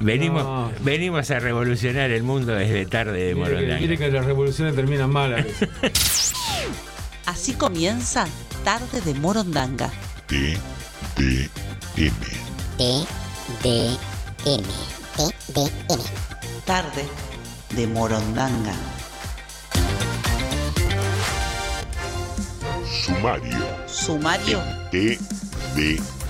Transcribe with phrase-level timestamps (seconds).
[0.00, 0.72] Venimos, No.
[0.80, 3.78] venimos a revolucionar el mundo desde tarde de Morondanga.
[3.78, 5.68] mire que las revoluciones terminan mal a veces.
[7.26, 8.26] Así comienza
[8.64, 9.90] Tarde de Morondanga.
[10.26, 10.56] T,
[11.16, 11.48] D,
[11.96, 12.12] M.
[12.78, 13.06] T,
[13.62, 13.86] D,
[14.46, 14.64] M.
[15.16, 16.02] T, D, M.
[16.64, 17.04] Tarde
[17.76, 18.72] de Morondanga.
[23.04, 23.58] Sumario.
[23.86, 24.60] Sumario
[24.90, 25.18] T,
[25.76, 26.19] D, M.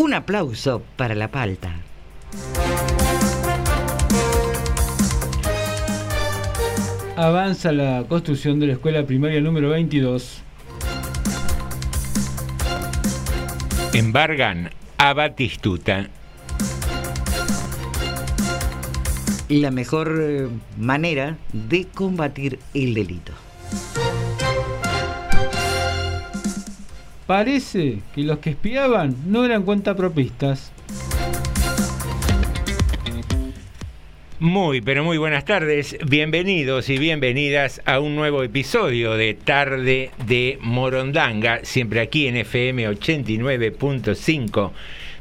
[0.00, 1.72] Un aplauso para la palta.
[7.16, 10.40] Avanza la construcción de la escuela primaria número 22.
[13.92, 16.08] Embargan a Batistuta.
[19.48, 23.32] La mejor eh, manera de combatir el delito.
[27.28, 30.72] Parece que los que espiaban no eran cuentapropistas.
[34.38, 35.98] Muy, pero muy buenas tardes.
[36.08, 42.88] Bienvenidos y bienvenidas a un nuevo episodio de Tarde de Morondanga, siempre aquí en FM
[42.88, 44.70] 89.5.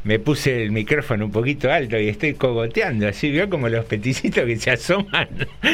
[0.07, 4.45] Me puse el micrófono un poquito alto y estoy cogoteando, así vio como los peticitos
[4.45, 5.27] que se asoman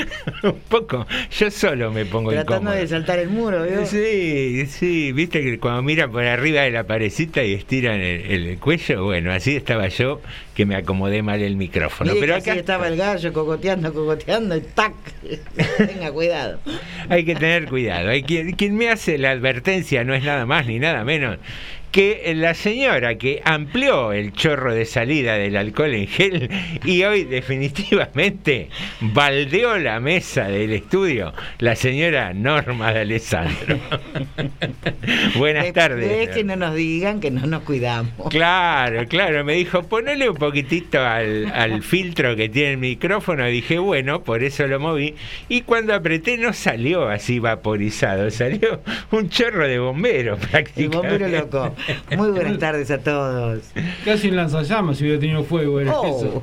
[0.44, 1.06] un poco.
[1.38, 2.76] Yo solo me pongo Tratando incómodo.
[2.82, 3.86] de saltar el muro, ¿vio?
[3.86, 8.58] Sí, sí, viste que cuando miran por arriba de la parecita y estiran el, el
[8.58, 10.20] cuello, bueno, así estaba yo
[10.56, 12.14] que me acomodé mal el micrófono.
[12.16, 14.94] Mire Pero que así acá estaba el gallo cocoteando, cocoteando y ¡tac!
[15.78, 16.60] Tenga cuidado.
[17.08, 18.10] hay que tener cuidado.
[18.10, 21.38] Hay quien, quien me hace la advertencia no es nada más ni nada menos
[21.94, 26.50] que la señora que amplió el chorro de salida del alcohol en gel
[26.84, 33.78] y hoy definitivamente baldeó la mesa del estudio, la señora Norma de Alessandro.
[35.38, 36.30] Buenas Después tardes.
[36.30, 38.30] que no nos digan que no nos cuidamos.
[38.30, 43.46] Claro, claro, me dijo, ponele un poquitito al, al filtro que tiene el micrófono.
[43.46, 45.14] Dije, bueno, por eso lo moví.
[45.48, 48.82] Y cuando apreté no salió así vaporizado, salió
[49.12, 50.98] un chorro de bombero El prácticamente.
[50.98, 51.76] bombero loco.
[52.18, 53.64] Muy buenas tardes a todos.
[54.06, 56.06] Casi un lanzallamas si hubiera tenido fuego era Oh.
[56.18, 56.42] eso.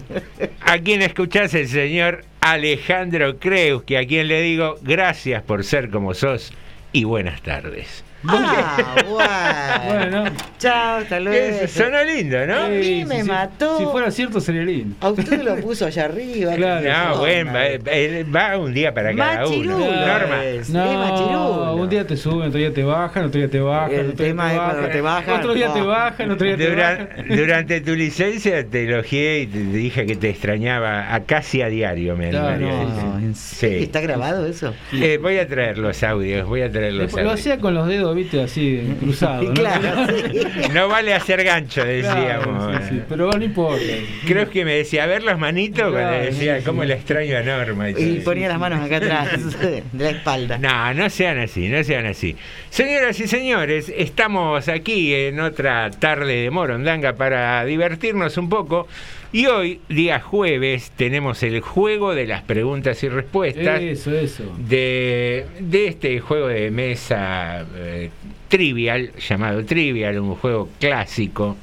[0.60, 5.90] A quien escuchás el señor Alejandro Creus, que a quien le digo gracias por ser
[5.90, 6.52] como sos
[6.92, 8.04] y buenas tardes.
[8.26, 8.76] Ah,
[9.08, 10.22] bueno.
[10.22, 11.67] Bueno, Chao, hasta luego.
[11.69, 12.55] Sonó lindo, ¿no?
[12.64, 13.78] A mí sí, me sí, mató.
[13.78, 14.94] Si fuera cierto, sería lindo.
[15.00, 16.55] A usted lo puso allá arriba.
[16.55, 16.88] Claro.
[16.88, 17.81] No, No, bueno, va, madre.
[17.87, 19.76] eh, va un día para cada Machirulo.
[19.76, 19.87] uno.
[20.06, 20.40] Norma.
[20.62, 23.90] Sí, No, un día te suben, otro día te bajan, otro día te bajan.
[23.93, 25.87] El otro día tema es cuando te bajan, Otro día te no.
[25.87, 27.08] bajan, otro día te bajan.
[27.28, 31.69] durante tu licencia te elogié y te te dije que te extrañaba a casi a
[31.69, 33.34] diario, me no.
[33.34, 33.66] Sí.
[33.66, 34.75] ¿Está grabado eso?
[34.93, 37.40] Eh, voy a traer los audios, voy a traer los Después Lo audios.
[37.46, 39.46] hacía con los dedos, viste, así cruzados.
[39.46, 39.54] ¿no?
[39.54, 40.40] Claro, sí.
[40.72, 42.68] No vale hacer gancho, decíamos.
[42.68, 43.82] Claro, sí, sí, pero no importa.
[44.26, 46.88] Creo que me decía, a ver los manitos, cuando decía, sí, ¿cómo sí.
[46.88, 47.90] le extraño a Norma?
[47.90, 50.58] Y Y ponía las manos acá atrás de la espalda.
[50.58, 52.36] No, no sean así, no sean así.
[52.70, 58.86] Señoras y señores, estamos aquí en otra tarde de Morondanga para divertirnos un poco.
[59.32, 64.42] Y hoy, día jueves, tenemos el juego de las preguntas y respuestas Eso, eso.
[64.58, 68.10] de, de este juego de mesa eh,
[68.48, 71.56] trivial, llamado Trivial, un juego clásico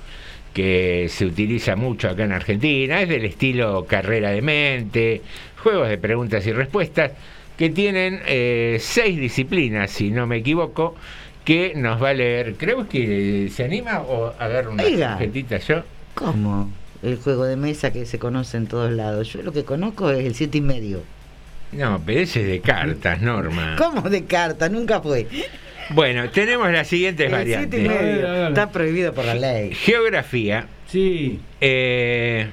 [0.54, 5.22] que se utiliza mucho acá en Argentina, es del estilo carrera de mente,
[5.62, 7.12] juegos de preguntas y respuestas,
[7.58, 10.96] que tienen eh, seis disciplinas, si no me equivoco,
[11.44, 12.56] que nos va a leer.
[12.58, 15.84] Creo que se anima o a dar una tarjetita yo.
[16.14, 16.72] ¿Cómo?
[17.04, 19.32] El juego de mesa que se conoce en todos lados.
[19.34, 21.02] Yo lo que conozco es el siete y medio.
[21.72, 23.76] No, pero ese es de cartas, Norma.
[23.78, 24.70] ¿Cómo de carta?
[24.70, 25.28] Nunca fue.
[25.92, 28.02] Bueno, tenemos las siguientes El siete y variantes.
[28.18, 28.32] Medio.
[28.32, 28.48] ver.
[28.50, 29.74] Está prohibido por la ley.
[29.74, 32.48] Geografía, Sí, eh,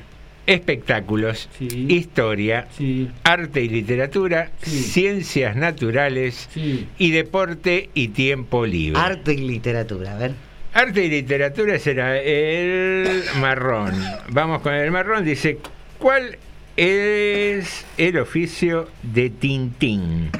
[0.46, 1.86] espectáculos, Sí.
[1.88, 4.82] historia, sí, arte y literatura, Sí.
[4.82, 6.86] ciencias naturales sí.
[6.98, 9.00] y deporte y tiempo libre.
[9.00, 10.32] Arte y literatura, a ver.
[10.74, 13.94] Arte y literatura será el marrón.
[14.30, 15.24] Vamos con el marrón.
[15.24, 15.58] Dice,
[16.00, 16.36] ¿cuál
[16.76, 20.32] es el oficio de Tintín?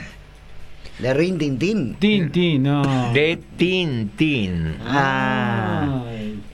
[0.98, 1.94] De Rin Tin Tin.
[1.94, 3.12] Tintín, no.
[3.12, 4.76] De Tintín.
[4.82, 6.02] Ah.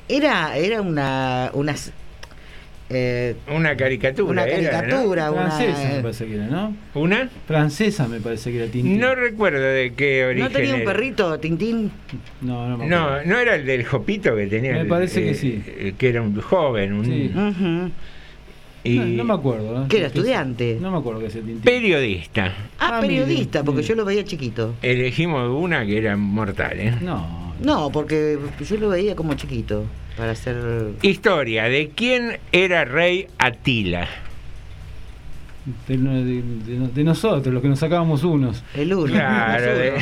[0.09, 1.51] Era, era una.
[1.55, 1.91] Unas,
[2.91, 4.31] eh, Una caricatura.
[4.31, 4.89] una era, ¿no?
[4.89, 5.51] caricatura, una.
[5.51, 6.77] Francesa me parece que era, ¿no?
[6.95, 7.29] ¿Una?
[7.47, 8.99] Francesa me parece que era Tintín.
[9.01, 11.91] No recuerdo de qué origen ¿No tenía un perrito, Tintín?
[12.41, 13.25] no, no me No, acuerdo.
[13.31, 14.73] no era el del Jopito que tenía.
[14.73, 15.63] Me el- parece que eh, sí.
[15.67, 17.31] eh, Que era un joven, un Sí.
[18.83, 19.83] Y No, no me acuerdo.
[19.83, 19.87] ¿eh?
[19.91, 20.79] ¿Que era estudiante?
[20.81, 21.61] No me acuerdo que sea Tintín.
[21.61, 22.47] periodista.
[22.79, 23.89] Ah, Ah, periodista, mire, porque mire.
[23.89, 24.75] yo lo veía chiquito.
[24.81, 26.81] Elegimos una que era mortal.
[26.81, 26.95] ¿eh?
[27.03, 27.55] No.
[27.63, 29.85] No, porque yo lo veía como chiquito.
[30.17, 30.57] Para ser.
[31.03, 34.09] Historia, ¿de quién era rey Atila?
[35.87, 38.65] De, de- de- de nosotros, los que nos sacábamos unos.
[38.75, 39.13] El uno.
[39.13, 39.95] Claro, de-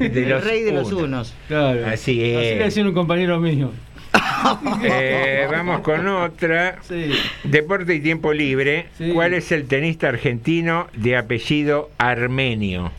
[0.00, 1.02] el los rey de los unos.
[1.04, 1.34] unos.
[1.48, 1.86] Claro.
[1.86, 2.58] Así Así es.
[2.58, 3.70] le decía un compañero mío.
[4.84, 6.76] Eh, vamos con otra.
[6.82, 7.12] Sí.
[7.44, 8.86] Deporte y tiempo libre.
[8.98, 9.10] Sí.
[9.14, 12.92] ¿Cuál es el tenista argentino de apellido armenio?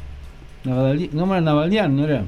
[0.66, 2.24] Navali- no era Navaldián, ¿no era?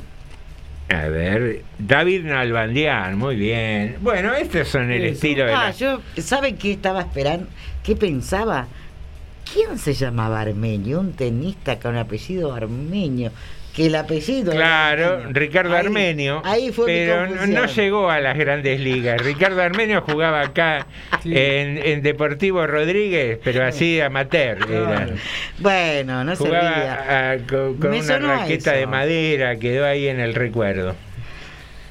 [0.89, 3.97] A ver, David Nalbandián, muy bien.
[4.01, 5.13] Bueno, estos son el Eso.
[5.15, 6.01] estilo de Ah, la- yo.
[6.17, 7.47] ¿Sabe qué estaba esperando?
[7.83, 8.67] ¿Qué pensaba?
[9.53, 10.99] ¿Quién se llamaba Armenio?
[11.01, 13.31] Un tenista con apellido armenio.
[13.77, 14.51] Que el apellido.
[14.51, 15.33] Claro, armenio.
[15.39, 19.21] Ricardo Ahí- Armenio, Ahí fue pero no- llegó a las grandes ligas.
[19.23, 20.87] Ricardo Armenio jugaba acá
[21.21, 21.31] Sí.
[21.35, 24.57] en, en Deportivo Rodríguez, pero así amateur.
[24.69, 25.07] era.
[25.59, 27.37] Bueno, no servía.
[27.47, 28.79] Jugaba con, una raqueta eso.
[28.79, 30.95] de madera, quedó ahí en el recuerdo.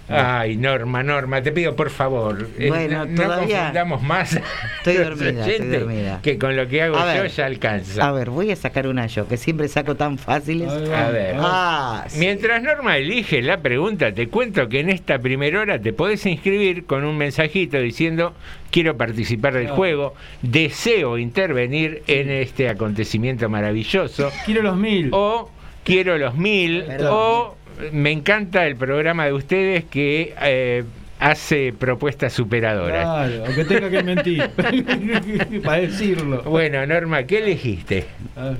[0.08, 4.38] Ay, Norma, Norma, te pido por favor, eh, Bueno, no, no todavía confundamos más
[4.78, 6.20] estoy dormida, estoy dormida.
[6.22, 7.30] que con lo que hago A yo ver.
[7.32, 8.06] ya alcanza.
[8.06, 10.68] A ver, voy a sacar una yo, que siempre saco tan fáciles.
[10.70, 11.36] A ver.
[11.40, 12.20] Ah, sí.
[12.20, 16.86] Mientras Norma elige la pregunta, te cuento que en esta primera hora te podés inscribir
[16.86, 18.32] con un mensajito diciendo
[18.70, 19.74] quiero participar del Ah.
[19.74, 25.08] juego, deseo intervenir en este acontecimiento maravilloso, Quiero los mil.
[25.12, 25.50] o
[25.86, 27.10] quiero los mil, Perdón.
[27.12, 27.56] o
[27.92, 30.84] me encanta el programa de ustedes que eh,
[31.20, 33.04] hace propuestas superadoras.
[33.04, 34.50] Claro, aunque tenga que mentir.
[35.64, 36.42] Para decirlo.
[36.42, 38.04] Bueno, Norma, ¿qué elegiste?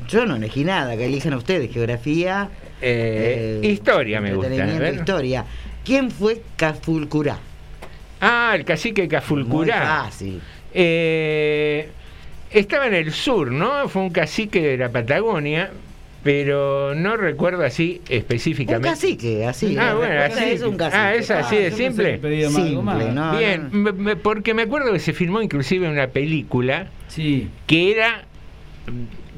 [0.09, 2.49] Yo no elegí nada, que elijan ustedes, geografía.
[2.81, 4.51] Eh, eh, historia me gusta.
[4.51, 4.95] ver.
[4.95, 5.45] historia.
[5.85, 7.39] ¿Quién fue Cafulcurá?
[8.21, 10.05] Ah, el cacique Cafulcurá.
[10.05, 10.41] Fácil.
[10.73, 11.89] Eh,
[12.51, 13.89] estaba en el sur, ¿no?
[13.89, 15.71] Fue un cacique de la Patagonia,
[16.27, 18.89] pero no recuerdo así Un específicamente.
[18.89, 19.77] cacique, así.
[19.79, 20.45] Ah, bueno, así.
[20.45, 20.97] es un cacique.
[20.99, 22.19] Ah, es así de yo pensé simple.
[22.19, 23.15] más, Simple, más.
[23.15, 23.39] ¿no?
[23.39, 27.49] Bien, me- me- porque me acuerdo que se filmó inclusive una película Sí.
[27.67, 28.25] que era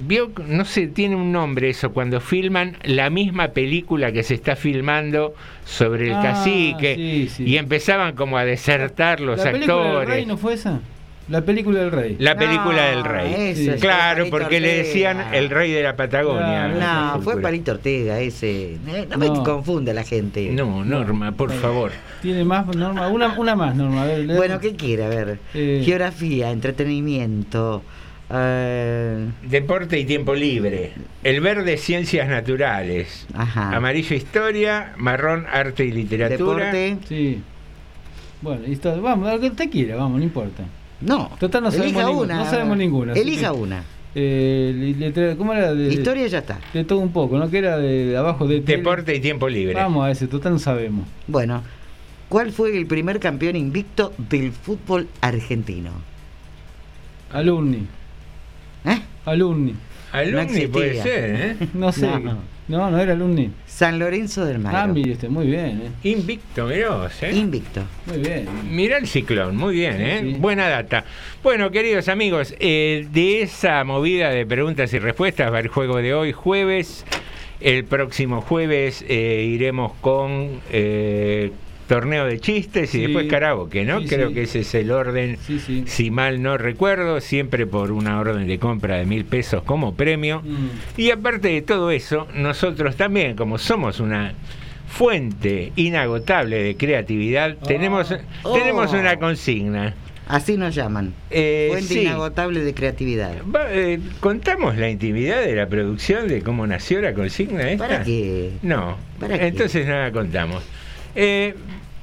[0.00, 4.54] vio no sé tiene un nombre eso cuando filman la misma película que se está
[4.56, 7.44] filmando sobre el Ah, cacique sí, sí.
[7.44, 10.80] y empezaban como a desertar los ¿La película del actores rey no fue esa?
[11.28, 12.16] La película del rey.
[12.18, 13.34] La No, película del rey.
[13.50, 16.72] ese es claro, porque le decían el rey de la Patagonia.
[16.74, 17.16] Claro.
[17.16, 18.78] No, fue Palito Ortega ese.
[19.10, 19.42] No, me No.
[19.44, 20.48] confunde la gente.
[20.52, 21.92] No, Norma, por favor.
[22.22, 23.08] Tiene más, Norma.
[23.08, 24.02] Una, una más, Norma.
[24.02, 25.04] A ver, le- Bueno, ¿qué quiere?
[25.04, 25.38] A ver.
[25.54, 25.82] Eh.
[25.84, 27.82] Geografía, entretenimiento.
[28.30, 30.92] eh, Deporte y tiempo libre.
[31.24, 33.26] El verde, ciencias naturales.
[33.34, 33.74] Ajá.
[33.76, 34.92] Amarillo, historia.
[34.98, 36.70] Marrón, arte y literatura.
[36.72, 36.98] deporte.
[37.08, 37.40] Sí.
[38.40, 38.62] Bueno,
[39.02, 40.62] vamos, lo que usted quiera, vamos, no importa.
[41.00, 41.30] No.
[41.38, 42.44] Total, no sabemos elija ninguna, una.
[42.44, 43.84] no sabemos ninguna, Elija que- una.
[44.14, 45.74] Eh, ¿Cómo era?
[45.74, 46.58] De, Historia ya está.
[46.72, 47.48] De todo un poco, ¿no?
[47.50, 48.60] Que era de, de abajo de.
[48.62, 48.78] tele.
[48.78, 49.74] Deporte y tiempo libre.
[49.74, 51.06] Vamos a ese, total no sabemos.
[51.28, 51.62] Bueno,
[52.28, 55.90] ¿cuál fue el primer campeón invicto del fútbol argentino?
[57.32, 57.86] Alumni.
[58.86, 59.00] ¿Eh?
[59.26, 59.74] Alumni.
[60.12, 60.72] Alumni existía.
[60.72, 61.56] puede ser, ¿eh?
[61.74, 62.06] No sé.
[62.06, 62.58] No.
[62.68, 63.50] No, no, era alumni.
[63.66, 64.76] San Lorenzo del Mar.
[64.76, 66.08] Ah, mire usted, muy bien, ¿eh?
[66.10, 67.32] Invicto, mirá vos, ¿eh?
[67.34, 67.82] Invicto.
[68.04, 68.46] Muy bien.
[68.70, 70.18] Mirá el ciclón, muy bien, ¿eh?
[70.20, 70.36] Sí, sí.
[70.38, 71.04] Buena data.
[71.42, 76.12] Bueno, queridos amigos, eh, de esa movida de preguntas y respuestas va el juego de
[76.12, 77.06] hoy, jueves.
[77.60, 81.50] El próximo jueves eh, iremos con eh,
[81.88, 83.02] torneo de chistes y Sí.
[83.04, 84.00] después karaoke, ¿no?
[84.02, 84.34] Sí, Creo sí.
[84.34, 85.82] que ese es el orden, Sí, sí.
[85.86, 90.42] si mal no recuerdo, siempre por una orden de compra de mil pesos como premio.
[90.44, 91.00] Mm.
[91.00, 94.34] Y aparte de todo eso, nosotros también, como somos una
[94.86, 97.64] fuente inagotable de creatividad, Ah.
[97.66, 98.52] tenemos, Oh.
[98.56, 99.94] tenemos una consigna.
[100.26, 101.14] Así nos llaman.
[101.30, 102.00] Eh, Fuente sí.
[102.02, 103.32] inagotable de creatividad.
[103.44, 107.88] Va, eh, ¿Contamos la intimidad de la producción de cómo nació la consigna esta?
[107.88, 108.50] ¿Para qué?
[108.62, 109.46] No, ¿Para qué?
[109.46, 110.62] entonces no la contamos.
[111.14, 111.54] Eh,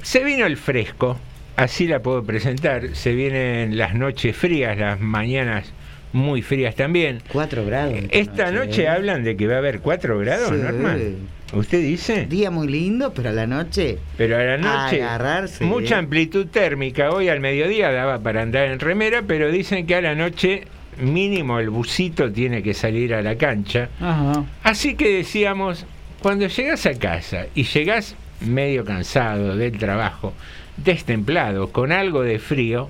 [0.05, 1.17] se vino el fresco,
[1.55, 2.95] así la puedo presentar.
[2.95, 5.71] Se vienen las noches frías, las mañanas
[6.13, 7.23] muy frías también.
[7.33, 7.95] Cuatro grados.
[8.11, 8.87] Esta noche ¿eh?
[8.87, 10.55] hablan de que va a haber 4 grados, Sí.
[10.55, 10.95] Norma.
[11.53, 12.27] ¿Usted dice?
[12.27, 13.97] Día muy lindo, pero a la noche.
[14.15, 15.65] Pero a la noche, Agarrarse.
[15.65, 17.09] mucha amplitud térmica.
[17.11, 20.65] Hoy al mediodía daba para andar en remera, pero dicen que a la noche
[21.01, 23.89] mínimo el busito tiene que salir a la cancha.
[23.99, 24.45] Ajá.
[24.63, 25.85] Así que decíamos,
[26.21, 30.33] cuando llegas a casa y llegás medio cansado del trabajo,
[30.77, 32.89] destemplado, con algo de frío,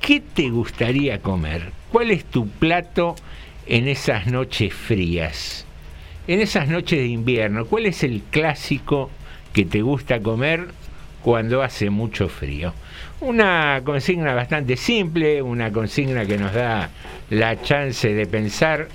[0.00, 1.72] ¿qué te gustaría comer?
[1.90, 3.16] ¿Cuál es tu plato
[3.66, 5.64] en esas noches frías?
[6.26, 9.10] En esas noches de invierno, ¿cuál es el clásico
[9.52, 10.68] que te gusta comer
[11.22, 12.72] cuando hace mucho frío?
[13.20, 16.90] Una consigna bastante simple, una consigna que nos da
[17.30, 18.88] la chance de pensar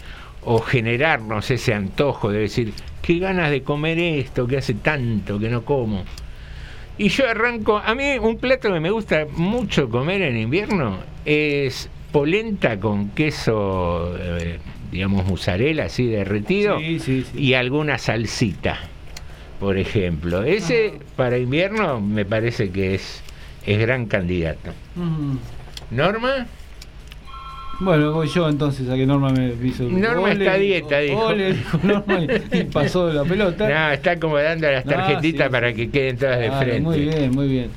[0.44, 2.74] o generarnos ese antojo de decir,
[3.10, 6.04] qué ganas de comer esto que hace tanto que no como.
[7.00, 11.90] Y yo arranco, a mí un plato que me gusta mucho comer en invierno es
[12.12, 14.60] polenta con queso, eh,
[14.92, 17.40] digamos, mozzarella así derretido Sí, sí, sí.
[17.40, 18.78] y alguna salsita,
[19.60, 20.44] por ejemplo.
[20.44, 23.24] Ese para invierno me parece que es,
[23.66, 24.70] es gran candidato.
[25.90, 26.46] Norma,
[27.80, 29.84] Bueno, voy yo entonces a que Norma me hizo.
[29.84, 31.28] Norma está a dieta, dijo.
[31.28, 33.70] Ole, dijo Norma y, y pasó la pelota.
[33.70, 36.82] no, está acomodando las tarjetitas sí, para que queden todas de frente.
[36.82, 37.70] Muy bien, muy bien.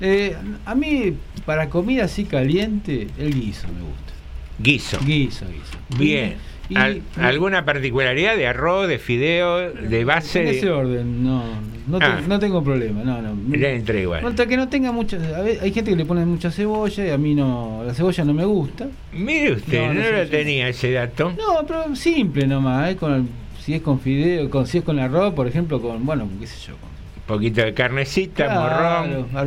[0.00, 0.36] Eh,
[0.66, 4.12] a mí, para comida así caliente, el guiso me gusta.
[4.58, 4.98] Guiso.
[5.04, 5.98] Guiso, guiso.
[5.98, 6.36] Bien.
[6.68, 10.40] Y- Al- y- ¿Alguna particularidad de arroz, de fideo, de base?
[10.40, 11.42] En de- ese orden, no.
[11.86, 12.20] No, te- Ah.
[12.26, 13.36] no tengo problema, no, no.
[13.56, 14.26] Le entra igual.
[14.26, 15.16] Hasta que no tenga mucha.
[15.36, 17.84] a ver, hay gente que le pone mucha cebolla y a mí no.
[17.86, 18.88] La cebolla no me gusta.
[19.12, 21.30] Mire usted, No, no, lo tenía ese dato.
[21.38, 22.96] No, pero simple nomás, ¿eh?
[22.96, 23.26] Con el-
[23.60, 26.56] si es con fideo, con, si es con arroz, por ejemplo, con, bueno, qué sé
[26.66, 26.90] yo, con
[27.26, 29.46] poquito de carnecita, morrón, Claro,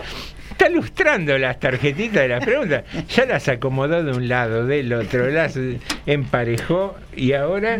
[0.50, 2.84] Está lustrando las tarjetitas de las preguntas.
[3.16, 5.58] Ya las acomodó de un lado, del otro, las
[6.06, 7.78] emparejó y ahora.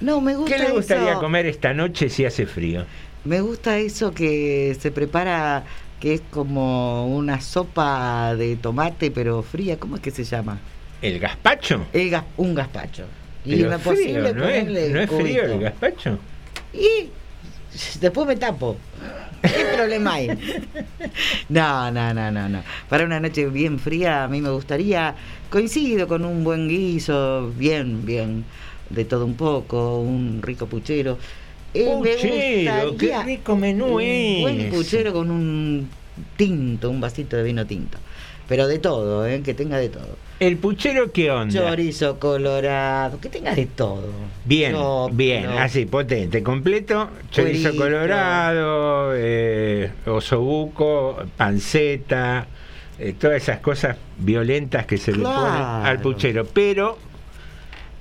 [0.00, 1.20] No, me gusta ¿Qué le gustaría eso.
[1.20, 2.84] comer esta noche si hace frío?
[3.24, 5.64] Me gusta eso que se prepara,
[6.00, 9.78] que es como una sopa de tomate, pero fría.
[9.78, 10.58] ¿Cómo es que se llama?
[11.02, 11.86] ¿El gazpacho?
[11.92, 13.04] El gas- un gazpacho.
[13.44, 16.18] Y Pero frío, posible ¿no, es, ¿no es frío el gazpacho?
[16.74, 17.08] Y
[18.00, 18.76] después me tapo.
[19.42, 20.28] ¿Qué problema hay?
[21.48, 22.62] No, no, no, no, no.
[22.88, 25.14] Para una noche bien fría, a mí me gustaría,
[25.50, 28.44] coincido con un buen guiso, bien, bien,
[28.90, 31.18] de todo un poco, un rico puchero.
[31.74, 34.40] Eh, Puchero, qué rico menú un es.
[34.40, 35.88] buen puchero con un
[36.36, 37.98] tinto, un vasito de vino tinto.
[38.48, 39.42] Pero de todo, ¿eh?
[39.42, 40.16] que tenga de todo.
[40.38, 41.52] ¿El puchero qué onda?
[41.52, 44.10] Chorizo colorado, que tenga de todo.
[44.44, 44.76] Bien,
[45.12, 47.82] bien, así, potente, completo, chorizo Cuerito.
[47.84, 52.46] colorado, eh, osobuco, panceta,
[52.98, 56.44] eh, todas esas cosas violentas que se le ponen al puchero.
[56.46, 56.98] Pero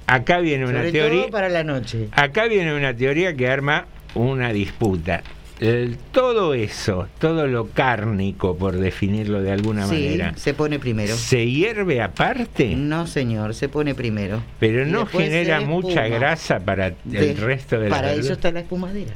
[0.05, 2.09] acá viene una Sobre teoría, todo para la noche.
[2.11, 5.23] acá viene una teoría que arma una disputa.
[5.59, 11.15] El- todo eso, todo lo cárnico, por definirlo de alguna Sí, manera, se pone primero.
[11.15, 12.75] ¿se hierve aparte?
[12.75, 14.41] No, señor, se pone primero.
[14.59, 18.51] Pero Y no genera mucha grasa para el De- resto de la Para eso está
[18.51, 19.13] la espumadera.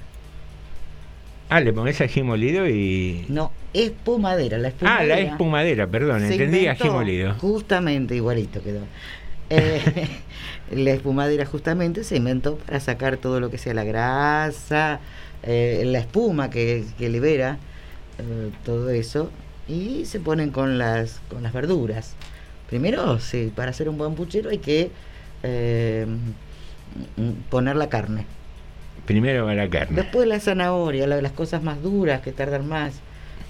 [1.50, 3.26] Ah, le pones ají molido y.
[3.28, 5.16] No, espumadera, la Ah, espumadera.
[5.16, 7.34] la espumadera, perdón, entendí ají molido.
[7.36, 8.82] Justamente, igualito quedó.
[9.52, 9.82] Eh,
[10.72, 15.00] la espumadera justamente se inventó para sacar todo lo que sea la grasa,
[15.44, 17.58] eh, la espuma que, que libera
[18.18, 19.32] eh, todo eso
[19.68, 22.16] y se ponen con las con las verduras.
[22.70, 24.92] Primero, sí, para hacer un buen puchero hay que
[25.44, 26.06] eh,
[27.18, 28.26] m- poner la carne.
[29.06, 29.96] Primero va la carne.
[29.96, 32.94] Después la zanahoria, la- las cosas más duras que tardan más.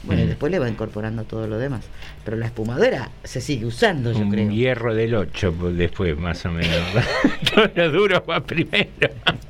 [0.03, 0.29] Bueno, y Mm.
[0.29, 1.81] después le va incorporando todo lo demás.
[2.23, 4.49] Pero la espumadera se sigue usando, yo Un creo.
[4.49, 6.77] hierro del 8 pues, después, más o menos.
[7.53, 8.87] Todo lo duro va primero.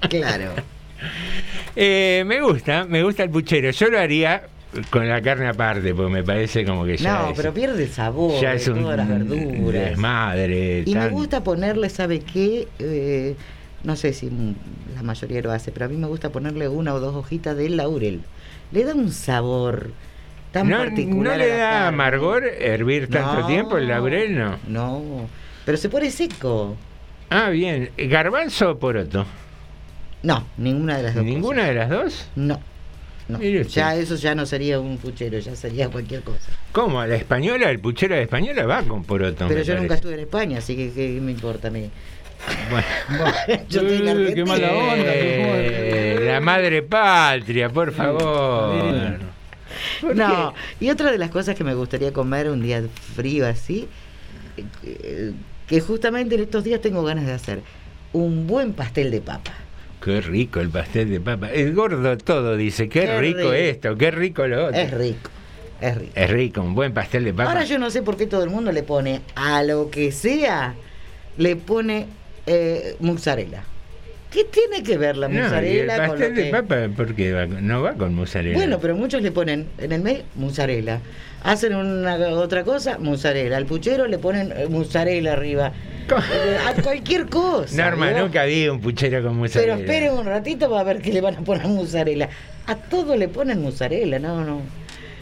[0.10, 0.52] Claro.
[1.76, 3.70] Eh, me gusta, me gusta el puchero.
[3.72, 4.44] Yo lo haría
[4.90, 7.90] con la carne aparte, porque me parece como que ya No, es, pero pierde el
[7.90, 9.90] sabor ya es un todas las verduras.
[9.90, 10.84] desmadre.
[10.86, 12.68] Y me gusta ponerle, ¿sabe qué?
[12.80, 13.36] Eh,
[13.84, 14.30] no sé si
[14.96, 17.70] la mayoría lo hace, pero a mí me gusta ponerle una o dos hojitas de
[17.70, 18.22] laurel.
[18.72, 19.92] Le da un sabor
[20.52, 21.38] tan ¿No, particular.
[21.38, 24.38] ¿No le da amargor hervir tanto No, tiempo el laurel?
[24.38, 24.58] No.
[24.68, 25.30] No,
[25.66, 26.76] pero se pone seco.
[27.32, 27.90] Ah, bien.
[27.98, 29.26] ¿Garbanzo o poroto?
[30.24, 31.24] No, ninguna de las dos.
[31.24, 32.28] ¿Ninguna de las dos?
[32.36, 32.60] No.
[33.70, 36.52] Ya eso ya no sería un puchero, ya sería cualquier cosa.
[36.72, 37.06] ¿Cómo?
[37.06, 39.48] ¿La española, el puchero de española va con poroto?
[39.48, 41.92] Pero yo nunca estuve en España, así que ¿qué me importa a mí?
[42.70, 43.64] Bueno.
[43.70, 44.34] yo Argentina.
[44.34, 45.14] qué mala onda.
[45.14, 48.82] Eh, la madre patria, por favor.
[48.82, 49.20] bien.
[50.02, 52.84] ¿Por No, y otra de las cosas que me gustaría comer un día
[53.16, 53.88] frío así,
[54.84, 55.34] eh,
[55.68, 57.62] que justamente en estos días tengo ganas de hacer,
[58.12, 59.54] un buen pastel de papa.
[60.04, 61.52] Qué rico el pastel de papa.
[61.52, 63.54] El gordo todo dice, qué, Qué rico, rico.
[63.54, 64.80] esto, qué rico lo otro.
[64.80, 65.30] Es rico,
[65.82, 66.12] es rico.
[66.16, 67.50] Es rico, un buen pastel de papa.
[67.52, 70.76] Ahora yo no sé por qué todo el mundo le pone a lo que sea,
[71.38, 72.06] le pone
[72.48, 73.64] eh, mozzarella.
[74.32, 76.50] ¿Qué tiene que ver la No, el mozzarella con lo pastel de que...
[76.52, 78.56] papa, ¿por qué va con- no va con mozzarella?
[78.56, 81.02] Bueno, pero muchos le ponen en el medio mozzarella.
[81.44, 83.58] Hacen una otra cosa, mozzarella.
[83.58, 85.72] Al puchero le ponen eh, mozzarella arriba.
[86.08, 86.22] ¿Cómo?
[86.68, 87.76] A cualquier cosa.
[87.90, 88.24] Norma, ¿vio?
[88.24, 89.76] nunca vi un puchero con mozzarella.
[89.78, 92.30] Pero esperen un ratito va a ver que le van a poner mozzarella.
[92.68, 94.62] A todo le ponen mozzarella, no, no.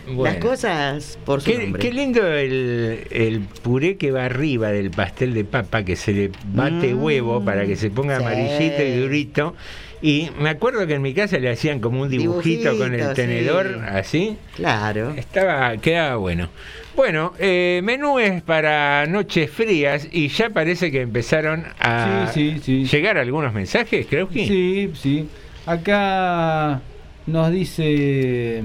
[0.09, 0.23] Bueno.
[0.23, 1.81] Las cosas por su Qué, nombre.
[1.81, 6.31] qué lindo el, el puré que va arriba del pastel de papa, que se le
[6.53, 8.23] bate Mm, huevo para que se ponga sí.
[8.23, 9.53] amarillito y durito.
[10.01, 13.67] Y me acuerdo que en mi casa le hacían como un dibujito con el tenedor,
[13.67, 13.81] sí.
[13.89, 14.37] así.
[14.55, 15.11] Claro.
[15.17, 16.49] Estaba, quedaba bueno.
[16.95, 22.85] Bueno, eh, menúes para noches frías y ya parece que empezaron a Sí, sí, sí.
[22.85, 24.47] llegar algunos mensajes, creo que.
[24.47, 25.27] Sí, sí.
[25.65, 26.81] Acá
[27.25, 28.63] nos dice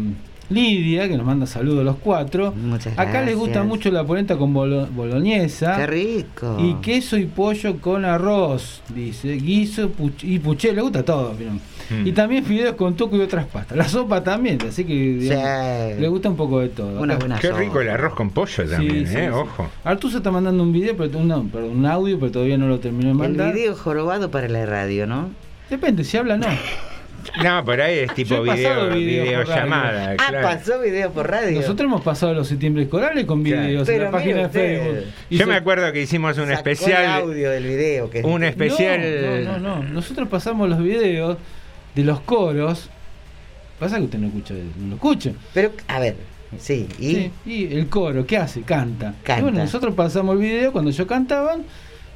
[0.52, 2.52] Lidia, que nos manda saludos a los cuatro.
[2.52, 5.76] Muchas Acá les gusta mucho la polenta con bolo- boloñesa.
[5.76, 6.56] Qué rico.
[6.60, 9.32] Y queso y pollo con arroz, dice.
[9.36, 11.34] Guiso puch- y puché, le gusta todo.
[11.36, 11.50] pero-
[11.90, 12.06] Mm.
[12.06, 13.76] Y también fideos con tuco y otras pastas.
[13.76, 16.00] La sopa también, así que digamos, Sí.
[16.00, 17.00] le gusta un poco de todo.
[17.00, 17.58] Una Acá- buena Qué sopa.
[17.60, 19.26] rico el arroz con pollo también, Sí, sí, ¿eh?
[19.26, 19.28] sí.
[19.30, 19.68] Ojo.
[19.84, 23.06] Artuso está mandando un video, pero no, perdón, un audio, pero todavía no lo terminó
[23.06, 23.52] de El mandar.
[23.52, 25.30] video jorobado para la radio, ¿no?
[25.68, 26.46] Depende, si habla no.
[27.42, 30.10] No, por ahí es tipo video, videos por videollamada.
[30.18, 30.48] Ah, claro.
[30.48, 31.60] pasó video por radio.
[31.60, 33.62] Nosotros hemos pasado los septiembre escolares con Claro.
[33.66, 34.48] videos en Pero la página de.
[34.48, 35.04] Facebook.
[35.30, 37.04] Yo se- me acuerdo que hicimos un Sacó especial.
[37.04, 38.10] el audio del video.
[38.10, 39.44] Que Un especial.
[39.44, 41.36] No, no, no, Nosotros pasamos los videos
[41.94, 42.90] de los coros.
[43.78, 45.32] Pasa que usted no escucha, no lo escucha.
[45.52, 46.16] Pero, a ver,
[46.58, 48.62] sí, y Sí, y el coro, ¿qué hace?
[48.62, 49.14] Canta.
[49.24, 49.38] Canta.
[49.40, 51.64] Y bueno, nosotros pasamos el video cuando yo cantaban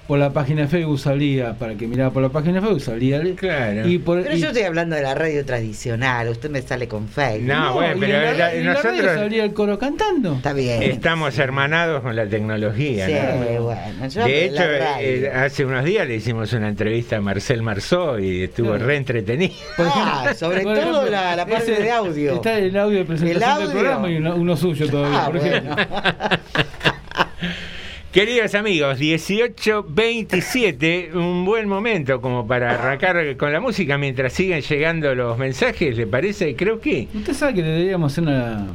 [0.06, 3.22] por la página de Facebook salía, para que miraba por la página de Facebook salía.
[3.34, 3.88] Claro.
[3.88, 7.08] Y por, Pero y- yo estoy hablando de la radio tradicional, usted me sale con
[7.08, 7.48] Facebook.
[7.48, 10.34] No, bueno, y pero en la- la- en la radio nosotros salía el coro cantando.
[10.34, 10.82] Está bien.
[10.82, 13.06] estamos hermanados con la tecnología.
[13.06, 13.62] Sí, ¿no?
[13.64, 15.08] bueno, yo De la hecho, radio.
[15.08, 18.86] eh, hace unos días le hicimos una entrevista a Marcel Marceau y estuvo Claro.
[18.86, 19.54] re entretenido.
[19.78, 22.34] Ah, sobre Por todo ejemplo, la, la parte ese- de audio.
[22.34, 23.70] Está el audio de presentación El del audio.
[23.80, 25.74] programa y uno, uno suyo todavía, Ah, por ejemplo.
[25.74, 25.86] bueno.
[28.16, 35.14] Queridos amigos, 18.27, un buen momento como para arrancar con la música mientras siguen llegando
[35.14, 36.56] los mensajes, ¿le parece?
[36.56, 37.08] Creo que...
[37.14, 38.68] Usted sabe que deberíamos hacer una.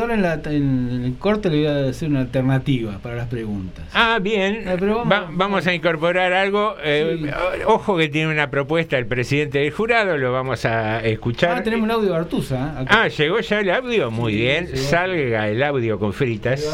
[0.00, 3.84] ahora en, la- en el corte le voy a hacer una alternativa para las preguntas.
[3.94, 6.74] Ah, bien, Eh, vamos- Va- vamos a incorporar algo.
[6.82, 7.28] eh, Sí.
[7.66, 11.58] Ojo que tiene una propuesta el presidente del jurado, lo vamos a escuchar.
[11.58, 12.56] Ah, tenemos un audio de Artusa.
[12.56, 12.80] ¿eh?
[12.82, 13.02] Acá.
[13.04, 14.78] Ah, llegó ya el audio, muy Sí, bien, llegó.
[14.78, 16.68] salga el audio con fritas.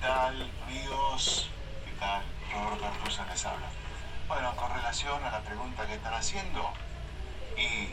[0.00, 1.50] ¿Qué tal, amigos?
[1.84, 2.22] ¿Qué tal?
[2.52, 3.66] Roberto Artusa les habla.
[4.28, 6.70] Bueno, con relación a la pregunta que están haciendo,
[7.56, 7.88] y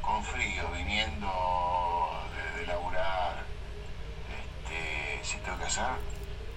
[0.00, 3.42] con frío, viniendo de, de laburar,
[4.30, 5.84] este, si tengo que hacer,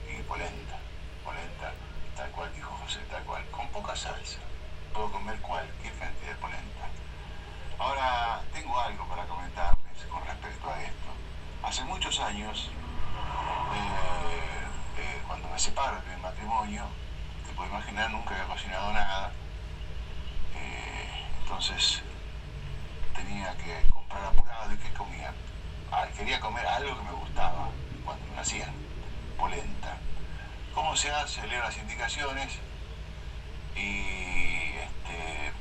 [0.07, 0.77] y polenta,
[1.25, 1.73] polenta,
[2.15, 4.39] tal cual dijo José, tal cual, con poca salsa.
[4.93, 6.85] Puedo comer cualquier cantidad de polenta.
[7.79, 11.09] Ahora, tengo algo para comentarles con respecto a esto.
[11.63, 12.69] Hace muchos años,
[13.73, 14.60] eh,
[15.61, 16.85] eh, cuando me separo de mi matrimonio,
[17.45, 19.31] te puedo imaginar, nunca había cocinado nada.
[20.55, 22.01] Eh, entonces
[23.15, 25.33] tenía que comprar apurado y ¿qué comía?
[25.91, 27.69] Ah, quería comer algo que me gustaba
[28.03, 28.71] cuando me hacían
[29.37, 29.97] polenta.
[30.73, 31.45] ¿Cómo se hace?
[31.47, 32.57] Leo las indicaciones
[33.75, 35.51] y este,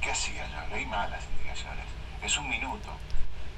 [0.00, 0.74] ¿qué hacía yo?
[0.74, 1.84] Leí mal las indicaciones.
[2.22, 2.90] Es un minuto.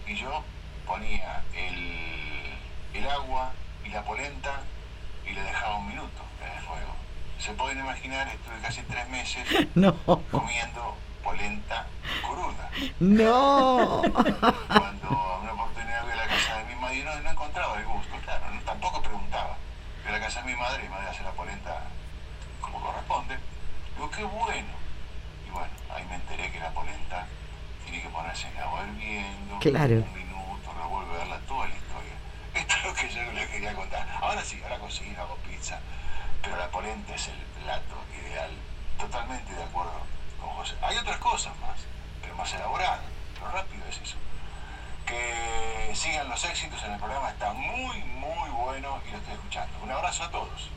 [0.07, 0.43] Y yo
[0.87, 2.59] ponía el,
[2.95, 3.53] el agua
[3.85, 4.63] y la polenta
[5.27, 6.93] y le dejaba un minuto en el fuego.
[7.39, 9.95] Se pueden imaginar, estuve casi tres meses No,
[10.31, 11.87] comiendo polenta
[12.23, 12.71] cruda.
[13.01, 14.03] no.
[14.69, 18.51] Cuando una oportunidad a la casa de mi madre no, no encontraba el gusto, claro,
[18.51, 19.57] no- tampoco preguntaba.
[20.03, 21.83] Fui a la casa de mi madre y mi madre hace la polenta
[22.61, 23.39] como corresponde.
[23.95, 24.73] Digo, qué bueno.
[25.47, 27.27] Y bueno, ahí me enteré que la polenta
[27.85, 29.95] tiene que ponerse en agua hirviendo, Claro.
[29.95, 32.15] un minuto, revolverla, toda la historia.
[32.55, 34.07] Esto es lo que yo les quería contar.
[34.21, 35.79] Ahora sí, ahora cocino, hago pizza,
[36.43, 38.51] pero la polenta es el plato ideal.
[38.99, 40.01] Totalmente de acuerdo
[40.41, 40.75] con José.
[40.83, 41.79] Hay otras cosas más,
[42.21, 43.01] pero más elaboradas.
[43.41, 44.17] Lo rápido es eso.
[45.07, 49.79] Que sigan los éxitos en el programa, está muy, muy bueno y lo estoy escuchando.
[49.83, 50.71] Un abrazo a todos.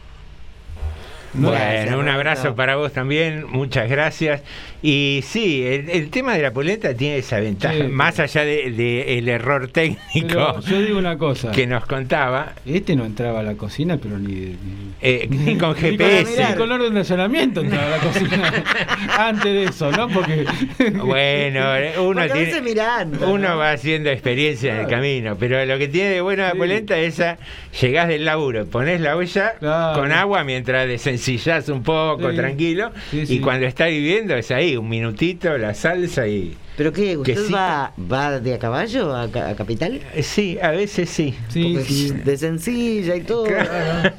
[1.37, 4.41] Bueno, Gracias, un abrazo para vos también, muchas gracias.
[4.81, 7.83] Y sí, el, el tema de la polenta tiene esa ventaja, Sí.
[7.89, 11.51] más allá del de, el error técnico yo digo una cosa.
[11.51, 14.33] que nos contaba, Este no entraba a la cocina, pero ni.
[14.33, 14.55] ni
[15.01, 16.45] eh, ni con GPS.
[16.51, 18.53] Ni con orden de allanamiento entraba a la cocina.
[19.17, 20.07] Antes de eso, ¿no?
[20.07, 20.45] Porque.
[20.93, 21.61] Bueno,
[22.03, 23.27] uno Porque tiene, mirando.
[23.29, 23.57] uno ¿no?
[23.57, 26.57] va haciendo experiencia en el camino, pero lo que tiene de bueno la Sí.
[26.57, 27.37] polenta es esa,
[27.81, 29.99] llegás del laburo, pones la olla Claro.
[29.99, 32.35] con agua mientras desencillás un poco, Sí.
[32.35, 36.55] tranquilo, Sí, y cuando está hirviendo es ahí, un minutito, la salsa y...
[36.77, 37.15] ¿Pero qué?
[37.15, 37.55] ¿Usted Quesito.
[37.55, 40.01] va, va de a caballo a, a Capital?
[40.13, 41.33] Eh, Sí, a veces sí.
[41.47, 42.11] Sí, sí.
[42.11, 43.45] De sencilla y todo.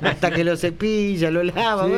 [0.03, 1.87] Hasta que lo cepilla, lo lava.
[1.87, 1.93] Sí,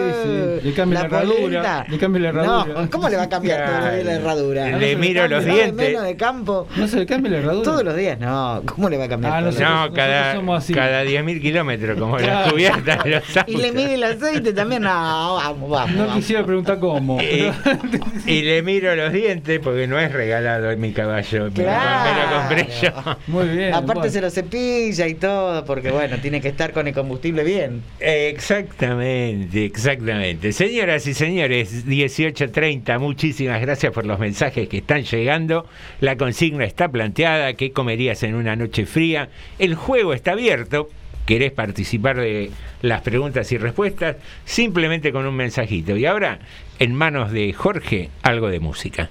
[0.60, 0.66] sí.
[0.68, 1.86] Le cambia la herradura, polenta.
[1.88, 2.82] le cambia la herradura.
[2.82, 4.78] No, ¿cómo le va a cambiar todos los días la herradura?
[4.78, 5.74] Le ¿No miro los dientes.
[5.74, 6.66] menos de campo.
[6.76, 7.64] No se le cambia la herradura.
[7.64, 8.62] Todos los días, no.
[8.66, 9.32] ¿Cómo le va a cambiar?
[9.34, 10.34] Ah, nosotros- No, cada,
[10.74, 12.50] cada 10.000 kilómetros, como la Claro.
[12.52, 13.44] cubierta de los días?
[13.46, 13.74] Y le autos.
[13.82, 14.82] mide el aceite también.
[14.82, 14.90] No,
[15.36, 15.90] vamos, vamos.
[15.94, 16.16] No vamos.
[16.16, 17.20] quisiera preguntar cómo.
[17.22, 20.47] Y, pero- y le miro los dientes porque no es regalado
[20.78, 23.16] mi caballo, me lo- me lo compré yo.
[23.26, 23.74] Muy bien.
[23.74, 24.10] Aparte bueno.
[24.12, 27.82] se lo cepilla y todo, porque bueno, tiene que estar con el combustible bien.
[28.00, 30.52] Exactamente, exactamente.
[30.52, 35.66] Señoras y señores, 18.30, muchísimas gracias por los mensajes que están llegando.
[36.00, 39.28] La consigna está planteada, ¿qué comerías en una noche fría?
[39.58, 40.88] El juego está abierto.
[41.26, 44.16] ¿Querés participar de las preguntas y respuestas?
[44.46, 45.94] Simplemente con un mensajito.
[45.94, 46.38] Y ahora,
[46.78, 49.10] en manos de Jorge, algo de música.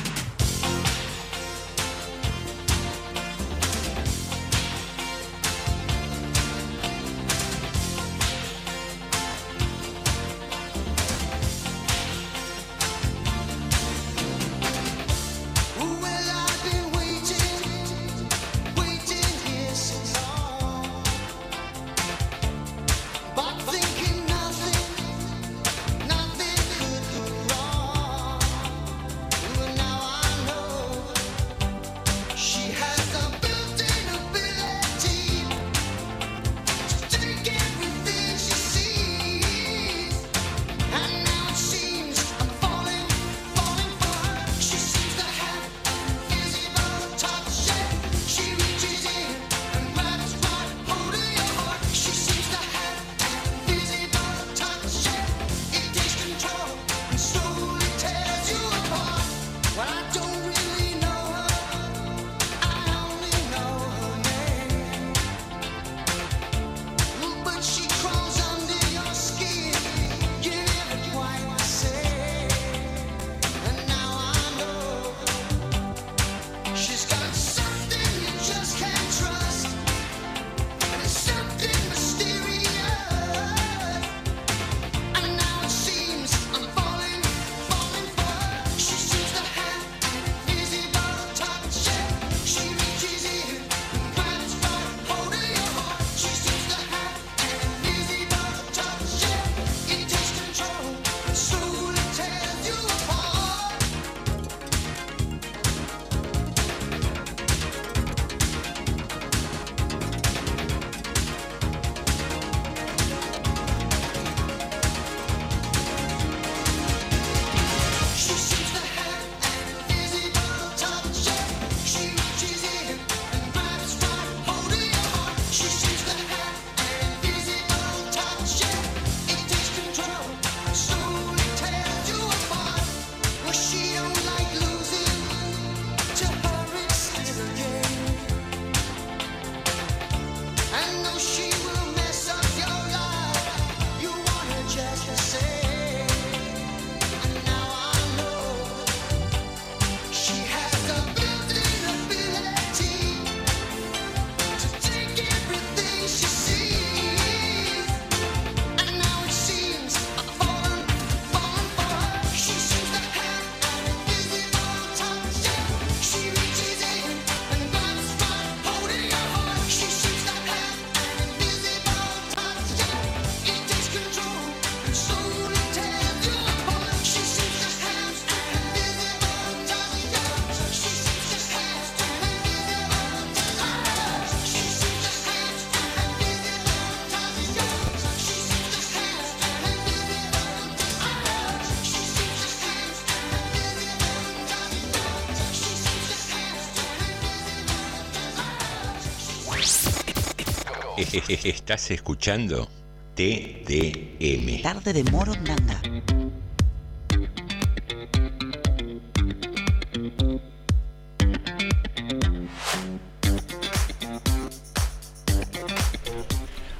[201.43, 202.69] Estás escuchando
[203.15, 204.61] TDM.
[204.61, 205.81] Tarde de Morondanga.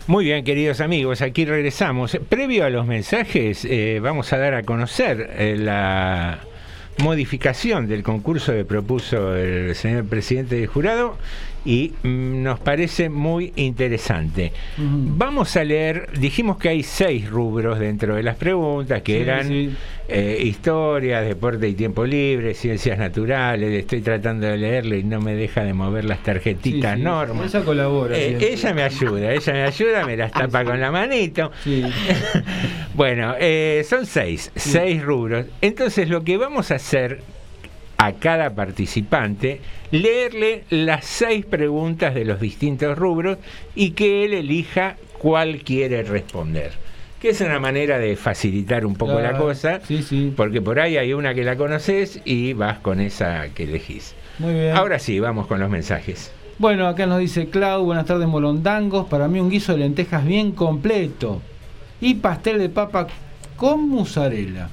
[0.07, 2.17] Muy bien, queridos amigos, aquí regresamos.
[2.29, 6.39] Previo a los mensajes, eh, vamos a dar a conocer eh, la
[7.01, 11.17] modificación del concurso que propuso el señor presidente del jurado
[11.65, 14.51] y mm, nos parece muy interesante.
[14.77, 19.47] Vamos a leer, dijimos que hay seis rubros dentro de las preguntas, que Sí, eran
[19.47, 19.75] sí.
[20.11, 25.33] Eh, historia, deporte y tiempo libre, ciencias naturales, estoy tratando de leerlo y no me
[25.35, 27.03] deja de mover las tarjetitas Sí, sí.
[27.03, 27.53] normas.
[27.55, 28.17] Ella colabora.
[28.17, 31.51] Eh, ella me ayuda, ella me ayuda, me las tapa con la manito.
[32.93, 35.45] bueno, eh, son seis, seis rubros.
[35.61, 37.21] Entonces lo que vamos a hacer
[37.97, 43.37] a cada participante, leerle las seis preguntas de los distintos rubros
[43.75, 46.71] y que él elija cuál quiere responder.
[47.21, 49.79] Que es una manera de facilitar un poco la cosa,
[50.35, 54.15] porque por ahí hay una que la conoces y vas con esa que elegís.
[54.39, 54.75] Muy bien.
[54.75, 56.31] Ahora sí, vamos con los mensajes.
[56.57, 59.07] Bueno, acá nos dice Clau, buenas tardes molondangos.
[59.07, 61.41] Para mí un guiso de lentejas bien completo.
[61.99, 63.05] Y pastel de papa
[63.55, 64.69] con mozzarella.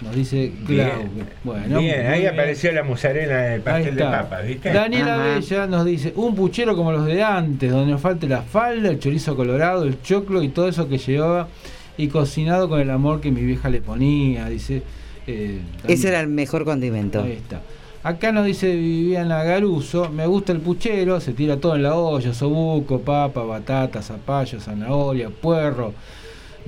[0.00, 0.98] Nos dice Clau.
[1.12, 1.26] Bien.
[1.42, 2.32] Bueno, Bien, ahí bien.
[2.32, 4.72] apareció la musarela del pastel de papa, ¿viste?
[4.72, 5.34] Daniela Ajá.
[5.34, 9.00] Bella nos dice, un puchero como los de antes, donde nos falte la falda, el
[9.00, 11.48] chorizo colorado, el choclo y todo eso que llevaba
[11.96, 14.82] y cocinado con el amor que mi vieja le ponía, dice.
[15.26, 17.20] eh, Ese era el mejor condimento.
[17.22, 17.60] Ahí está.
[18.04, 22.32] Acá nos dice Viviana Garuso, me gusta el puchero, se tira todo en la olla,
[22.32, 25.92] sobuco, papa, batata, zapallo, zanahoria, puerro.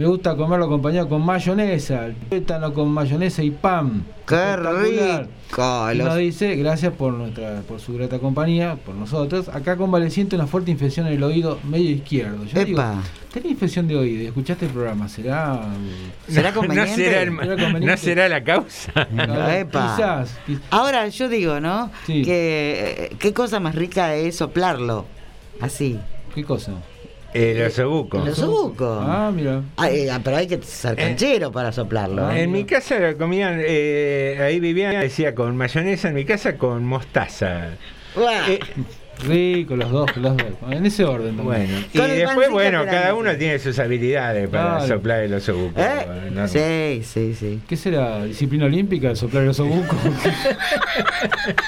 [0.00, 4.02] Me gusta comerlo acompañado con mayonesa, el tuétano con mayonesa y pan.
[4.26, 5.92] ¡Qué rico!
[5.92, 9.50] Y nos dice, gracias por nuestra, por su grata compañía, por nosotros.
[9.50, 12.46] Acá convaleciente una fuerte infección en el oído medio izquierdo.
[12.46, 13.02] Yo digo, Epa.
[13.30, 15.60] tenés infección de oído, escuchaste el programa, ¿será?
[16.26, 16.94] ¿Será No conveniente?
[16.94, 17.86] será, el- ¿Será conveniente?
[17.86, 18.92] no será la causa.
[19.58, 19.96] Epa.
[19.96, 21.90] Quizás, quiz- Ahora yo digo, ¿no?
[22.06, 22.22] Sí.
[22.22, 25.04] Que eh, qué cosa más rica es soplarlo.
[25.60, 25.98] Así.
[26.34, 26.72] ¿Qué cosa?
[27.32, 28.22] El osobuco.
[28.22, 28.98] El osobuco.
[29.00, 29.62] Ah, mira.
[29.76, 32.30] Ah, eh, pero hay que ser canchero para soplarlo.
[32.30, 32.42] ¿eh?
[32.42, 36.84] En mi casa lo comían, eh, ahí vivían, decía con mayonesa, en mi casa con
[36.84, 37.68] mostaza.
[38.48, 38.58] Eh,
[39.28, 40.46] Rico, los dos, los dos.
[40.70, 41.86] En ese orden también.
[41.94, 44.94] bueno, y después, bueno, cada uno tiene sus habilidades para Claro.
[44.94, 45.78] soplar el osobuco.
[45.78, 46.30] ¿Eh?
[46.32, 46.48] ¿no?
[46.48, 47.60] Sí, sí, sí.
[47.68, 48.24] ¿Qué será?
[48.24, 49.14] ¿Disciplina olímpica?
[49.14, 49.94] ¿Soplar el osobuco?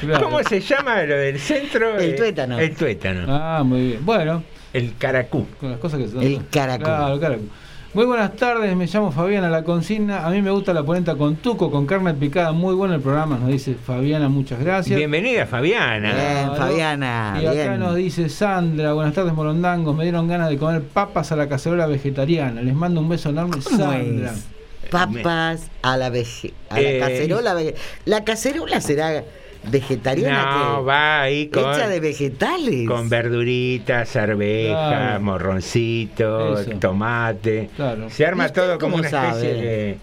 [0.00, 0.24] Claro.
[0.24, 1.98] ¿Cómo se llama lo del centro?
[1.98, 2.58] El Eh, tuétano.
[2.58, 3.26] El tuétano.
[3.28, 4.06] Ah, muy bien.
[4.06, 5.46] Bueno, El caracú.
[5.58, 6.22] con las cosas que son.
[6.22, 6.84] El caracol.
[6.84, 7.48] Claro, el caracol.
[7.92, 10.24] Muy buenas tardes, me llamo Fabiana La Consigna.
[10.24, 12.52] A mí me gusta la polenta con tuco, con carne picada.
[12.52, 14.96] Muy bueno el programa, nos dice Fabiana, muchas gracias.
[14.96, 16.12] Bienvenida, Fabiana.
[16.14, 16.56] Bien.
[16.56, 17.80] Fabiana, Y acá bien.
[17.80, 21.86] nos dice Sandra, buenas tardes morondangos, me dieron ganas de comer papas a la cacerola
[21.86, 22.62] vegetariana.
[22.62, 24.30] Les mando un beso enorme, ¿Cómo Sandra.
[24.34, 24.46] es?
[24.88, 27.54] Papas a la veje- a Eh, la cacerola.
[27.54, 29.24] vege- La cacerola será
[29.64, 30.42] vegetariana
[30.72, 32.88] No, que va ahí con, hecha de vegetales.
[32.88, 35.20] con verduritas, arveja, Claro.
[35.20, 36.70] morroncito, Eso.
[36.78, 37.70] tomate.
[37.76, 38.08] Claro.
[38.10, 39.96] Se arma ¿Y usted todo como una especie de.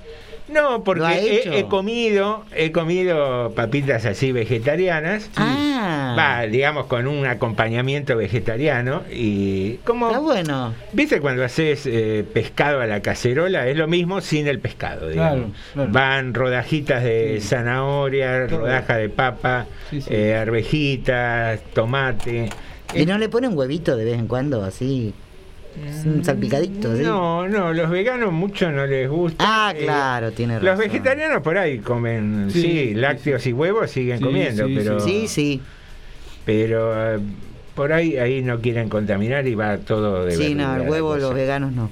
[0.49, 1.03] No, porque
[1.45, 5.29] he, he comido, he comido papitas así vegetarianas.
[5.35, 10.73] Ah, Va, digamos, con un acompañamiento vegetariano y como está bueno.
[10.93, 13.67] ¿Viste cuando haces eh, pescado a la cacerola?
[13.67, 15.51] Es lo mismo sin el pescado, digamos.
[15.51, 15.91] Claro, claro.
[15.91, 17.47] Van rodajitas de Sí.
[17.49, 18.59] zanahoria, Todo.
[18.61, 20.09] rodaja de papa, Sí, sí.
[20.13, 22.49] eh, arvejitas, tomate.
[22.95, 25.13] ¿Y no le pone un huevito de vez en cuando así?
[26.05, 27.03] Un salpicadito, ¿sí?
[27.03, 29.43] No, no, los veganos mucho no les gusta.
[29.45, 30.65] Ah, Eh, claro, tiene razón.
[30.69, 34.73] Los vegetarianos por ahí comen, Sí, sí, sí, lácteos y huevos siguen Sí, comiendo, sí,
[34.75, 35.61] pero Sí, sí.
[36.45, 37.19] pero eh,
[37.75, 41.21] por ahí ahí no quieren contaminar y va todo de Sí, no, el huevo cosa.
[41.21, 41.89] los veganos no.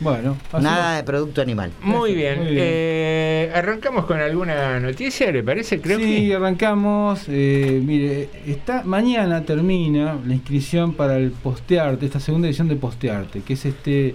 [0.00, 1.70] Bueno, así Nada de producto animal.
[1.82, 2.38] Muy bien.
[2.38, 2.58] Muy bien.
[2.60, 5.80] Eh, arrancamos con alguna noticia, ¿le parece?
[5.80, 6.34] Creo sí, que.
[6.34, 7.22] arrancamos.
[7.28, 13.42] eh, mire, está mañana termina la inscripción para el Postearte, esta segunda edición de Postearte,
[13.42, 14.14] que es este.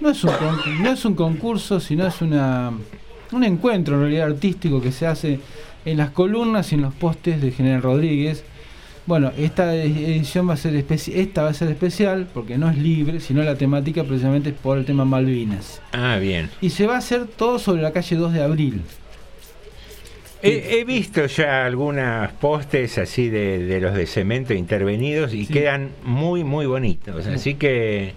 [0.00, 2.72] No es un, con- no es un concurso, sino es una
[3.32, 5.38] un encuentro en realidad artístico que se hace
[5.84, 8.42] en las columnas y en los postes de General Rodríguez.
[9.06, 12.76] Bueno, esta edición va a ser especi- esta va a ser especial porque no es
[12.78, 15.80] libre, sino la temática precisamente es por el tema Malvinas.
[15.92, 16.48] Ah, bien.
[16.60, 18.82] Y se va a hacer todo sobre la calle 2 de abril.
[20.42, 25.52] He, he visto ya algunos postes así de, de los de cemento intervenidos y Sí.
[25.52, 27.24] quedan muy, muy bonitos.
[27.24, 27.30] Sí.
[27.30, 28.14] Así que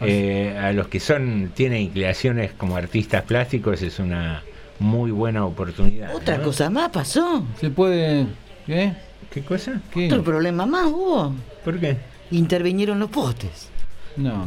[0.00, 4.42] eh, a los que son tienen inclinaciones como artistas plásticos es una
[4.78, 6.14] muy buena oportunidad.
[6.14, 6.44] Otra ¿no?
[6.44, 7.44] cosa más pasó.
[7.58, 8.26] Se puede.
[8.66, 8.92] ¿Qué?
[9.36, 9.80] ¿Qué cosa?
[9.92, 10.06] ¿Qué?
[10.06, 11.34] Otro problema más hubo.
[11.62, 11.98] ¿Por qué?
[12.30, 13.68] Intervinieron los postes.
[14.16, 14.46] No.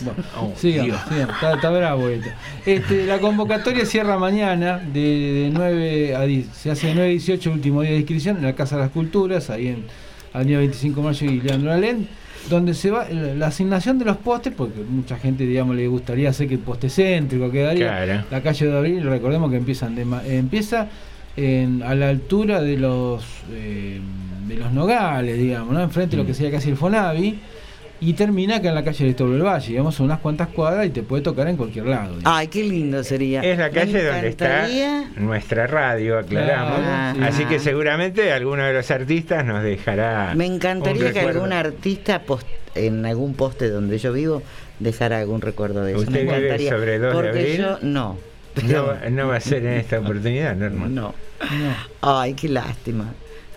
[0.00, 0.58] Bueno, Oh, Dios.
[0.60, 0.96] sigamos.
[1.12, 2.30] Está, está bravo esto.
[2.64, 5.00] Este, la convocatoria cierra mañana de,
[5.44, 6.46] de 9 a 10.
[6.54, 8.82] Se hace de 9 a 18 el último día de inscripción en la Casa de
[8.84, 9.84] las Culturas, ahí en
[10.32, 12.08] Avenida 25 de Mayo y Leandro Alén,
[12.48, 16.30] donde se va la la asignación de los postes, porque mucha gente, digamos, le gustaría
[16.30, 17.88] hacer que el poste céntrico quedaría.
[18.04, 18.24] Claro.
[18.30, 20.88] La calle de Abril, recordemos que empiezan de ma- empieza
[21.36, 24.00] en- a la altura de los eh,
[24.46, 25.80] de los nogales, digamos, ¿no?
[25.82, 27.38] enfrente de lo que sería casi el Fonavi,
[28.02, 30.86] y termina acá en la calle de Toblo del Valle, digamos, son unas cuantas cuadras
[30.86, 32.16] y te puede tocar en cualquier lado.
[32.16, 32.22] digamos.
[32.24, 33.42] Ay, qué lindo sería.
[33.42, 34.66] Es la calle donde está
[35.16, 36.78] nuestra radio, aclaramos.
[36.80, 37.24] Claro, sí.
[37.24, 40.32] Así que seguramente alguno de los artistas nos dejará.
[40.34, 44.42] Me un encantaría que algún artista post- en algún poste donde yo vivo
[44.78, 46.00] dejara algún recuerdo de eso.
[46.00, 46.70] ¿Usted Me vive encantaría.
[46.70, 47.56] sobre 2 de Porque abril?
[47.58, 48.16] yo no.
[48.64, 50.86] No, no va a ser en esta oportunidad, Norma.
[50.88, 51.14] No.
[51.40, 51.74] No.
[52.00, 53.12] Ay, qué lástima.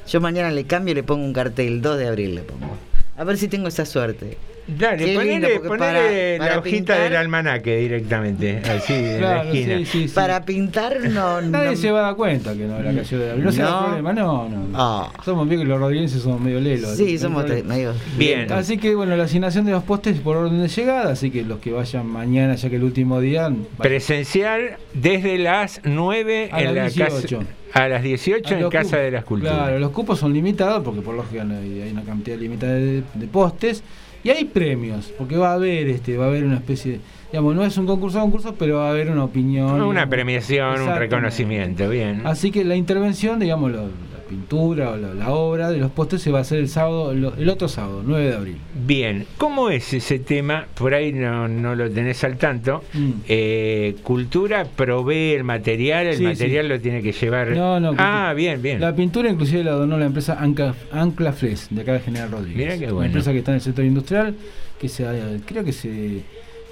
[0.08, 2.78] Yo mañana le cambio y le pongo un cartel, 2 de abril le pongo.
[3.18, 4.38] A ver si tengo esa suerte.
[4.66, 9.44] Dale, Qué ponele, ponele para- la para hojita pintar- del almanaque directamente, así en la
[9.44, 9.78] esquina.
[9.80, 10.14] sí, sí, sí.
[10.16, 11.42] Para pintar no...
[11.42, 13.46] Nadie no- se va a dar cuenta que no la cayó de abril.
[13.46, 13.86] No, No.
[13.86, 14.68] problema, no, no.
[14.74, 15.12] Ah.
[15.26, 16.96] Somos bien que los rodrienses somos medio lelos.
[16.96, 17.94] Sí, somos medio...
[18.18, 18.52] Bien.
[18.54, 21.60] Así que bueno, la asignación de los postes por orden de llegada, así que los
[21.60, 23.68] que vayan mañana, ya que el último día, vayan.
[23.78, 27.44] Presencial desde las 9 A en la las casa 18.
[27.74, 29.00] a las 18 Ah, en Casa cupos.
[29.00, 29.56] de las Culturas.
[29.56, 33.84] Claro, los cupos son limitados porque por lógica hay una cantidad limitada de, de postes
[34.24, 37.00] y hay premios, porque va a haber este, va a haber una especie de,
[37.32, 39.70] digamos, no es un concurso de concursos, pero va a haber una opinión.
[39.72, 40.10] Una digamos.
[40.10, 42.22] premiación, un reconocimiento, bien.
[42.26, 43.90] Así que la intervención, digamos, lo-
[44.34, 47.30] pintura o la, la obra de los postes se va a hacer el sábado, el,
[47.38, 48.58] el otro sábado, 9 de abril.
[48.86, 50.66] Bien, ¿cómo es ese tema?
[50.76, 52.84] Por ahí no, no lo tenés al tanto.
[52.94, 53.12] Mm.
[53.28, 57.50] Eh, cultura provee el material, el Sí, material lo tiene que llevar.
[57.50, 58.80] No, no, Ah, bien, bien.
[58.82, 62.58] La pintura inclusive la donó la empresa Anca, Ancla Fles, de acá de General Rodríguez.
[62.58, 63.06] Mirá qué Una bueno.
[63.08, 64.36] empresa que está en el sector industrial,
[64.80, 65.06] que se,
[65.46, 66.22] creo que se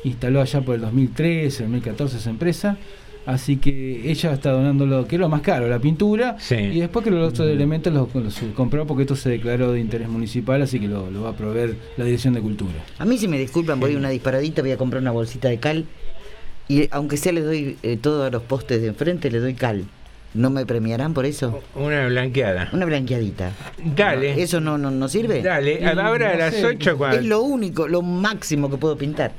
[0.04, 2.78] instaló allá por el 2013, 2014 esa empresa.
[3.26, 6.56] Así que ella está donando lo que es lo más caro, la pintura, Sí.
[6.56, 10.10] y después que los otros elementos los, los compró porque esto se declaró de interés
[10.10, 12.74] municipal, así que lo, lo va a proveer la Dirección de Cultura.
[12.98, 15.60] A mí si me disculpan, voy a una disparadita, voy a comprar una bolsita de
[15.60, 15.86] cal
[16.68, 19.86] y aunque sea le doy eh, todos los postes de enfrente, le doy cal.
[20.34, 21.60] ¿No me premiarán por eso?
[21.76, 22.70] Una blanqueada.
[22.72, 23.52] Una blanqueadita.
[23.98, 24.42] Dale.
[24.42, 25.42] ¿Eso no, no, no sirve?
[25.42, 27.18] Dale, a la hora de no las sé, 8 cuando...
[27.18, 29.34] Es lo único, lo máximo que puedo pintar.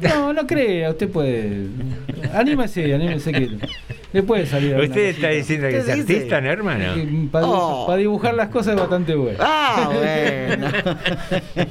[0.00, 1.66] No, no crea, usted puede.
[2.34, 3.50] Anímese, anímese que
[4.12, 4.76] le puede salir.
[4.76, 5.28] Usted está cosita.
[5.30, 6.00] diciendo que ¿Qué es dice?
[6.14, 6.94] artista, ¿no, hermano?
[6.94, 7.86] Que Para, Oh.
[7.86, 9.38] para dibujar las cosas es bastante bueno.
[9.40, 10.68] Ah, bueno.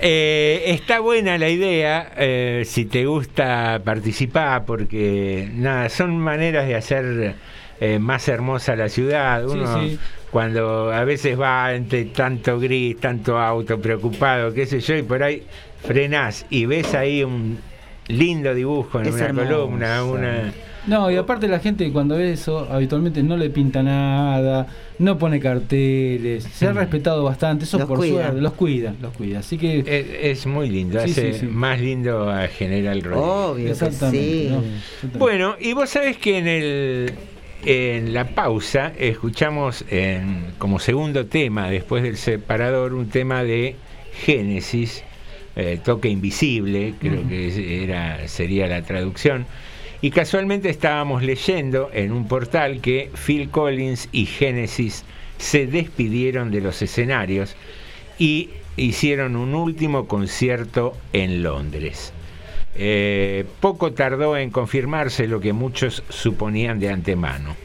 [0.00, 6.74] Eh, está buena la idea, eh, si te gusta participar, porque nada, son maneras de
[6.76, 7.34] hacer
[7.80, 9.44] eh, más hermosa la ciudad.
[9.46, 9.98] Sí, Uno sí.
[10.30, 15.22] cuando a veces va entre tanto gris, tanto auto preocupado, qué sé yo, y por
[15.22, 15.42] ahí
[15.82, 17.58] frenás y ves ahí un
[18.08, 20.52] lindo dibujo en Es una columna, una...
[20.86, 24.66] No, y aparte la gente cuando ve eso, habitualmente no le pinta nada,
[24.98, 28.22] no pone carteles, se ha respetado bastante, eso Los por cuida.
[28.22, 29.40] suerte, los cuida, los cuida.
[29.40, 31.46] Así que Es, es muy lindo, Sí, hace sí, sí.
[31.46, 33.28] más lindo a General Rodríguez.
[33.28, 34.18] Obvio que exactamente.
[34.18, 34.48] sí.
[34.50, 34.58] ¿no?
[34.60, 35.18] Exactamente.
[35.18, 37.12] Bueno, y vos sabés que en el
[37.66, 43.76] en la pausa escuchamos en- como segundo tema, después del separador, un tema de
[44.24, 45.02] Génesis,
[45.58, 49.44] eh, Toque Invisible, creo que era, sería la traducción.
[50.00, 55.04] Y casualmente estábamos leyendo en un portal que Phil Collins y Génesis
[55.36, 57.56] se despidieron de los escenarios
[58.20, 62.12] y hicieron un último concierto en Londres.
[62.76, 67.56] Eh, poco tardó en confirmarse lo que muchos suponían de antemano.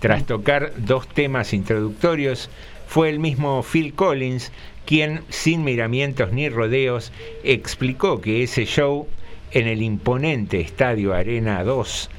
[0.00, 2.48] Tras tocar dos temas introductorios,
[2.86, 4.52] fue el mismo Phil Collins
[4.86, 7.12] quien, sin miramientos ni rodeos,
[7.42, 9.06] explicó que ese show
[9.52, 12.10] en el imponente Estadio Arena 2,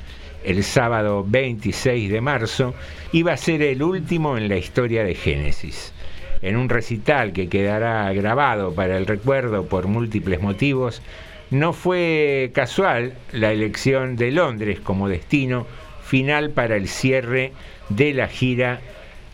[0.45, 2.73] el sábado 26 de marzo,
[3.11, 5.93] iba a ser el último en la historia de Génesis.
[6.41, 11.01] En un recital que quedará grabado para el recuerdo por múltiples motivos,
[11.49, 15.67] no fue casual la elección de Londres como destino
[16.03, 17.51] final para el cierre
[17.89, 18.79] de la gira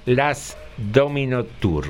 [0.05, 1.85] Las Domino Tour,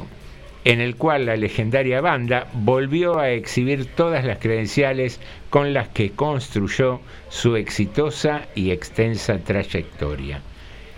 [0.64, 6.12] en el cual la legendaria banda volvió a exhibir todas las credenciales con las que
[6.12, 10.42] construyó su exitosa y extensa trayectoria.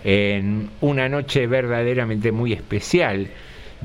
[0.04, 3.28] En una noche verdaderamente muy especial,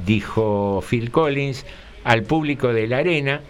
[0.06, 1.66] dijo Phil Collins
[2.04, 3.42] al público de la arena,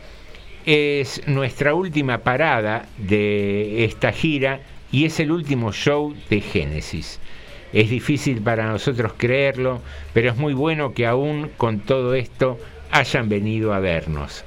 [0.65, 4.59] es nuestra última parada de esta gira
[4.91, 7.19] y es el último show de Génesis.
[7.71, 9.81] Es difícil para nosotros creerlo,
[10.13, 12.57] pero es muy bueno que aún con todo esto
[12.91, 14.43] hayan venido a vernos.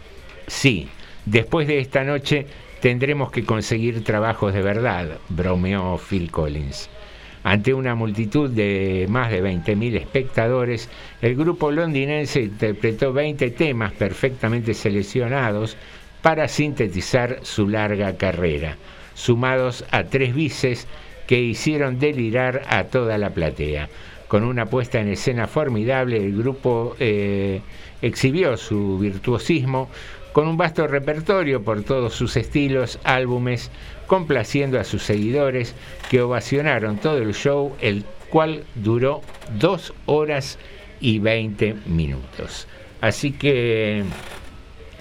[0.49, 0.89] Sí,
[1.25, 2.47] después de esta noche
[2.81, 6.91] tendremos que conseguir trabajos de verdad, bromeó Phil Collins.
[7.45, 10.89] Ante una multitud de más de 20.000 espectadores,
[11.21, 15.77] el grupo londinense interpretó 20 temas perfectamente seleccionados
[16.23, 18.77] para sintetizar su larga carrera,
[19.15, 20.87] sumados a tres bices
[21.33, 23.89] que hicieron delirar a toda la platea.
[24.29, 27.63] Con una puesta en escena formidable, el grupo eh,
[28.03, 29.89] exhibió su virtuosismo
[30.35, 33.71] con un vasto repertorio por todos sus estilos, álbumes,
[34.07, 35.75] complaciendo a sus seguidores
[36.11, 39.23] que ovacionaron todo el show, el cual duró
[39.59, 40.59] dos horas
[41.01, 42.69] y 20 minutos.
[43.01, 44.05] Así que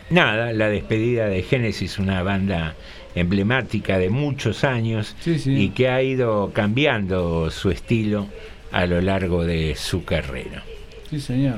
[0.10, 2.76] nada, la despedida de Génesis, una banda
[3.16, 5.52] emblemática de muchos años Sí, sí.
[5.54, 8.28] y que ha ido cambiando su estilo
[8.72, 10.64] a lo largo de su carrera.
[11.10, 11.56] Sí, señor.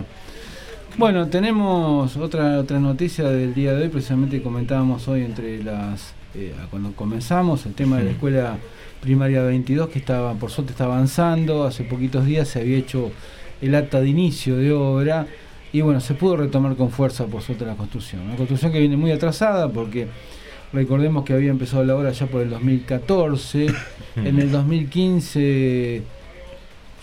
[0.97, 6.53] Bueno, tenemos otra otra noticia del día de hoy, precisamente comentábamos hoy entre las eh,
[6.69, 8.57] cuando comenzamos el tema de la escuela
[9.01, 13.11] primaria 22 que estaba por suerte está avanzando, hace poquitos días se había hecho
[13.61, 15.27] el acta de inicio de obra
[15.71, 18.21] y bueno, se pudo retomar con fuerza por suerte la construcción.
[18.21, 20.07] Una construcción que viene muy atrasada porque
[20.73, 23.67] recordemos que había empezado la obra ya por el 2014,
[24.15, 26.01] en el 2015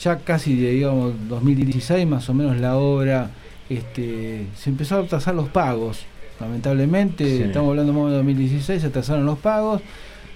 [0.00, 3.30] ya casi digamos 2016 más o menos la obra
[3.68, 6.00] este, se empezó a atrasar los pagos
[6.40, 7.42] lamentablemente Sí.
[7.42, 9.82] estamos hablando más de 2016 se atrasaron los pagos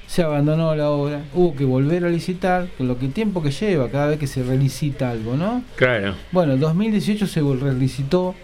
[0.06, 3.88] se abandonó la obra hubo que volver a licitar con lo que tiempo que lleva
[3.88, 6.14] cada vez que se relicita algo no Claro.
[6.30, 8.34] bueno, en 2018 se relicitó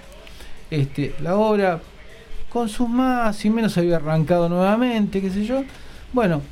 [0.71, 1.81] este, la obra
[2.53, 5.63] con sus más y menos había arrancado nuevamente, qué sé yo.
[6.13, 6.43] Bueno,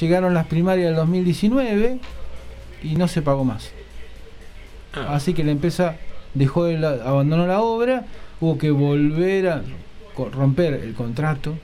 [0.00, 1.98] llegaron las primarias del 2019
[2.82, 3.70] y no se pagó más.
[4.94, 5.14] Ah.
[5.14, 5.96] Así que la empresa
[6.34, 8.04] dejó de la- abandonó la obra,
[8.40, 9.62] hubo que volver a
[10.32, 11.54] romper el contrato,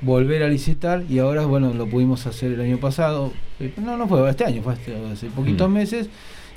[0.00, 3.32] volver a licitar y ahora bueno lo pudimos hacer el año pasado.
[3.60, 5.72] Eh, No, no fue este año, fue hace, hace poquitos Mm.
[5.72, 6.08] meses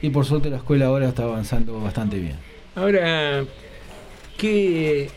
[0.02, 2.36] y por suerte la escuela ahora está avanzando bastante bien.
[2.76, 3.44] Ahora,
[4.38, 5.10] ¿qué,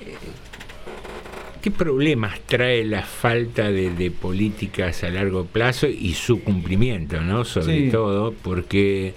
[1.63, 7.45] qué problemas trae la falta de, de políticas a largo plazo y su cumplimiento, ¿no?
[7.45, 7.91] Sobre Sí.
[7.91, 9.15] todo, porque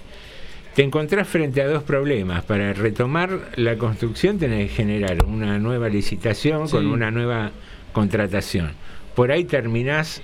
[0.74, 2.44] te encontrás frente a dos problemas.
[2.44, 7.50] Para retomar la construcción tenés que generar una nueva licitación con una nueva
[7.92, 8.72] contratación.
[9.14, 10.22] Por ahí terminás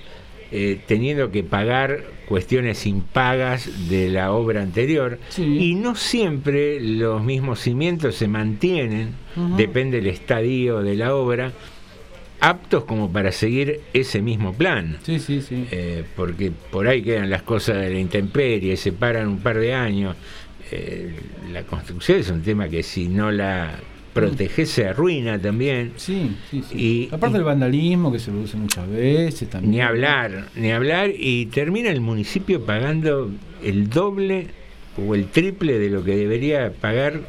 [0.55, 5.41] eh, teniendo que pagar cuestiones impagas de la obra anterior Sí.
[5.43, 9.15] y no siempre los mismos cimientos se mantienen,
[9.57, 11.51] depende del estadio de la obra,
[12.43, 14.97] aptos como para seguir ese mismo plan.
[15.03, 15.65] Sí, sí, sí.
[15.71, 19.73] Eh, porque por ahí quedan las cosas de la intemperie, se paran un par de
[19.73, 20.15] años.
[20.71, 21.13] Eh,
[21.51, 23.79] la construcción es un tema que si no la
[24.13, 25.93] proteges se arruina también.
[25.95, 26.77] Sí, sí, sí.
[26.77, 29.71] Y- Aparte y- del vandalismo que se produce muchas veces también.
[29.71, 33.31] Ni hablar, ni hablar, y termina el municipio pagando
[33.63, 34.47] el doble
[34.97, 37.21] o el triple de lo que debería pagar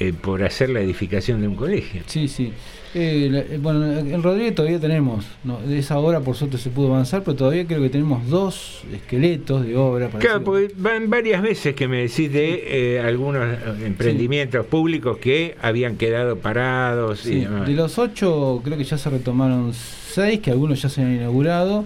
[0.00, 2.02] eh, por hacer la edificación de un colegio.
[2.06, 2.52] Sí, sí.
[2.96, 6.92] Eh, eh, bueno, en Rodríguez todavía tenemos, no, de esa obra por suerte se pudo
[6.92, 10.06] avanzar, pero todavía creo que tenemos dos esqueletos de obra.
[10.08, 15.18] para Claro, porque van varias veces que me decís de eh, algunos eh, emprendimientos públicos
[15.18, 17.26] que habían quedado parados.
[17.26, 17.66] y Sí, demás.
[17.66, 21.84] de los ocho creo que ya se retomaron seis, que algunos ya se han inaugurado,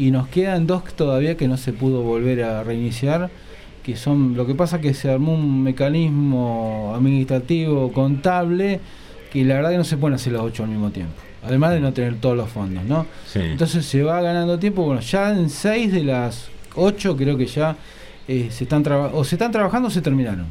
[0.00, 3.30] y nos quedan dos todavía que no se pudo volver a reiniciar,
[3.84, 8.80] que son, lo que pasa que se armó un mecanismo administrativo, contable,
[9.32, 11.12] que la verdad que no se pueden hacer los ocho al mismo tiempo,
[11.44, 13.06] además de no tener todos los fondos, ¿no?
[13.26, 13.40] Sí.
[13.40, 17.76] Entonces se va ganando tiempo, bueno, ya en seis de las ocho creo que ya
[18.28, 20.46] eh, se están o se están trabajando o se terminaron.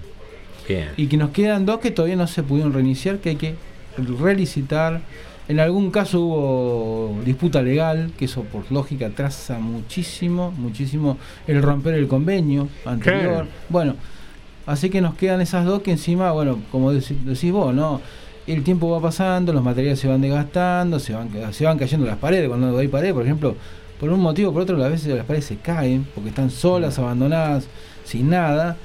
[0.68, 0.90] Bien.
[0.98, 3.56] Y que nos quedan dos que todavía no se pudieron reiniciar, que hay que
[4.20, 5.02] relicitar.
[5.48, 11.18] En algún caso hubo disputa legal, que eso por lógica atrasa muchísimo, muchísimo
[11.48, 13.48] el romper el convenio anterior.
[13.68, 13.96] Bueno,
[14.68, 18.00] así que nos quedan esas dos que encima, bueno, como deci- decís vos, ¿no?
[18.54, 22.18] El tiempo va pasando, los materiales se van desgastando, se van, se van cayendo las
[22.18, 22.48] paredes.
[22.50, 23.56] Cuando hay paredes, por ejemplo,
[24.00, 26.98] por un motivo o por otro, a veces las paredes se caen porque están solas,
[27.00, 27.68] abandonadas,
[28.06, 28.76] sin nada.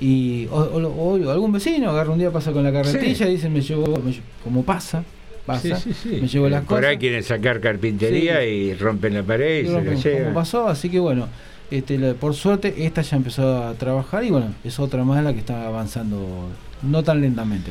[0.00, 3.24] Y o, o- o algún vecino agarra un día, pasa con la carretilla Sí.
[3.24, 5.04] y dice, me llevo, me como pasa,
[5.46, 6.18] pasa, Sí, sí, sí.
[6.20, 6.90] me llevo las Por cosas.
[6.90, 10.68] ahí quieren sacar carpintería y rompen la pared y, y se rompen, la como pasó,
[10.68, 11.28] así que bueno,
[11.70, 15.32] este, la- por suerte esta ya empezó a trabajar y bueno, es otra más la
[15.32, 16.48] que está avanzando
[16.82, 17.70] no tan lentamente.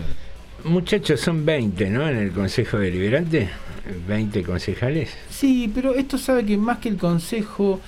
[0.65, 2.07] Muchachos, son 20, ¿no?
[2.07, 3.49] En el Consejo Deliberante.
[4.07, 5.13] 20 concejales.
[5.29, 7.81] Sí, pero esto sabe que más que el consejo,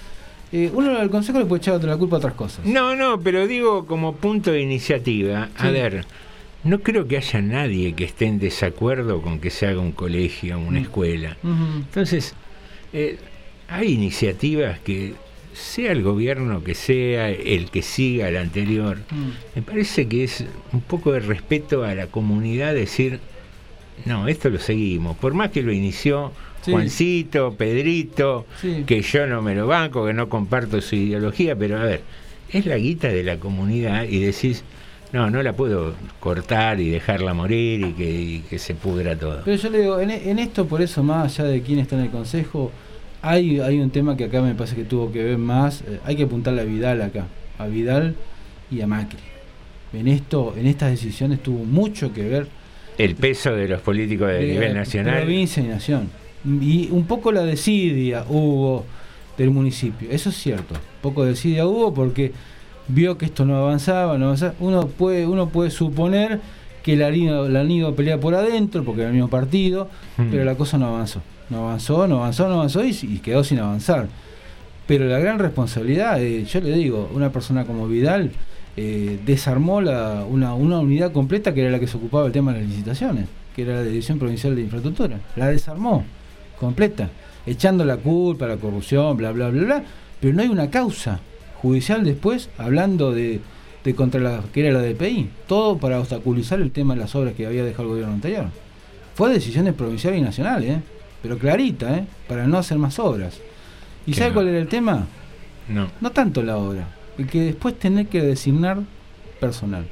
[0.51, 2.65] eh, uno al consejo le puede echar la culpa a otras cosas.
[2.65, 5.47] No, no, pero digo como punto de iniciativa.
[5.57, 6.05] A ver,
[6.65, 10.59] no creo que haya nadie que esté en desacuerdo con que se haga un colegio,
[10.59, 10.84] una Mm.
[10.84, 11.38] escuela.
[11.43, 12.34] Entonces,
[12.91, 13.17] eh,
[13.69, 15.13] hay iniciativas que,
[15.56, 19.30] sea el gobierno que sea, el que siga el anterior, Mm.
[19.56, 20.43] me parece que es
[20.74, 23.20] un poco de respeto a la comunidad decir,
[24.06, 25.16] no, esto lo seguimos.
[25.18, 26.32] Por más que lo inició
[26.62, 26.72] Sí.
[26.72, 28.84] Juancito, Pedrito, Sí.
[28.88, 32.01] que yo no me lo banco, que no comparto su ideología, pero a ver,
[32.51, 34.64] es la guita de la comunidad y decís,
[35.14, 39.41] no, no la puedo cortar y dejarla morir y que, y que se pudra todo.
[39.45, 42.01] Pero yo le digo, en, en esto, por eso, más allá de quién está en
[42.06, 42.72] el consejo,
[43.30, 45.82] hay, hay un tema que acá me parece que tuvo que ver más.
[45.82, 47.26] eh, hay que apuntarle a Vidal acá,
[47.57, 48.15] a Vidal
[48.71, 49.19] y a Macri.
[49.93, 52.47] En esto, en estas decisiones tuvo mucho que ver
[52.97, 55.21] El peso de los políticos de, nivel nacional.
[55.21, 56.09] provincia y nación.
[56.61, 58.86] Y un poco la desidia hubo
[59.38, 60.76] del municipio, eso es cierto.
[61.01, 62.32] Poco de desidia hubo porque
[62.88, 64.53] vio que esto no avanzaba, no avanzaba.
[64.59, 66.39] Uno puede, uno puede suponer
[66.84, 70.28] que la la han ido a pelear por adentro, porque era el mismo partido, Mm.
[70.30, 71.21] pero la cosa no avanzó.
[71.49, 74.07] No avanzó, no avanzó, no avanzó y, quedó sin avanzar.
[74.87, 78.31] Pero la gran responsabilidad, eh, yo le digo, una persona como Vidal
[78.77, 82.53] eh, desarmó la, una, una unidad completa que era la que se ocupaba del tema
[82.53, 85.19] de las licitaciones, que era la División Provincial de Infraestructura.
[85.35, 86.03] La desarmó
[86.59, 87.09] completa,
[87.45, 89.83] echando la culpa, la corrupción, bla, bla, bla, bla.
[90.19, 91.19] Pero no hay una causa
[91.61, 93.39] judicial después hablando de,
[93.83, 95.29] de contra la que era la DPI.
[95.47, 98.45] Todo para obstaculizar el tema de las obras que había dejado el gobierno anterior.
[99.13, 100.81] Fue decisiones provinciales y nacionales, ¿eh?
[101.26, 102.05] Pero clarita, ¿eh?
[102.28, 103.39] para no hacer más obras.
[104.05, 104.34] ¿Y sabe no.
[104.36, 105.07] cuál era el tema?
[105.67, 105.89] No.
[105.99, 108.78] No tanto la obra, el que después tener que designar
[109.39, 109.88] personal.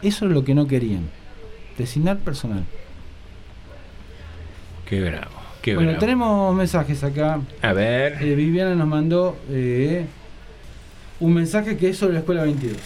[0.00, 1.10] Eso es lo que no querían.
[1.76, 2.64] Designar personal.
[4.88, 5.36] Qué bravo.
[5.60, 6.00] Qué bueno, bravo.
[6.00, 7.38] tenemos mensajes acá.
[7.60, 8.22] A ver.
[8.22, 10.06] Eh, Viviana nos mandó eh,
[11.20, 12.78] un mensaje que es sobre la escuela 22.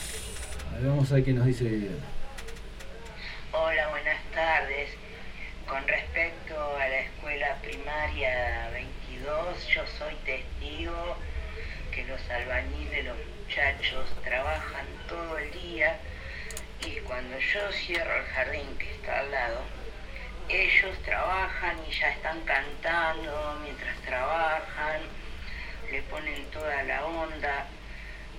[0.74, 2.02] A ver, vamos a ver qué nos dice Viviana.
[3.52, 4.90] Hola, buenas tardes.
[5.72, 11.16] Con respecto a la escuela primaria 22, yo soy testigo
[11.90, 15.98] que los albañiles, los muchachos, trabajan todo el día
[16.86, 19.60] y cuando yo cierro el jardín que está al lado,
[20.48, 25.00] ellos trabajan y ya están cantando mientras trabajan,
[25.90, 27.66] le ponen toda la onda.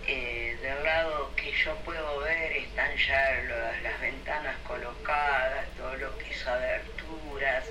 [0.06, 6.18] Eh, del lado que yo puedo ver están ya lo- las ventanas colocadas, todo lo
[6.18, 7.64] que es aberturas.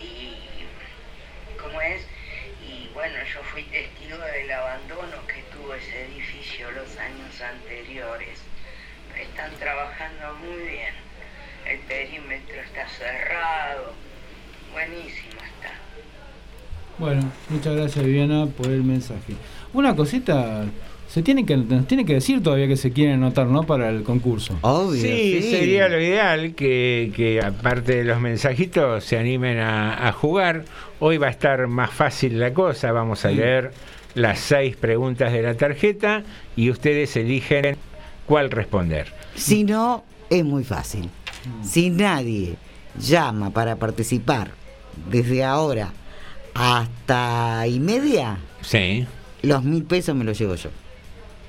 [0.00, 0.64] Y
[1.60, 2.06] cómo es
[2.66, 8.38] y bueno yo fui testigo del abandono que tuvo ese edificio los años anteriores
[9.22, 10.94] están trabajando muy bien
[11.70, 13.92] el perímetro está cerrado
[14.72, 15.72] buenísimo está
[16.98, 19.34] Bueno, muchas gracias Viviana por el mensaje.
[19.72, 20.64] Una cosita,
[21.08, 23.62] se tiene que, nos tiene que decir todavía que se quieren anotar, ¿no?
[23.62, 24.58] Para el concurso.
[24.62, 25.00] Obvio.
[25.00, 30.64] Sí, sería lo ideal que, que aparte de los mensajitos se animen a, a jugar.
[31.00, 32.92] Hoy va a estar más fácil la cosa.
[32.92, 33.72] Vamos a leer
[34.14, 36.22] las seis preguntas de la tarjeta
[36.56, 37.76] y ustedes eligen
[38.32, 39.12] cuál responder.
[39.36, 41.10] Si no, es muy fácil.
[41.62, 42.56] Si nadie
[42.98, 44.52] llama para participar
[45.10, 45.92] desde ahora
[46.54, 49.06] hasta y media, Sí.
[49.42, 50.70] los mil pesos me los llevo yo.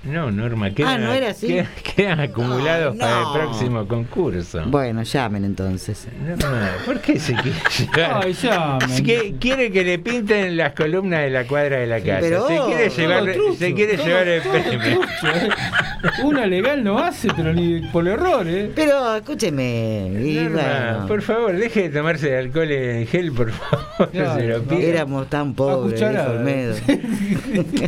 [0.06, 1.48] No, Norma, quedan, Ah, ¿no era así?
[1.48, 3.34] quedan- quedan acumulados para el no.
[3.34, 4.62] próximo concurso.
[4.66, 6.08] Bueno, llamen entonces.
[6.28, 7.58] Norma, ¿por qué se quiere
[7.96, 8.22] llevar?
[8.26, 8.92] Ay, llamen.
[8.92, 12.20] Es que quiere que le pinten las columnas de la cuadra de la casa.
[12.20, 14.80] pero- se quiere llevar, trucho, se quiere todo- llevar el premio.
[15.00, 15.50] trucho, ¿eh?
[16.26, 18.72] Una legal no hace, pero ni por error, ¿eh?
[18.76, 23.52] Pero escúcheme, y Norma, bueno, por favor, deje de tomarse el alcohol en gel, por
[23.52, 24.10] favor.
[24.12, 24.64] Se lo no.
[24.66, 24.82] pido.
[24.82, 26.40] éramos tan pobres, dijo cucharadas.
[26.40, 26.76] Olmedo.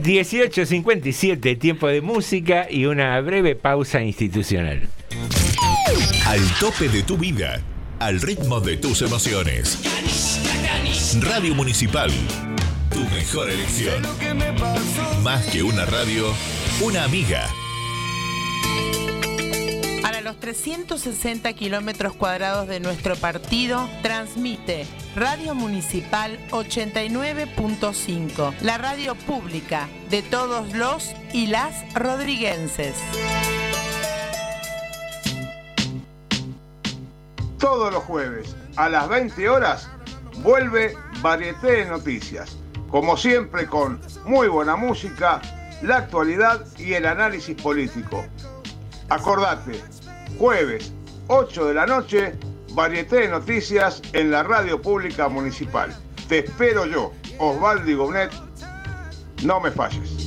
[0.01, 4.87] 18.57, tiempo de música y una breve pausa institucional.
[6.25, 7.61] Al tope de tu vida,
[7.99, 9.79] al ritmo de tus emociones.
[11.21, 12.11] Radio Municipal,
[12.91, 14.03] tu mejor elección.
[15.23, 16.31] Más que una radio,
[16.81, 17.49] una amiga.
[20.25, 30.23] Los 360 kilómetros cuadrados de nuestro partido, transmite Radio Municipal 89.5, la radio pública de
[30.23, 32.95] todos los y las rodriguenses.
[37.59, 39.87] Todos los jueves a las 20 horas
[40.37, 42.57] vuelve Varieté de Noticias.
[42.89, 45.39] Como siempre con muy buena música,
[45.83, 48.25] la actualidad y el análisis político.
[49.07, 49.83] Acordate,
[50.37, 50.91] jueves
[51.27, 52.35] 8 de la noche,
[52.73, 55.95] Varieté de Noticias en la radio pública municipal.
[56.27, 58.31] Te espero yo, Osvaldo Gonet.
[59.43, 60.25] No me falles.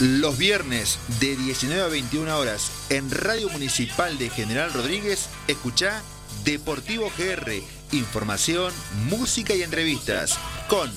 [0.00, 6.00] Los viernes de 19 a 21 horas en Radio Municipal de General Rodríguez, escucha
[6.44, 7.62] Deportivo GR,
[7.92, 8.72] información,
[9.08, 10.38] música y entrevistas
[10.68, 10.90] con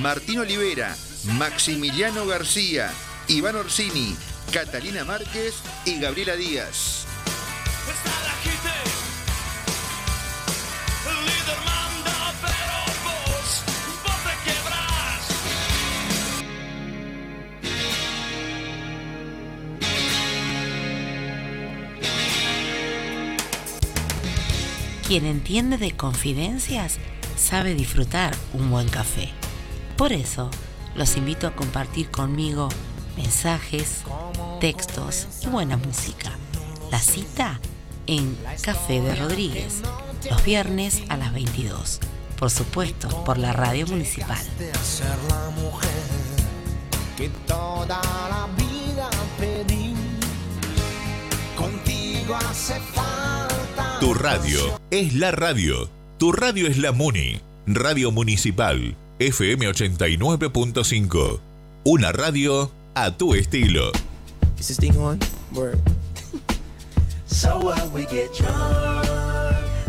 [0.00, 0.96] Martín Olivera,
[1.34, 2.90] Maximiliano García,
[3.28, 4.16] Iván Orsini,
[4.52, 7.06] Catalina Márquez y Gabriela Díaz.
[25.06, 26.98] Quien entiende de confidencias
[27.36, 29.30] sabe disfrutar un buen café.
[29.96, 30.50] Por eso,
[30.96, 32.68] los invito a compartir conmigo
[33.16, 34.02] mensajes,
[34.60, 36.32] textos y buena música.
[36.90, 37.60] La cita
[38.08, 39.82] en Café de Rodríguez,
[40.28, 42.00] los viernes a las 22.
[42.36, 44.44] Por supuesto, por la radio municipal.
[54.00, 54.58] Tu radio
[54.90, 55.88] es la radio.
[56.18, 57.40] Tu radio es la Muni.
[57.66, 58.94] Radio Municipal.
[59.18, 61.40] FM 89.5.
[61.84, 63.92] Una radio a tu estilo.
[64.58, 65.18] Is this thing on?
[65.54, 65.78] Word.
[67.26, 69.06] so what we get drunk,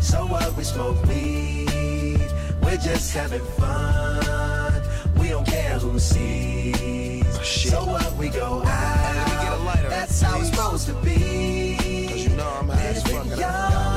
[0.02, 2.30] so what we smoke weed.
[2.64, 4.82] We're just having fun.
[5.20, 7.26] We don't care who sees.
[7.44, 9.90] so what we go out.
[9.90, 12.08] That's how it's supposed to be.
[12.10, 13.97] Cause you know I'm high as fuck.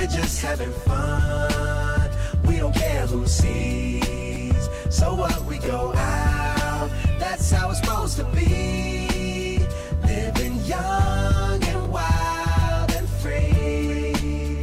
[0.00, 2.10] We're just having fun.
[2.46, 4.70] We don't care who sees.
[4.88, 6.90] So what we go out.
[7.18, 9.58] That's how it's supposed to be.
[10.02, 14.62] Living young and wild and free.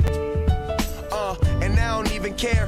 [1.11, 2.67] Uh, and I don't even care.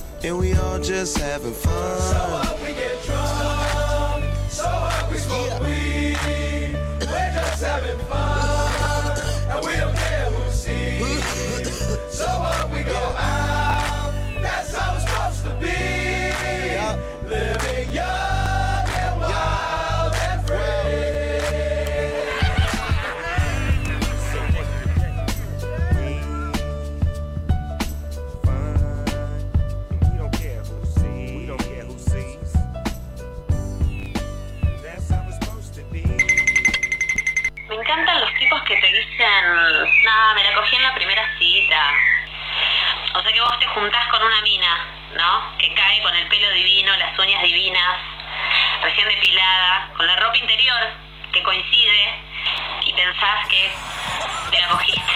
[0.23, 1.99] and we all just having fun.
[1.99, 3.40] So what we get drunk,
[40.03, 41.93] nada, me la cogí en la primera cita.
[43.13, 44.85] O sea que vos te juntás con una mina,
[45.15, 45.57] ¿no?
[45.57, 47.97] Que cae con el pelo divino, las uñas divinas,
[48.83, 50.79] recién depilada, con la ropa interior
[51.31, 52.15] que coincide
[52.85, 53.71] y pensás que
[54.51, 55.01] te la cogiste.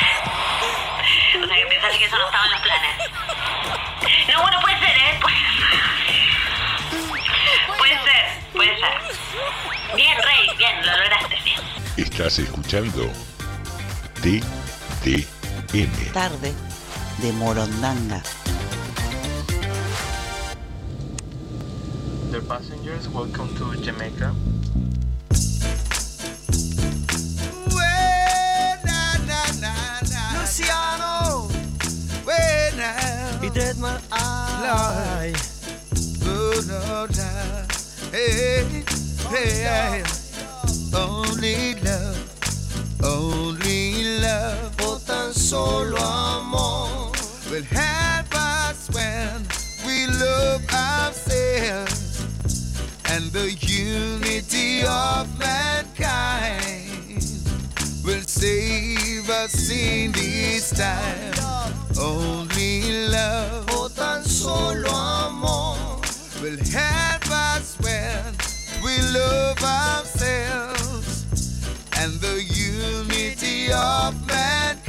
[1.35, 2.97] O sea que pensás que eso no estaba en los planes.
[4.33, 5.19] No, bueno, puede ser, ¿eh?
[5.21, 5.35] Puede,
[7.77, 9.95] puede ser, puede ser.
[9.95, 11.59] Bien, Rey, bien, lo lograste, bien.
[11.97, 13.11] Estás escuchando
[15.05, 16.11] TDM.
[16.13, 16.51] Tarde
[17.21, 18.23] de Morondanga.
[22.31, 24.33] Dear passengers, welcome to Jamaica.
[30.33, 31.49] Luciano,
[33.41, 35.33] he did my eye.
[38.11, 38.83] Hey,
[39.29, 40.03] hey,
[40.95, 42.17] only love,
[43.03, 44.64] only love,
[45.55, 47.11] solo amor
[47.49, 49.35] will help us when
[49.87, 51.97] we love ourselves
[53.11, 57.23] and the unity of mankind.
[58.05, 61.33] Will save us in this time.
[61.97, 65.77] Only love, o tan solo amor,
[66.41, 68.25] will help us when
[68.85, 71.07] we love ourselves
[71.99, 74.84] and the unity of mankind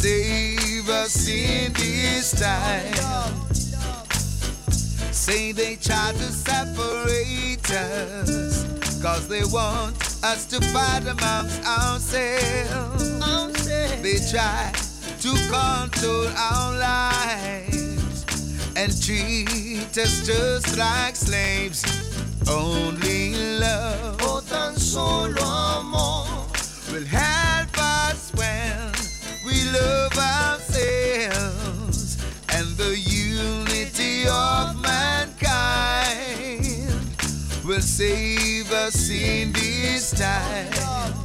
[0.00, 2.94] save us in this time.
[5.12, 8.64] Say they try to separate us
[9.02, 9.94] cause they want
[10.24, 13.10] us to fight amongst ourselves.
[14.00, 14.72] They try
[15.20, 18.24] to control our lives
[18.76, 21.84] and treat us just like slaves.
[22.48, 26.24] Only love, o tan solo amor,
[26.90, 27.39] will help us when we
[29.72, 32.16] love ourselves
[32.50, 36.66] and the unity of mankind
[37.64, 41.19] will save us in this time.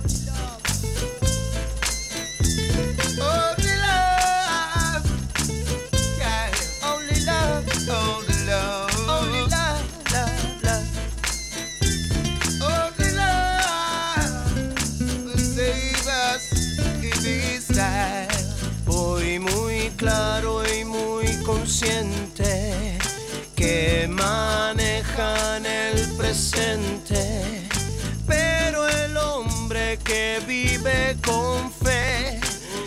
[30.06, 32.40] Que vive con fe,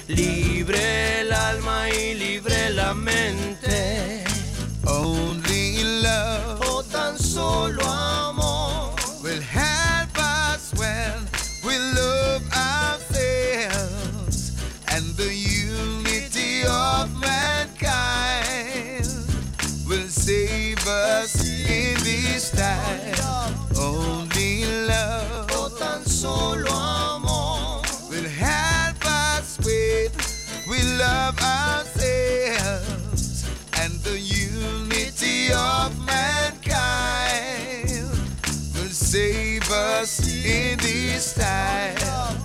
[0.06, 4.22] libre el alma y libre la mente.
[4.86, 11.12] Only love, o tan solo amor, will help us when
[11.64, 14.52] we love ourselves
[14.86, 19.06] and the unity of mankind
[19.88, 21.34] will save us
[21.68, 23.14] in this time.
[23.76, 27.07] Only love, o tan solo amor,
[30.98, 32.04] love ourselves
[33.80, 37.88] and the unity of mankind
[38.74, 42.37] will save us in this time.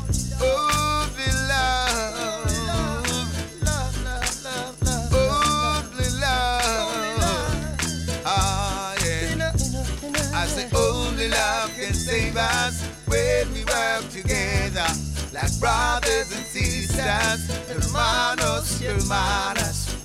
[19.04, 19.95] Hermanos.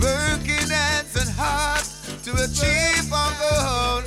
[0.00, 1.84] Working hands and heart
[2.24, 4.02] to achieve our goal,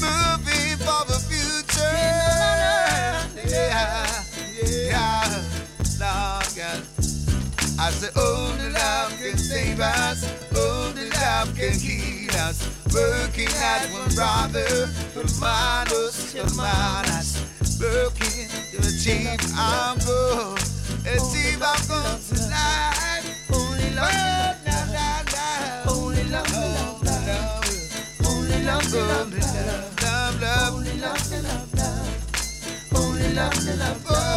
[0.00, 1.80] moving for the future.
[3.48, 4.06] Yeah,
[4.62, 5.24] yeah,
[6.00, 6.82] Lord God.
[7.78, 10.24] I say only love can save us,
[10.56, 12.68] only love can heal us.
[12.92, 17.38] Working as one brother, hermanos, hermanas.
[17.80, 20.56] Working to achieve our goal,
[21.06, 23.02] achieve our goals in life.
[23.52, 23.94] only
[33.36, 34.31] love, love, love,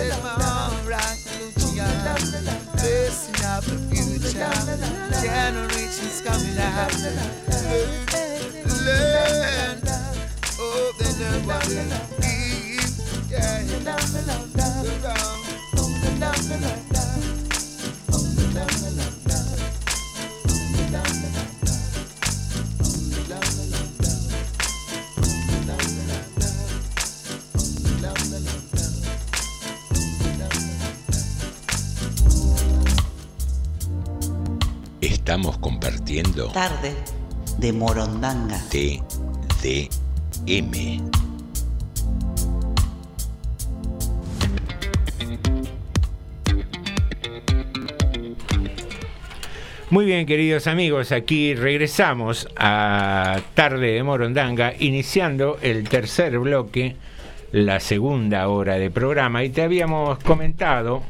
[0.00, 0.72] only love, Let love, my love.
[0.72, 1.88] arm rock Lucia.
[2.72, 4.52] Blessing of the future.
[5.22, 6.92] Generations coming out.
[8.86, 9.78] Learn.
[10.58, 13.30] Oh, they learn what we give.
[13.30, 13.60] Yeah.
[16.10, 16.89] Estamos
[35.80, 36.92] compartiendo Tarde
[37.56, 38.58] de Morondanga.
[38.68, 39.90] TDM.
[49.88, 56.96] Muy bien, queridos amigos, aquí regresamos a Tarde de Morondanga, iniciando el tercer bloque,
[57.52, 59.44] la segunda hora de programa.
[59.44, 61.02] Y te habíamos comentado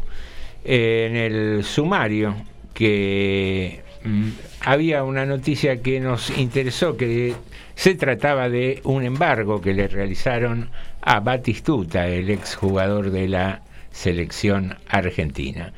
[0.65, 2.37] eh, en el sumario
[2.73, 4.29] que mm,
[4.61, 7.35] había una noticia que nos interesó, que
[7.75, 10.71] se trataba de un embargo que le realizaron
[11.03, 15.73] a Batistuta, el exjugador de la selección argentina.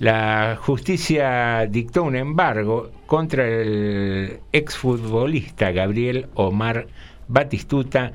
[0.00, 6.88] La justicia dictó un embargo contra el exfutbolista Gabriel Omar
[7.28, 8.12] Batistuta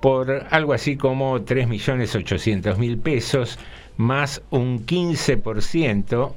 [0.00, 3.58] por algo así como 3.800.000 pesos
[3.96, 6.32] más un 15%,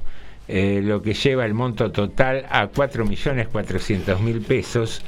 [0.54, 5.02] eh, lo que lleva el monto total a 4.400.000 pesos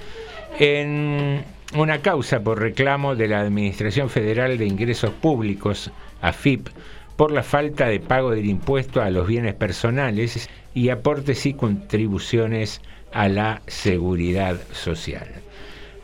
[0.58, 1.44] en
[1.76, 5.90] una causa por reclamo de la Administración Federal de Ingresos Públicos,
[6.22, 6.68] AFIP,
[7.16, 12.80] por la falta de pago del impuesto a los bienes personales y aportes y contribuciones
[13.12, 15.28] a la seguridad social.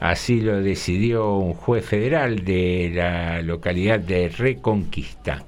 [0.01, 5.47] Así lo decidió un juez federal de la localidad de Reconquista.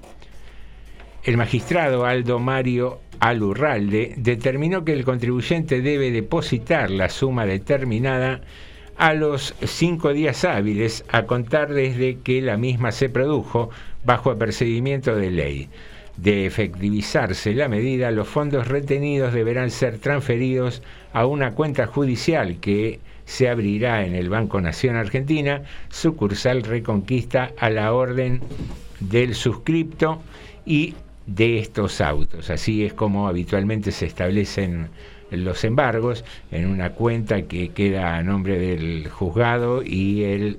[1.25, 8.41] El magistrado Aldo Mario Alurralde determinó que el contribuyente debe depositar la suma determinada
[8.97, 13.71] a los cinco días hábiles a contar desde que la misma se produjo
[14.05, 15.69] bajo apercibimiento de ley.
[16.17, 22.99] De efectivizarse la medida, los fondos retenidos deberán ser transferidos a una cuenta judicial que
[23.25, 28.41] se abrirá en el Banco Nación Argentina, sucursal Reconquista a la orden
[28.99, 30.21] del suscripto
[30.67, 30.97] y
[31.27, 32.51] de estos autos.
[32.51, 34.89] Así es como habitualmente se establecen
[35.31, 40.59] los embargos en una cuenta que queda a nombre del juzgado y el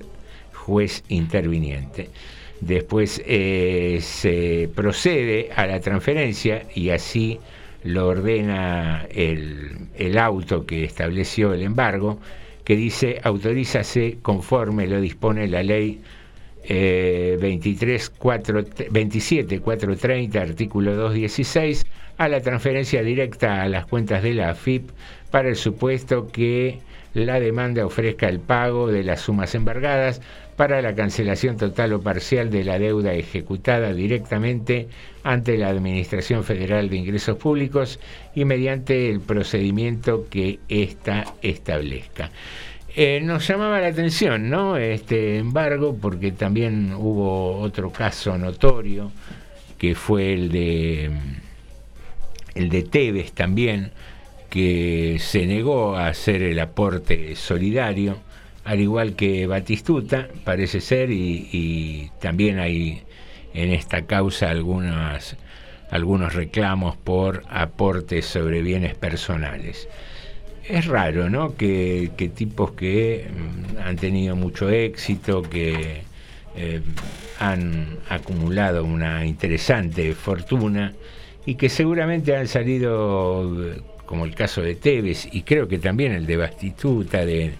[0.52, 2.10] juez interviniente.
[2.60, 7.38] Después eh, se procede a la transferencia y así
[7.82, 12.18] lo ordena el, el auto que estableció el embargo,
[12.64, 16.00] que dice autorízase conforme lo dispone la ley
[16.66, 21.86] eh, 23, 4, 27 430, artículo 216,
[22.16, 24.90] a la transferencia directa a las cuentas de la AFIP
[25.30, 26.78] para el supuesto que
[27.14, 30.20] la demanda ofrezca el pago de las sumas embargadas
[30.56, 34.88] para la cancelación total o parcial de la deuda ejecutada directamente
[35.22, 37.98] ante la Administración Federal de Ingresos Públicos
[38.34, 42.30] y mediante el procedimiento que ésta establezca.
[42.96, 44.76] Eh, nos llamaba la atención, ¿no?
[44.76, 49.10] Este embargo, porque también hubo otro caso notorio,
[49.76, 51.10] que fue el de
[52.54, 53.90] el de Tevez también,
[54.48, 58.18] que se negó a hacer el aporte solidario,
[58.64, 63.02] al igual que Batistuta, parece ser, y, también hay
[63.54, 69.88] en esta causa algunos reclamos por aportes sobre bienes personales
[70.68, 71.56] es raro, ¿no?
[71.56, 76.02] Que, tipos que mm, han tenido mucho éxito, que
[76.56, 76.80] eh,
[77.38, 80.94] han acumulado una interesante fortuna
[81.46, 86.12] y que seguramente han salido, eh, como el caso de Tevez y creo que también
[86.12, 87.52] el de Bastituta, de,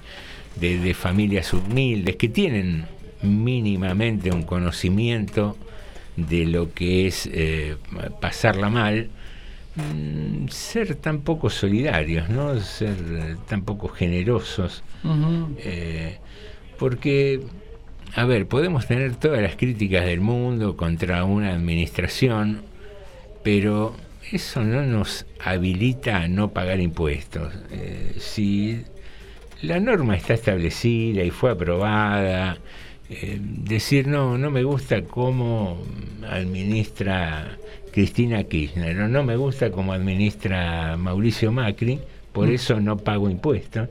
[0.56, 2.86] de, de familias humildes, que tienen
[3.22, 5.56] mínimamente un conocimiento
[6.16, 7.76] de lo que es eh,
[8.20, 9.10] pasarla mal,
[9.76, 12.58] mm, ser tan poco solidarios, ¿no?
[12.60, 14.82] Ser eh, tan poco generosos.
[15.58, 16.18] Eh,
[16.78, 17.40] porque,
[18.14, 22.62] a ver, podemos tener todas las críticas del mundo contra una administración,
[23.42, 23.94] pero
[24.32, 27.52] eso no nos habilita a no pagar impuestos.
[27.70, 28.82] Eh, si
[29.62, 32.58] la norma está establecida y fue aprobada,
[33.10, 35.82] eh, decir no, no me gusta cómo
[36.28, 37.58] administra
[37.98, 42.00] Cristina Kirchner, o no me gusta cómo administra Mauricio Macri,
[42.32, 42.54] por Mm.
[42.54, 43.88] eso no pago impuestos.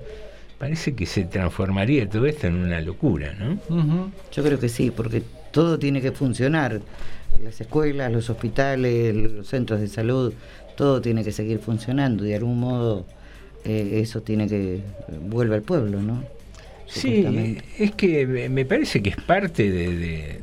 [0.58, 4.12] Parece que se transformaría todo esto en una locura, ¿no?
[4.34, 6.82] Yo creo que sí, porque todo tiene que funcionar.
[7.42, 10.34] Las escuelas, los hospitales, los centros de salud,
[10.76, 12.26] todo tiene que seguir funcionando.
[12.26, 13.06] De algún modo
[13.66, 14.82] eh, eso tiene que
[15.30, 16.22] vuelve al pueblo, ¿no?
[16.88, 17.26] Sí,
[17.80, 20.42] es que me- me parece que es parte de- de- de-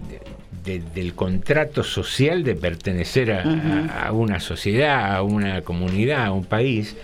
[0.64, 6.96] de- del contrato social de pertenecer a, una sociedad, a una comunidad, a un país,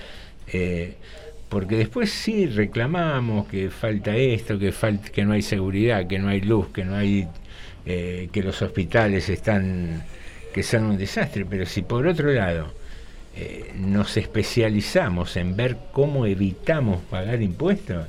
[0.52, 0.94] eh,
[1.48, 6.28] porque después sí reclamamos que falta esto, que falta, que no hay seguridad, que no
[6.28, 7.26] hay luz, que no hay,
[7.86, 10.02] eh, que los hospitales están,
[10.52, 12.72] que son un desastre, pero si por otro lado
[13.36, 18.06] eh, nos especializamos en ver cómo evitamos pagar impuestos,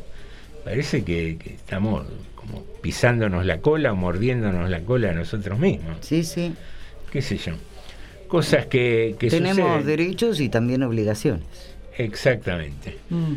[0.67, 2.05] parece que, que estamos
[2.35, 5.95] como pisándonos la cola o mordiéndonos la cola a nosotros mismos.
[6.01, 6.53] Sí, sí.
[7.09, 7.53] ¿Qué sé yo?
[8.27, 9.85] Cosas que, que Tenemos suceden.
[9.85, 11.45] derechos y también obligaciones.
[11.97, 12.97] Exactamente.
[13.09, 13.35] Mm.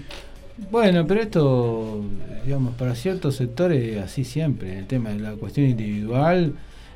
[0.72, 2.02] Bueno, pero esto,
[2.44, 6.54] digamos, para ciertos sectores así siempre, el tema de la cuestión individual.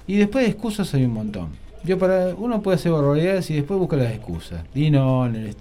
[0.09, 1.51] Y después de excusas hay un montón.
[1.85, 4.64] Yo para uno puede hacer barbaridades y después busca las excusas.
[4.74, 5.55] Y no, en el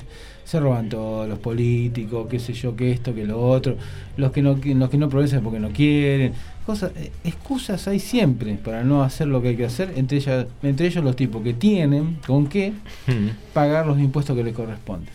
[0.45, 3.75] se roban todos los políticos, qué sé yo, que esto, que lo otro,
[4.17, 6.33] los que no los que no progresan porque no quieren.
[6.65, 10.45] Cosas, eh, excusas hay siempre para no hacer lo que hay que hacer, entre ellas,
[10.63, 12.71] entre ellos los tipos que tienen con qué
[13.53, 15.09] pagar los impuestos que les corresponden.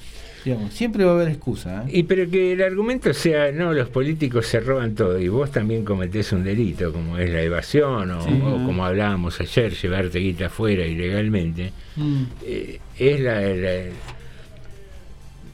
[0.44, 1.84] Digamos, siempre va a haber excusa.
[1.86, 1.98] ¿eh?
[1.98, 5.84] Y pero que el argumento sea, no, los políticos se roban todo y vos también
[5.84, 8.30] cometés un delito, como es la evasión o, Sí.
[8.44, 12.22] o como hablábamos ayer, llevarte guita afuera ilegalmente, Mm.
[12.46, 13.70] eh, es la, la,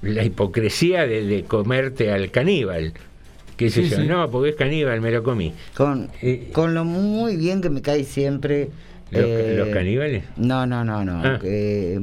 [0.04, 2.92] la hipocresía de, de comerte al caníbal.
[3.56, 3.96] ¿Qué sé Sí, yo?
[3.98, 4.06] sí.
[4.06, 5.52] No, porque es caníbal, me lo comí.
[5.76, 6.08] Con,
[6.52, 8.68] con lo muy bien que me cae siempre.
[9.10, 10.24] ¿Los- los caníbales?
[10.36, 11.20] No, no, no, no.
[11.24, 11.38] Ah.
[11.40, 12.00] que,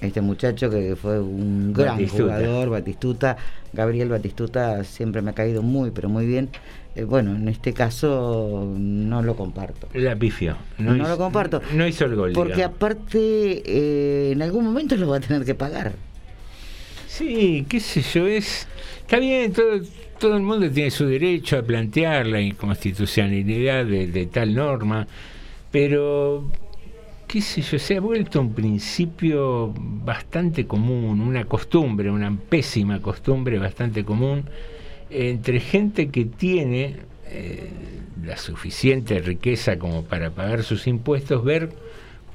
[0.00, 2.22] este muchacho que fue un gran Batistuta.
[2.36, 3.36] jugador, Batistuta,
[3.72, 6.48] Gabriel Batistuta, siempre me ha caído muy, pero muy bien.
[6.96, 9.88] Eh, bueno, en este caso no lo comparto.
[9.94, 10.56] La pifió.
[10.78, 11.62] No, hizo- lo comparto.
[11.74, 12.32] No hizo el gol.
[12.32, 12.76] Porque digamos.
[12.76, 15.92] aparte, eh, en algún momento lo va a tener que pagar.
[17.18, 18.68] Sí, qué sé yo, es...
[19.00, 19.80] Está bien, todo,
[20.20, 25.04] todo el mundo tiene su derecho a plantear la inconstitucionalidad de, tal norma,
[25.72, 26.48] pero,
[27.26, 33.58] qué sé yo, se ha vuelto un principio bastante común, una costumbre, una pésima costumbre
[33.58, 34.44] bastante común
[35.10, 37.68] entre gente que tiene eh,
[38.24, 41.70] la suficiente riqueza como para pagar sus impuestos, ver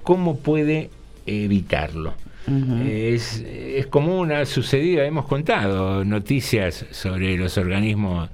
[0.04, 0.90] cómo puede
[1.26, 2.16] evitarlo.
[2.46, 8.30] Es, es común, ha sucedido, hemos contado noticias sobre los organismos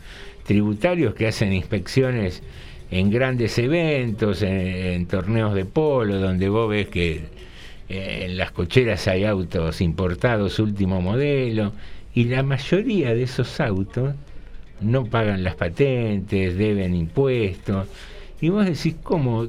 [0.46, 2.42] tributarios que hacen inspecciones
[2.92, 7.22] en grandes eventos, en, torneos de polo, donde vos ves que
[7.88, 11.74] eh, en las cocheras hay autos importados último modelo,
[12.16, 14.16] y la mayoría de esos autos
[14.82, 17.88] no pagan las patentes, deben impuestos,
[18.42, 19.48] y vos decís, ¿cómo?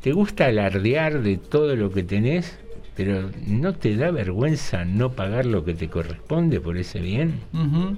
[0.00, 2.58] ¿Te gusta alardear de todo lo que tenés?
[2.98, 7.34] Pero ¿no te da vergüenza no pagar lo que te corresponde por ese bien?
[7.54, 7.96] Ujú.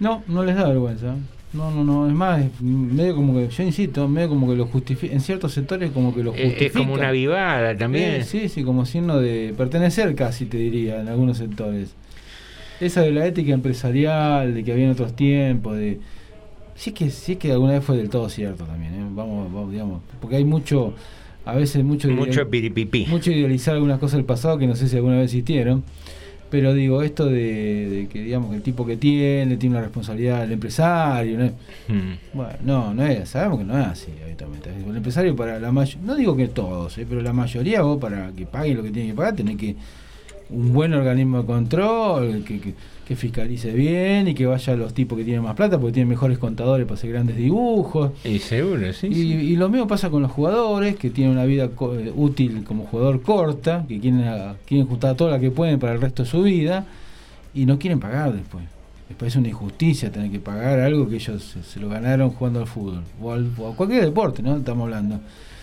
[0.00, 1.14] No, no les da vergüenza.
[1.54, 2.06] No, no, no.
[2.06, 5.14] Es más, es medio como que, yo insisto, medio como que lo justifica.
[5.14, 6.66] En ciertos sectores, como que lo justifica.
[6.66, 8.20] es como una vivada también.
[8.20, 11.94] Eh, sí, sí, como signo de pertenecer casi, te diría, en algunos sectores.
[12.80, 16.00] Esa de la ética empresarial, de que había en otros tiempos, de.
[16.74, 19.06] Sí que, sí que alguna vez fue del todo cierto también, ¿eh?
[19.10, 20.92] vamos, vamos, digamos, porque hay mucho,
[21.50, 23.06] a veces mucho, Mucho piripipí.
[23.08, 25.82] mucho idealizar algunas cosas del pasado que no sé si alguna vez existieron,
[26.50, 30.40] pero digo, esto de, de que digamos que el tipo que tiene, tiene una responsabilidad
[30.40, 31.44] del empresario, ¿no?
[31.44, 31.52] es-
[31.88, 32.12] Mm.
[32.34, 34.70] bueno, no, no es, sabemos que no es así habitualmente.
[34.70, 37.06] El empresario para la mayoría, no digo que todos, ¿eh?
[37.08, 39.74] pero la mayoría vos para que paguen lo que tienen que pagar, tenés que
[40.50, 42.74] un buen organismo de control, que, que,
[43.06, 46.08] que fiscalice bien y que vaya a los tipos que tienen más plata porque tienen
[46.08, 48.12] mejores contadores para hacer grandes dibujos.
[48.24, 49.08] Y seguro, sí.
[49.08, 49.20] Y, sí.
[49.24, 52.84] y lo mismo pasa con los jugadores que tienen una vida co- eh, útil como
[52.84, 56.28] jugador corta, que quieren, a- quieren juntar toda la que pueden para el resto de
[56.30, 56.86] su vida
[57.54, 58.64] y no quieren pagar después.
[59.08, 62.60] Después es una injusticia tener que pagar algo que ellos se, se lo ganaron jugando
[62.60, 64.56] al fútbol o, al- o a cualquier deporte, ¿no?
[64.56, 65.16] Estamos hablando.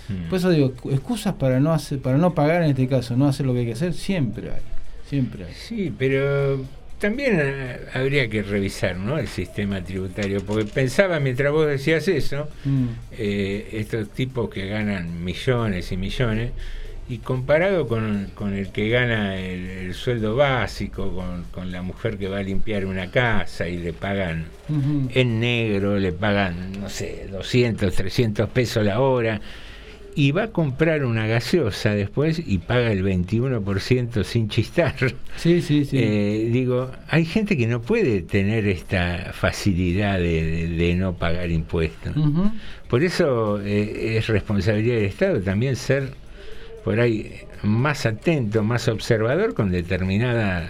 [0.09, 0.29] Mm.
[0.29, 3.45] Por eso digo, excusas para no hacer, para no pagar en este caso, no hacer
[3.45, 4.61] lo que hay que hacer, siempre hay.
[5.09, 5.45] Siempre.
[5.53, 6.63] Sí, pero
[6.99, 9.17] también eh, habría que revisar ¿no?
[9.17, 12.85] el sistema tributario, porque pensaba mientras vos decías eso, Mm.
[13.11, 16.51] eh, estos tipos que ganan millones y millones,
[17.07, 22.17] y comparado con, con el que gana el, el sueldo básico, con, con la mujer
[22.17, 24.45] que va a limpiar una casa y le pagan
[25.13, 29.39] en negro, le pagan, no sé, 200, 300 pesos la hora,
[30.15, 34.95] y va a comprar una gaseosa después y paga el 21% sin chistar.
[35.37, 35.97] Sí, sí, sí.
[35.99, 41.51] Eh, digo, hay gente que no puede tener esta facilidad de, de- de no pagar
[41.51, 42.15] impuestos.
[42.89, 46.11] Por eso eh, es responsabilidad del Estado también ser
[46.85, 47.31] por ahí
[47.63, 50.69] más atento, más observador con determinados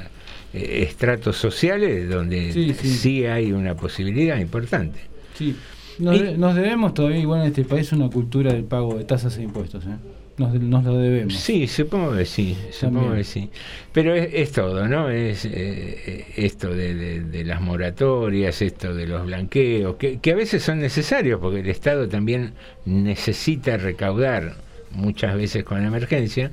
[0.53, 3.25] estratos sociales donde Sí, sí, sí.
[3.25, 4.99] hay una posibilidad importante.
[5.37, 5.55] Sí.
[5.99, 9.37] Nos, de- nos debemos todavía, igual en este país, una cultura del pago de tasas
[9.37, 9.85] e impuestos.
[9.85, 9.95] ¿eh?
[10.37, 11.33] Nos, nos lo debemos.
[11.35, 13.17] Sí, supongo que sí, supongo También.
[13.19, 13.49] que sí.
[13.93, 15.09] Pero es, es todo, ¿no?
[15.09, 20.35] Es eh, esto de, de- de las moratorias, esto de los blanqueos, que, que a
[20.35, 22.51] veces son necesarios porque el Estado también
[22.85, 24.55] necesita recaudar
[24.91, 26.51] muchas veces con emergencia,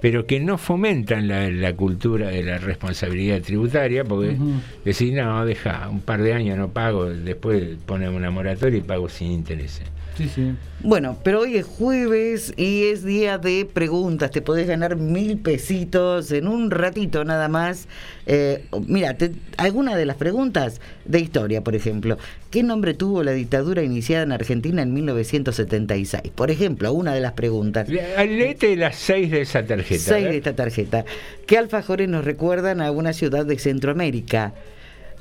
[0.00, 4.60] pero que no fomentan la, la cultura de la responsabilidad tributaria, porque Ujú.
[4.84, 9.08] decir, no, deja, un par de años no pago, después ponemos una moratoria y pago
[9.08, 9.88] sin intereses.
[10.18, 10.52] Sí, sí.
[10.80, 14.30] Bueno, pero hoy es jueves y es día de preguntas.
[14.30, 17.88] Te podés ganar mil pesitos en un ratito nada más.
[18.26, 22.18] Eh, mira, te- alguna de las preguntas de historia, por ejemplo.
[22.50, 26.32] ¿Qué nombre tuvo la dictadura iniciada en Argentina en 1976?
[26.34, 27.88] Por ejemplo, una de las preguntas.
[27.88, 30.00] Leete las seis de esa tarjeta.
[30.02, 31.04] Seis de esta tarjeta.
[31.46, 34.54] ¿Qué alfajores nos recuerdan a una ciudad de Centroamérica?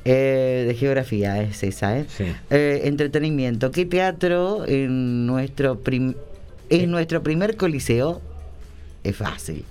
[0.10, 2.06] Eh, de geografía es esa, ¿eh?
[2.50, 3.72] Eh, entretenimiento.
[3.72, 6.16] ¿Qué teatro en nuestro prim-
[6.70, 8.22] en nuestro primer coliseo?
[9.04, 9.66] Es fácil.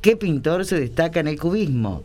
[0.00, 2.02] ¿Qué pintor se destaca en el cubismo?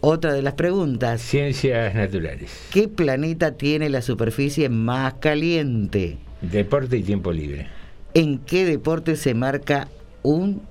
[0.00, 1.20] Otra de las preguntas.
[1.20, 2.50] Ciencias naturales.
[2.72, 6.18] ¿Qué planeta tiene la superficie más caliente?
[6.40, 7.66] Deporte y tiempo libre.
[8.14, 9.88] ¿En qué deporte se marca
[10.22, 10.62] un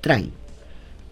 [0.00, 0.32] try?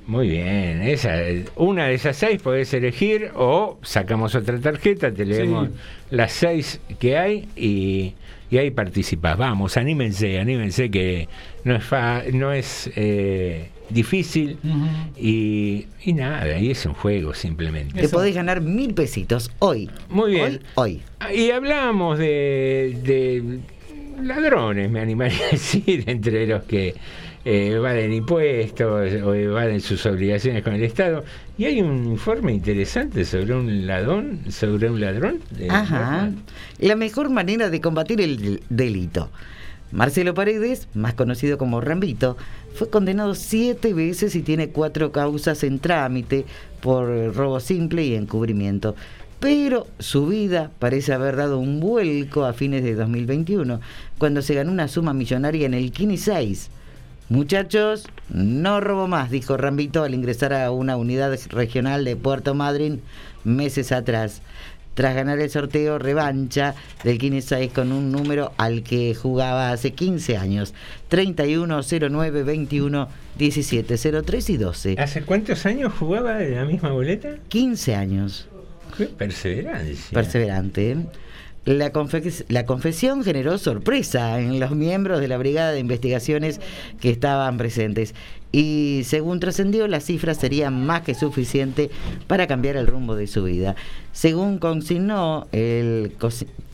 [0.06, 1.16] Muy bien, esa,
[1.56, 5.74] una de esas seis podés elegir o sacamos otra tarjeta, te leemos Sí.
[6.10, 8.14] las seis que hay y,
[8.50, 9.38] y ahí participás.
[9.38, 11.28] Vamos, anímense, anímense que
[11.64, 14.58] no es fa- no es eh, difícil
[15.16, 18.00] y, y nada, y es un juego simplemente.
[18.00, 19.88] Te podés ganar mil pesitos hoy.
[20.08, 20.60] Muy bien.
[20.74, 21.00] Hoy.
[21.32, 23.60] Y hablábamos de, de
[24.22, 26.94] ladrones, me animaría a decir, entre los que
[27.44, 31.24] eh, impuestos o evaden sus obligaciones con el Estado.
[31.58, 35.40] Y hay un informe interesante sobre un ladrón, sobre un ladrón.
[35.50, 36.30] de- Ajá.
[36.78, 39.30] La mejor manera de combatir el del- delito.
[39.90, 42.36] Marcelo Paredes, más conocido como Rambito,
[42.74, 46.46] fue condenado siete veces y tiene cuatro causas en trámite
[46.80, 48.96] por robo simple y encubrimiento.
[49.38, 53.80] Pero su vida parece haber dado un vuelco a fines de 2021,
[54.16, 56.70] cuando se ganó una suma millonaria en el Kini 6.
[57.28, 63.00] Muchachos, no robo más, dijo Rambito al ingresar a una unidad regional de Puerto Madryn
[63.44, 64.42] meses atrás.
[64.94, 69.92] Tras ganar el sorteo revancha del Kine 6 con un número al que jugaba hace
[69.92, 70.74] 15 años:
[71.08, 71.80] 31,
[72.10, 73.08] 09, 21,
[73.38, 74.96] 17, 03 y 12.
[74.98, 77.36] ¿Hace cuántos años jugaba la misma boleta?
[77.48, 78.48] 15 años.
[78.94, 80.10] Qué perseverancia.
[80.12, 80.90] Perseverante.
[80.92, 80.96] ¿eh?
[81.64, 81.92] La,
[82.48, 86.60] la confesión generó sorpresa en los miembros de la Brigada de Investigaciones
[87.00, 88.14] que estaban presentes.
[88.50, 91.90] Y según trascendió, la cifra sería más que suficiente
[92.26, 93.76] para cambiar el rumbo de su vida.
[94.12, 96.12] Según consignó el,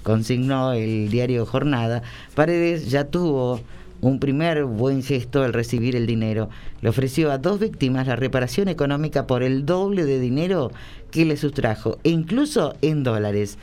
[0.03, 2.03] consignó el diario Jornada,
[2.35, 3.61] Paredes ya tuvo
[4.01, 6.49] un primer buen gesto al recibir el dinero.
[6.81, 10.73] Le ofreció a dos víctimas la reparación económica por el doble de dinero
[11.11, 13.59] que le sustrajo, incluso en dólares.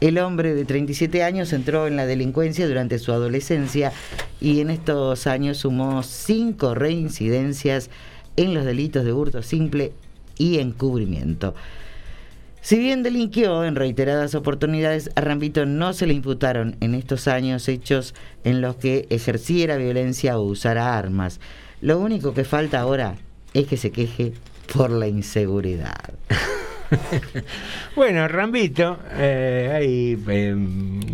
[0.00, 3.92] El hombre de 37 años entró en la delincuencia durante su adolescencia
[4.40, 7.88] y en estos años sumó cinco reincidencias
[8.36, 9.92] en los delitos de hurto simple
[10.36, 11.54] y encubrimiento.
[12.60, 17.68] Si bien delinquió en reiteradas oportunidades, a Rambito no se le imputaron en estos años
[17.68, 18.12] hechos
[18.44, 21.40] en los que ejerciera violencia o usara armas.
[21.80, 23.16] Lo único que falta ahora
[23.54, 24.32] es que se queje
[24.74, 26.12] por la inseguridad.
[27.96, 30.54] Bueno, Rambito, eh, hay eh,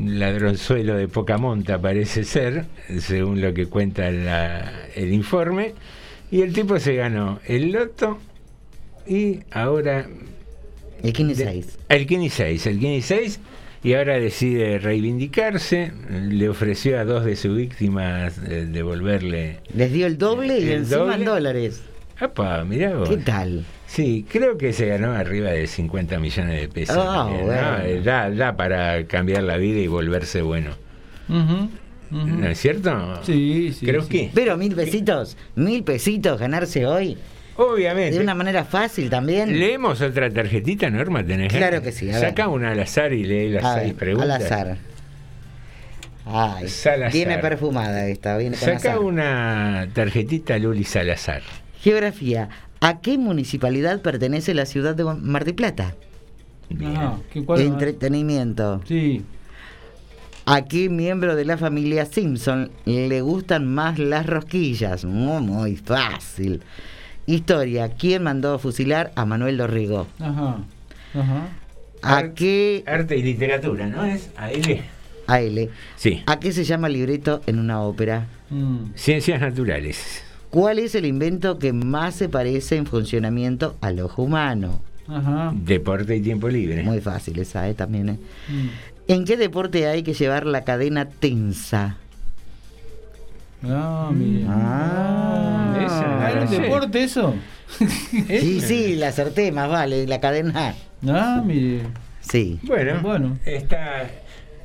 [0.05, 2.65] ladronzuelo de poca monta, parece ser,
[3.01, 5.75] según lo que cuenta la- el informe.
[6.31, 8.19] Y el tipo se ganó el loto
[9.07, 10.07] y ahora.
[11.03, 11.79] El Kini de- 6.
[11.89, 13.41] El Kini 6, el Kini 6.
[13.85, 15.93] Y ahora decide reivindicarse.
[16.09, 19.59] Le ofreció a dos de sus víctimas eh, devolverle.
[19.75, 21.15] Les dio el doble y El encima doble.
[21.17, 21.83] en dólares.
[22.21, 22.65] ¡Apa!
[22.65, 23.09] Mirá vos.
[23.09, 23.65] ¿Qué tal?
[23.93, 26.97] Sí, creo que se ganó arriba de 50 millones de pesos.
[26.99, 27.79] Ah, bueno.
[27.85, 30.71] Eh, Da, da para cambiar la vida y volverse bueno.
[31.29, 33.23] ¿No es cierto?
[33.23, 33.85] Sí, sí.
[33.85, 34.09] Creo sí.
[34.09, 34.31] que.
[34.35, 37.19] Pero mil pesitos, mil pesitos ganarse hoy.
[37.57, 38.17] Obviamente.
[38.17, 39.59] De una manera fácil también.
[39.59, 41.23] ¿Leemos otra tarjetita, Norma?
[41.23, 42.29] ¿Tenés Claro que sí, a ver.
[42.31, 44.31] Saca una al azar y lee las A seis ver, preguntas.
[44.37, 44.77] Al azar.
[46.25, 47.13] Ay, Salazar.
[47.13, 48.99] viene perfumada esta, viene con Saca azar.
[49.01, 51.43] una tarjetita Luli Salazar.
[51.83, 52.49] Geografía.
[52.83, 55.95] ¿A qué municipalidad pertenece la ciudad de Mar del Plata?
[56.85, 58.81] Ajá, ¿qué- cuál- Entretenimiento.
[58.87, 59.23] Sí.
[60.47, 65.05] ¿A qué miembro de la familia Simpson le gustan más las rosquillas?
[65.05, 66.61] Muy, muy fácil.
[67.27, 67.91] Historia.
[67.91, 70.09] ¿Quién mandó a fusilar a Manuel Dorrigo?
[70.19, 70.59] Ajá.
[71.15, 71.49] Ajá.
[72.03, 72.83] ¿A qué?
[72.89, 74.31] Arte y literatura, ¿no es?
[74.37, 74.81] A él.
[75.29, 75.71] A L.
[75.95, 76.25] Sí.
[76.27, 78.27] ¿A qué se llama el libreto en una ópera?
[78.51, 78.87] Mm.
[78.97, 80.25] Ciencias naturales.
[80.53, 84.83] ¿Cuál es el invento que más se parece en funcionamiento al ojo humano?
[85.09, 85.51] Ajá.
[85.55, 86.83] Deporte y tiempo libre.
[86.83, 87.73] Muy fácil esa, ¿eh?
[87.73, 88.19] También, ¿eh?
[88.51, 88.69] Mm.
[89.09, 91.97] ¿En qué deporte hay que llevar la cadena tensa?
[93.65, 94.47] Ah, mira.
[94.51, 97.35] Ah, ¿Ah, ¿Era un deporte eso?
[98.29, 100.75] Sí, sí, la acerté, más vale, la cadena.
[101.09, 101.81] Ah, mire.
[102.21, 102.61] Sí.
[102.65, 103.39] Bueno, Bueno.
[103.47, 104.11] está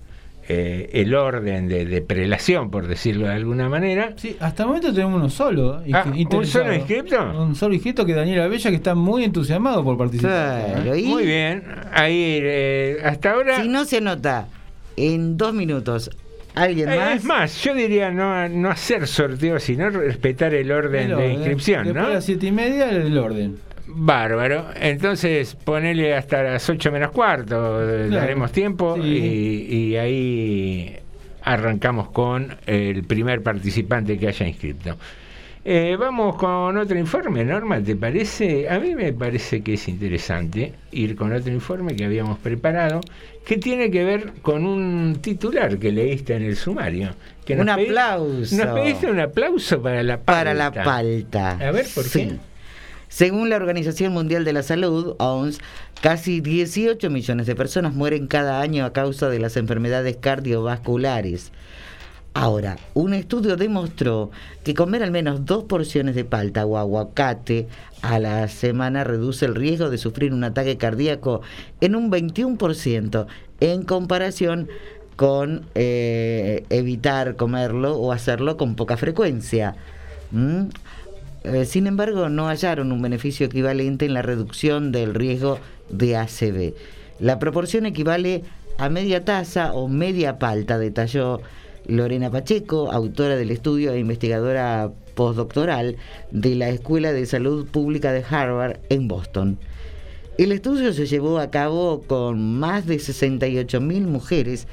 [0.52, 4.14] eh, el orden de, de prelación, por decirlo de alguna manera.
[4.16, 5.80] Sí, hasta el momento tenemos uno solo.
[5.92, 7.22] Ah, ¿un solo inscripto?
[7.40, 10.82] Un solo inscrito que es Daniela Bella, que está muy entusiasmado por participar.
[11.04, 11.62] Muy bien.
[11.92, 13.62] Ahí, eh, hasta ahora.
[13.62, 14.48] Si no se anota
[14.96, 16.10] en dos minutos,
[16.56, 17.14] ¿alguien Eh, más?
[17.16, 21.84] Es más, yo diría no, no hacer sorteos, sino respetar el orden El de inscripción,
[21.84, 22.08] Después ¿no?
[22.08, 23.56] de las siete y media, el orden.
[23.92, 24.66] Bárbaro.
[24.80, 28.20] Entonces, ponele hasta las 8 menos cuarto, eh, Claro.
[28.22, 29.02] daremos tiempo Sí.
[29.02, 30.96] y, y ahí
[31.42, 34.96] arrancamos con el primer participante que haya inscrito.
[35.62, 38.66] Eh, vamos con otro informe, Norma, ¿te parece?
[38.70, 43.00] A mí me parece que es interesante ir con otro informe que habíamos preparado,
[43.44, 47.10] que tiene que ver con un titular que leíste en el sumario.
[47.44, 48.56] Que Un aplauso.
[48.56, 50.32] Nos pediste un aplauso para la palta.
[50.32, 51.50] Para la palta.
[51.52, 52.20] A ver, ¿por Sí.
[52.28, 52.36] qué?
[53.10, 55.58] Según la Organización Mundial de la Salud, OMS,
[56.00, 61.50] casi 18 millones de personas mueren cada año a causa de las enfermedades cardiovasculares.
[62.34, 64.30] Ahora, un estudio demostró
[64.62, 67.66] que comer al menos dos porciones de palta o aguacate
[68.00, 71.42] a la semana reduce el riesgo de sufrir un ataque cardíaco
[71.80, 73.26] en un 21%
[73.58, 74.68] en comparación
[75.16, 79.74] con eh, evitar comerlo o hacerlo con poca frecuencia.
[80.30, 80.66] ¿Mm?
[81.44, 85.58] Eh, sin embargo, no hallaron un beneficio equivalente en la reducción del riesgo
[85.88, 86.74] de ACV.
[87.18, 88.44] La proporción equivale
[88.78, 91.40] a media taza o media palta, detalló
[91.86, 95.96] Lorena Pacheco, autora del estudio e investigadora postdoctoral
[96.30, 99.58] de la Escuela de Salud Pública de Harvard en Boston.
[100.38, 104.66] El estudio se llevó a cabo con más de 68.000 mujeres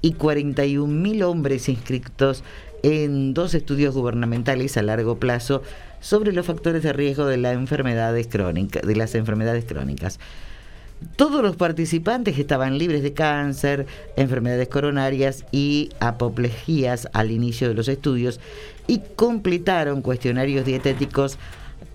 [0.00, 2.42] y 41.000 hombres inscritos
[2.82, 5.62] en dos estudios gubernamentales a largo plazo
[6.00, 10.18] sobre los factores de riesgo de, las enfermedades crónicas, de las enfermedades crónicas.
[11.16, 13.86] Todos los participantes estaban libres de cáncer,
[14.16, 18.38] enfermedades coronarias y apoplejías al inicio de los estudios
[18.86, 21.38] y completaron cuestionarios dietéticos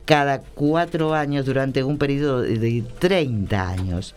[0.05, 4.15] cada cuatro años durante un periodo de 30 años.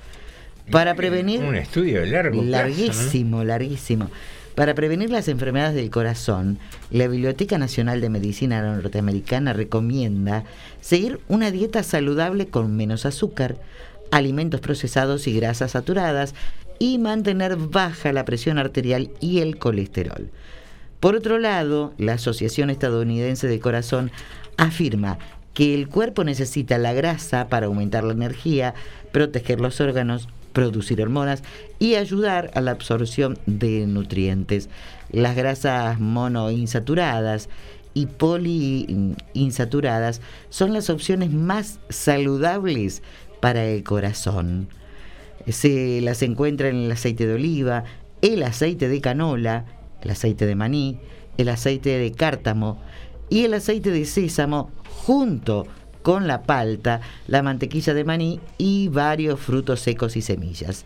[0.71, 1.43] Para prevenir...
[1.43, 2.51] Un estudio largo plazo, ¿no?
[2.51, 4.11] Larguísimo, larguísimo.
[4.59, 6.59] Para prevenir las enfermedades del corazón,
[6.91, 10.43] la Biblioteca Nacional de Medicina Norteamericana recomienda
[10.81, 13.55] seguir una dieta saludable con menos azúcar,
[14.11, 16.35] alimentos procesados y grasas saturadas
[16.81, 20.29] y mantener baja la presión arterial y el colesterol.
[20.99, 24.11] Por otro lado, la Asociación Estadounidense de Corazón
[24.57, 25.21] afirma
[25.55, 28.75] que el cuerpo necesita la grasa para aumentar la energía,
[29.13, 31.43] proteger los órganos, producir hormonas
[31.79, 34.69] y ayudar a la absorción de nutrientes.
[35.11, 37.49] Las grasas monoinsaturadas
[37.95, 40.21] y poliinsaturadas
[40.51, 43.03] son las opciones más saludables
[43.41, 44.69] para el corazón.
[45.49, 47.85] Se las encuentra en el aceite de oliva,
[48.23, 49.67] el aceite de canola,
[50.03, 50.99] el aceite de maní,
[51.39, 52.79] el aceite de cártamo
[53.31, 55.67] y el aceite de sésamo junto
[56.03, 60.85] con la palta, la mantequilla de maní y varios frutos secos y semillas.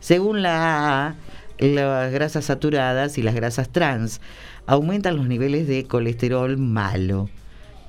[0.00, 1.14] Según la AA,
[1.58, 4.20] las grasas saturadas y las grasas trans
[4.66, 7.28] aumentan los niveles de colesterol malo.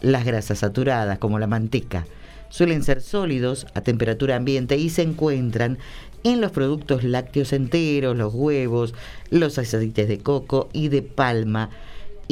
[0.01, 2.05] Las grasas saturadas, como la manteca,
[2.49, 5.79] suelen ser sólidos a temperatura ambiente y se encuentran
[6.23, 8.93] en los productos lácteos enteros, los huevos,
[9.29, 11.69] los aceites de coco y de palma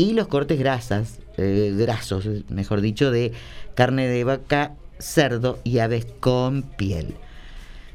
[0.02, 3.34] y los cortes grasas, eh, grasos, mejor dicho, de
[3.76, 7.14] carne de vaca, cerdo y aves con piel.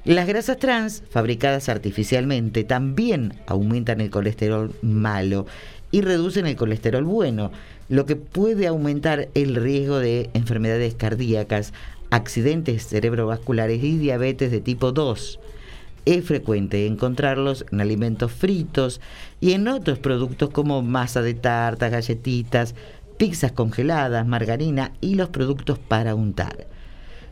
[0.04, 5.46] Las grasas trans, fabricadas artificialmente, también aumentan el colesterol malo
[5.90, 7.50] y reducen el colesterol bueno,
[7.88, 11.72] lo que puede aumentar el riesgo de enfermedades cardíacas,
[12.10, 15.40] accidentes cerebrovasculares y diabetes de tipo 2.
[16.04, 19.00] Es frecuente encontrarlos en alimentos fritos
[19.40, 22.74] y en otros productos como masa de tarta, galletitas,
[23.16, 26.66] pizzas congeladas, margarina y los productos para untar.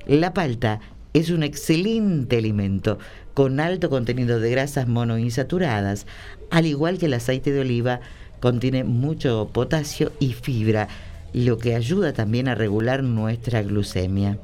[0.06, 0.81] La palta
[1.12, 2.98] es un excelente alimento
[3.35, 6.06] con alto contenido de grasas monoinsaturadas,
[6.51, 8.01] al igual que el aceite de oliva
[8.40, 10.89] contiene mucho potasio y fibra,
[11.32, 14.39] lo que ayuda también a regular nuestra glucemia.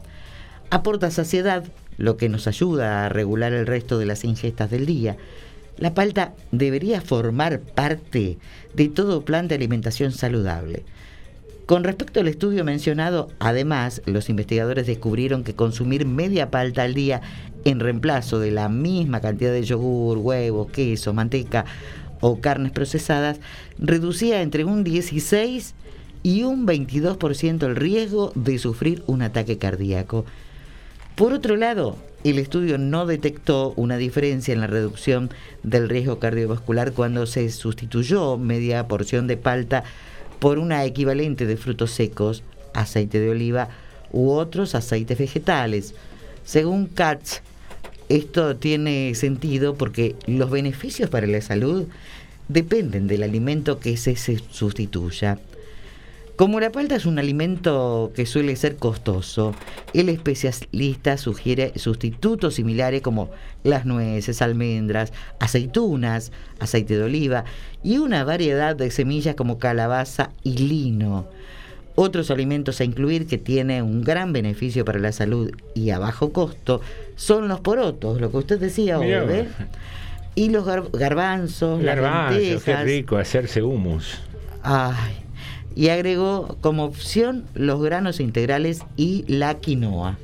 [0.71, 1.65] Aporta saciedad,
[1.99, 5.17] lo que nos ayuda a regular el resto de las ingestas del día.
[5.79, 8.39] La palta debería formar parte
[8.75, 10.85] de todo plan de alimentación saludable.
[11.67, 17.21] Con respecto al estudio mencionado, además, los investigadores descubrieron que consumir media palta al día
[17.65, 21.65] en reemplazo de la misma cantidad de yogur, huevo, queso, manteca
[22.21, 23.39] o carnes procesadas
[23.79, 25.75] reducía entre un 16
[26.23, 30.25] y un 22% el riesgo de sufrir un ataque cardíaco.
[31.21, 35.29] Por otro lado, el estudio no detectó una diferencia en la reducción
[35.63, 39.85] del riesgo cardiovascular cuando se sustituyó media porción de palta
[40.39, 42.43] por una equivalente de frutos secos,
[42.73, 43.69] aceite de oliva
[44.13, 45.95] u otros aceites vegetales.
[46.43, 47.43] Según Katz,
[48.09, 51.87] esto tiene sentido porque los beneficios para la salud
[52.49, 55.39] dependen del alimento que se sustituya.
[56.41, 59.55] Como la palta es un alimento que suele ser costoso,
[59.93, 63.29] el especialista sugiere sustitutos similares como
[63.63, 67.45] las nueces, almendras, aceitunas, aceite de oliva
[67.83, 71.27] y una variedad de semillas como calabaza y lino.
[71.95, 76.33] Otros alimentos a incluir que tienen un gran beneficio para la salud y a bajo
[76.33, 76.81] costo
[77.17, 79.09] son los porotos, lo que usted decía hoy.
[80.37, 84.21] Y los gar- garbanzos, las Garbanzos, qué rico hacerse humus.
[84.63, 85.17] Ay,
[85.77, 90.19] y agregó como opción los granos integrales y la quinoa.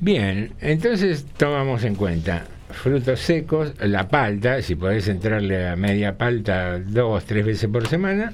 [0.00, 6.78] Bien, entonces tomamos en cuenta frutos secos, la palta, si podés entrarle a media palta
[6.80, 8.32] dos, tres veces por semana.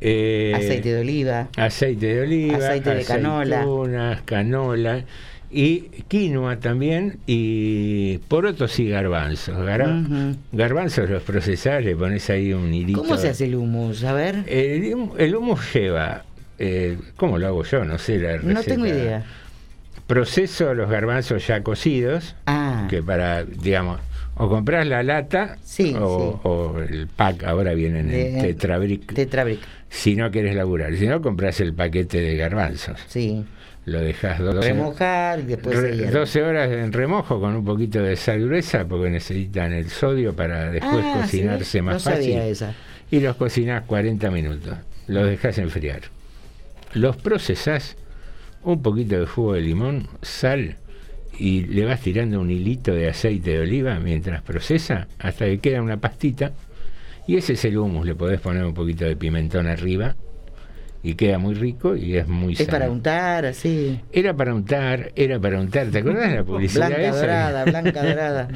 [0.00, 1.48] eh, Aceite de oliva.
[1.56, 4.20] aceite de oliva, Aceite de canola.
[4.24, 5.04] canola
[5.52, 9.56] y quinoa también y porotos y garbanzos.
[9.58, 10.36] Gar-.
[10.52, 13.00] Garbanzos los procesás, le pones ahí un hilito.
[13.02, 14.04] ¿Cómo se hace el hummus?
[14.04, 14.44] A ver.
[14.46, 16.24] El, el hummus lleva,
[16.58, 17.84] eh, ¿cómo lo hago yo?
[17.84, 18.52] No sé la receta.
[18.52, 19.24] No tengo idea.
[20.06, 22.86] Proceso los garbanzos ya cocidos, Ah.
[22.90, 24.00] que para, digamos,
[24.36, 29.12] o compras la lata Sí, o, o el pack, ahora vienen en De- Tetrabric.
[29.14, 29.60] Tetrabric.
[29.88, 32.98] Si no quieres laburar, si no compras el paquete de garbanzos.
[33.08, 33.44] Sí.
[33.90, 36.12] Lo dejas 12, Remojar y después re- se hierve.
[36.20, 40.70] 12 horas en remojo con un poquito de sal gruesa porque necesitan el sodio para
[40.70, 41.82] después Ah, cocinarse ¿sí?
[41.82, 42.22] más No fácil.
[42.32, 42.74] sabía esa.
[43.10, 44.76] Y los cocinás 40 minutos.
[45.08, 46.02] Los dejas enfriar.
[46.94, 47.96] Los procesás,
[48.62, 50.76] un poquito de jugo de limón, sal
[51.38, 55.82] y le vas tirando un hilito de aceite de oliva mientras procesa hasta que queda
[55.82, 56.52] una pastita.
[57.26, 58.06] Y ese es el hummus.
[58.06, 60.14] Le podés poner un poquito de pimentón arriba
[61.02, 62.70] y queda muy rico y es muy Es sano.
[62.70, 64.00] para untar, así.
[64.12, 65.86] Era para untar, era para untar.
[65.88, 67.20] ¿Te acordás de la publicidad Blanca esa?
[67.20, 68.48] dorada, blanca dorada.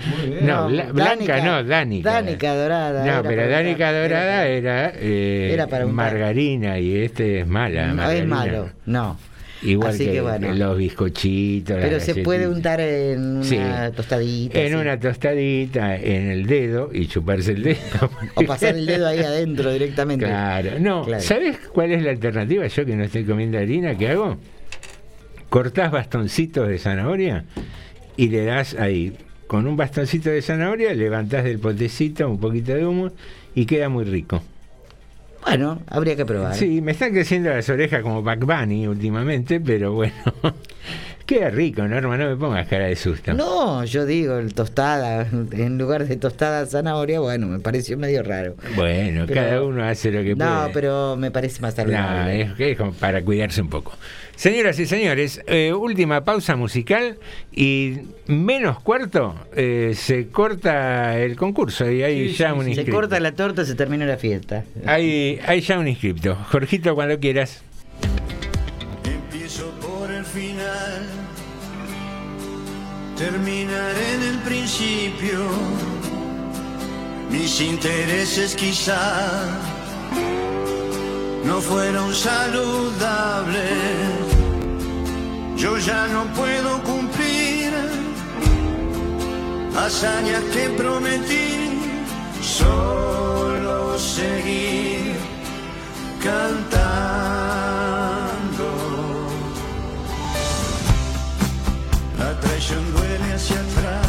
[0.42, 2.10] No, bla- blanca no, Dánica.
[2.12, 3.04] Dánica dorada.
[3.04, 3.92] No, era pero Dánica.
[3.92, 5.96] Dorada era, eh, Era para untar.
[6.12, 7.86] margarina y este es mala.
[7.94, 8.26] No es margarina.
[8.36, 9.18] malo, no.
[9.64, 10.52] Igual Así que, que bueno.
[10.54, 11.78] los bizcochitos.
[11.80, 13.58] Pero se puede untar en una Sí.
[13.96, 14.60] tostadita.
[14.60, 17.78] En una tostadita, en el dedo y chuparse el dedo.
[18.34, 20.26] O pasar el dedo ahí adentro directamente.
[20.26, 21.22] Claro, no, Claro.
[21.22, 22.66] ¿sabes cuál es la alternativa?
[22.66, 24.36] Yo que no estoy comiendo harina, ¿qué hago?
[25.48, 27.44] Cortás bastoncitos de zanahoria
[28.16, 29.16] y le das ahí,
[29.46, 33.12] con un bastoncito de zanahoria, levantás del potecito un poquito de humo
[33.54, 34.42] y queda muy rico.
[35.44, 36.54] Bueno, habría que probar.
[36.54, 40.14] Sí, me están creciendo las orejas como Back Bunny últimamente, pero bueno,
[41.26, 43.32] queda rico, Norma, no me pongas cara de susto.
[43.34, 48.54] No, yo digo, el tostada, en lugar de tostada zanahoria, bueno, me pareció medio raro.
[48.76, 50.48] Bueno, Pero- cada uno hace lo que puede.
[50.50, 52.40] No, pero me parece más No, saludable.
[52.42, 53.92] es, es como para cuidarse un poco.
[54.36, 57.18] Señoras y señores, eh, última pausa musical
[57.52, 62.64] y menos cuarto eh, se corta el concurso y hay Sí, ya sí, un sí.
[62.64, 62.92] Se inscripto.
[63.00, 64.64] corta la torta, se termina la fiesta.
[64.86, 66.34] Hay, hay ya un inscripto.
[66.50, 67.62] Jorgito, cuando quieras.
[73.16, 75.38] Terminar en el principio.
[77.30, 79.60] Mis intereses quizá
[81.44, 83.62] no fueron saludables.
[85.56, 87.72] Yo ya no puedo cumplir
[89.76, 91.80] hazañas que prometí,
[92.42, 95.14] solo seguir
[96.22, 97.33] cantando.
[103.44, 104.03] cię trafi.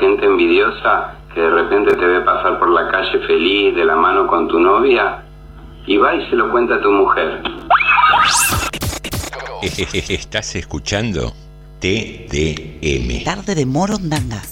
[0.00, 4.26] Gente envidiosa que de repente te ve pasar por la calle feliz de la mano
[4.26, 5.22] con tu novia
[5.86, 7.42] y va y se lo cuenta a tu mujer.
[10.08, 11.32] Estás escuchando
[11.80, 13.24] TDM.
[13.24, 14.42] Tarde de Morondanga.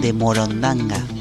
[0.00, 1.13] de Morondanga.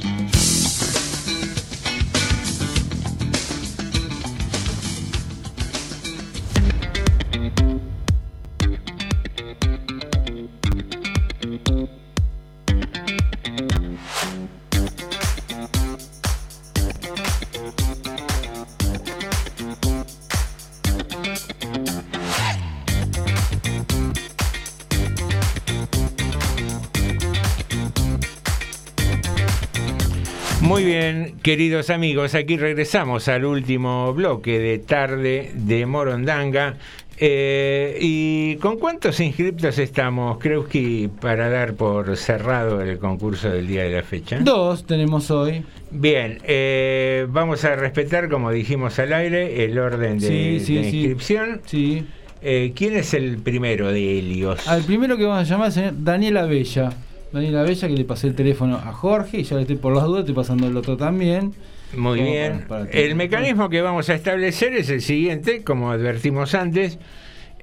[31.44, 36.76] Queridos amigos, aquí regresamos al último bloque de tarde de Morondanga.
[37.20, 43.84] Eh, ¿Y con cuántos inscriptos estamos, Kreuski, para dar por cerrado el concurso del día
[43.84, 44.40] de la fecha?
[44.40, 45.64] Dos tenemos hoy.
[45.92, 50.84] Bien, eh, vamos a respetar, como dijimos al aire, el orden de, Sí, sí, de
[50.90, 50.98] sí.
[50.98, 51.62] inscripción.
[51.66, 52.06] Sí.
[52.42, 54.68] Eh, ¿Quién es el primero de Helios?
[54.68, 56.90] Al primero que vamos a llamar es Daniel Abella.
[57.34, 60.06] Daniel Abella, que le pasé el teléfono a Jorge y ya le estoy por las
[60.06, 61.54] dudas, estoy pasando el otro también.
[61.96, 62.54] Muy bien.
[62.68, 66.98] para- para que- el mecanismo que vamos a establecer es el siguiente, como advertimos antes.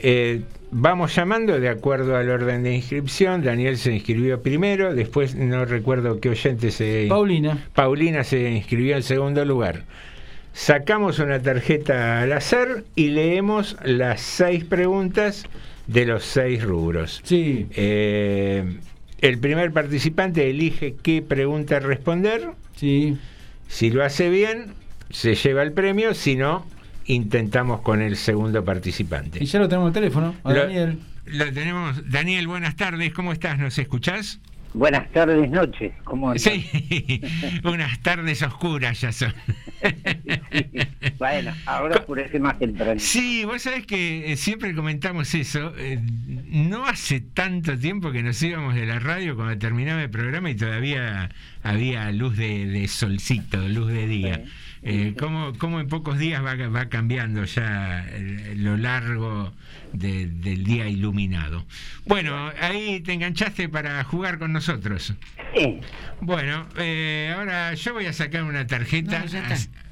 [0.03, 3.43] Eh, vamos llamando de acuerdo al orden de inscripción.
[3.45, 7.07] Daniel se inscribió primero, después no recuerdo qué oyente se...
[7.09, 7.67] Paulina.
[7.75, 9.85] Paulina se inscribió en segundo lugar.
[10.53, 15.45] Sacamos una tarjeta al azar y leemos las seis preguntas
[15.87, 17.21] de los seis rubros.
[17.25, 17.67] Sí.
[17.75, 18.65] Eh,
[19.21, 22.51] el primer participante elige qué pregunta responder.
[22.77, 23.17] Sí.
[23.69, 24.73] Si lo hace bien,
[25.11, 26.15] se lleva el premio.
[26.15, 26.67] Si no,
[27.07, 29.43] intentamos con el segundo participante.
[29.43, 30.99] Y ya lo tenemos el teléfono, a Lo- Daniel.
[31.27, 32.11] Lo tenemos.
[32.11, 33.13] Daniel, buenas tardes.
[33.13, 33.59] ¿Cómo estás?
[33.59, 34.41] ¿Nos escuchás?
[34.73, 35.93] Buenas tardes, noches.
[36.05, 36.41] ¿Cómo andan?
[36.43, 37.21] Sí,
[37.65, 39.35] unas tardes oscuras ya son.
[41.19, 42.99] Bueno, ahora oscurece más temprano.
[42.99, 45.73] Sí, vos sabés que eh, siempre comentamos eso.
[45.77, 50.51] eh, no hace tanto tiempo que nos íbamos de la radio cuando terminaba el programa
[50.51, 51.31] y todavía
[51.63, 54.45] había luz de, de solcito, luz de día.
[54.83, 59.53] Eh, ¿cómo, cómo en pocos días va, va cambiando ya eh, lo largo
[59.93, 61.67] de- del día iluminado?
[62.07, 65.13] Bueno, ahí te enganchaste para jugar con nosotros.
[65.55, 65.81] Sí.
[66.23, 69.25] Bueno, eh, ahora yo voy a sacar una tarjeta.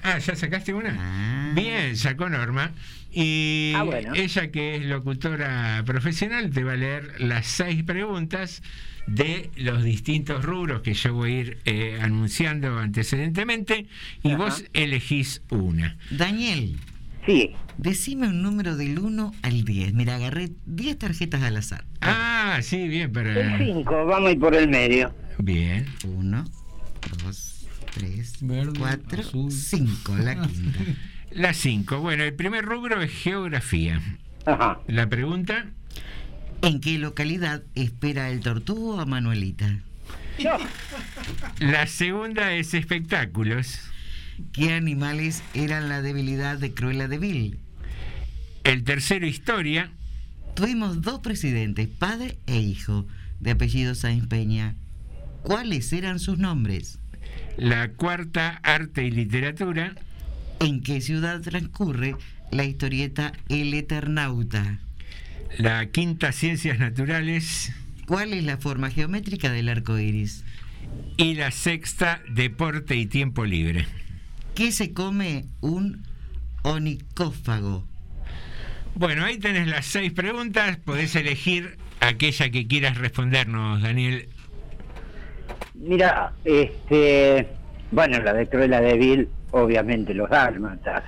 [0.03, 1.53] Ah, ¿ya sacaste una?
[1.55, 2.71] Bien, sacó Norma.
[3.13, 4.15] Y Ah, bueno.
[4.15, 8.63] ella, que es locutora profesional, te va a leer las seis preguntas
[9.09, 13.87] de los distintos rubros que yo voy a ir eh, anunciando antecedentemente
[14.23, 15.97] y vos elegís una.
[16.11, 16.77] Daniel.
[17.27, 17.55] Sí.
[17.77, 19.95] Decime un número del 1 al 10.
[19.95, 21.85] Mira, agarré 10 tarjetas al azar.
[22.01, 23.57] Ah, sí, bien, para...
[23.57, 25.15] El 5, vamos a ir por el medio.
[25.39, 25.87] Bien.
[26.05, 26.45] 1,
[27.25, 28.39] 2, 3,
[28.79, 30.17] 4, 5.
[30.17, 30.81] La quinta.
[31.31, 32.01] La cinco.
[32.01, 34.01] Bueno, el primer rubro es geografía.
[34.47, 34.81] Ajá.
[34.87, 35.67] La pregunta...
[36.63, 39.81] ¿En qué localidad espera el tortugo a Manuelita?
[41.61, 43.79] La segunda es espectáculos.
[44.53, 47.59] ¿Qué animales eran la debilidad de Cruella de Vil?
[48.65, 49.93] El tercero, historia.
[50.55, 53.07] Tuvimos dos presidentes, padre e hijo,
[53.39, 54.75] de apellido Sáenz Peña.
[55.43, 56.99] ¿Cuáles eran sus nombres?
[57.57, 59.95] La cuarta, arte y literatura.
[60.61, 62.17] ¿En qué ciudad transcurre
[62.51, 64.81] la historieta El Eternauta?
[65.57, 67.73] La quinta, ciencias naturales.
[68.07, 70.45] ¿Cuál es la forma geométrica del arco iris?
[71.17, 73.87] Y la sexta, deporte y tiempo libre.
[74.55, 76.05] ¿Qué se come un
[76.63, 77.87] onicófago?
[78.95, 80.77] Bueno, ahí tenés las seis preguntas.
[80.79, 84.29] Podés elegir aquella que quieras respondernos, Daniel.
[85.75, 87.47] Mira, este.
[87.91, 91.05] Bueno, la de Cruella de Vil, obviamente los dálmatas.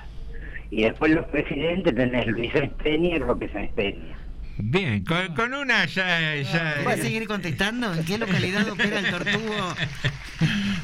[0.71, 4.20] Y después los presidentes tenés Luis Sáenz Peña y Roque Sáenz Peña.
[4.63, 6.37] Bien, con, con una ya...
[6.43, 7.93] ya ¿Vas a seguir contestando?
[7.93, 9.75] ¿En qué localidad opera el tortugo?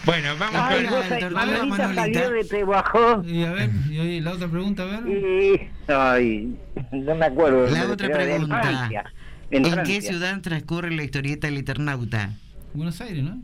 [0.04, 1.02] Bueno, vamos Ay, con...
[1.02, 3.22] el tortugo salió de Pehuajó.
[3.24, 5.08] Y a ver, y la otra pregunta, a ver.
[5.08, 5.70] Y.
[5.90, 6.56] Ay,
[6.92, 7.66] no me acuerdo.
[7.68, 8.62] La otra pregunta.
[8.62, 9.04] Francia.
[9.50, 12.34] ¿En, En, qué ciudad transcurre la historieta El Eternauta?
[12.74, 13.42] Buenos Aires, ¿no?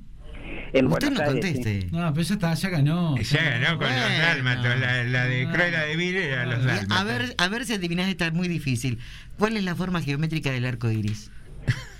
[0.73, 1.87] En Usted Buenos no Aires, conteste.
[1.93, 3.16] No, pero ya está, ya ganó.
[3.19, 4.79] Ya ganó con los dálmatos.
[4.81, 6.99] La, la de Cruella de Vil era los dálmatas.
[6.99, 8.99] A ver, a ver si adivinás, esta es muy difícil.
[9.39, 11.31] ¿Cuál es la forma geométrica del arco iris?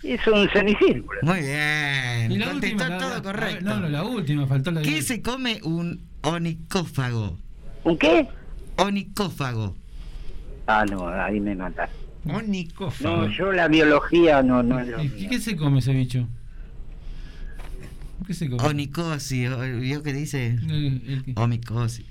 [0.03, 1.21] Es un semicírculo.
[1.23, 2.33] Muy bien.
[2.33, 3.65] Y la Contestó última, todo la- correcto.
[3.65, 7.39] No, no, la última, faltó la de- ¿Qué se come un onicófago?
[7.85, 8.27] ¿Un qué?
[8.77, 9.77] Onicófago.
[10.67, 11.89] Ah, no, ahí me mata.
[12.25, 13.17] Onicófago.
[13.17, 15.29] No, yo la biología no, no es lo ¿Y mío.
[15.31, 16.27] qué se come ese bicho?
[18.27, 18.63] ¿Qué se come?
[18.63, 20.59] Onicosi, o- ¿vio que dice?
[20.67, 22.05] Que- Omicosi.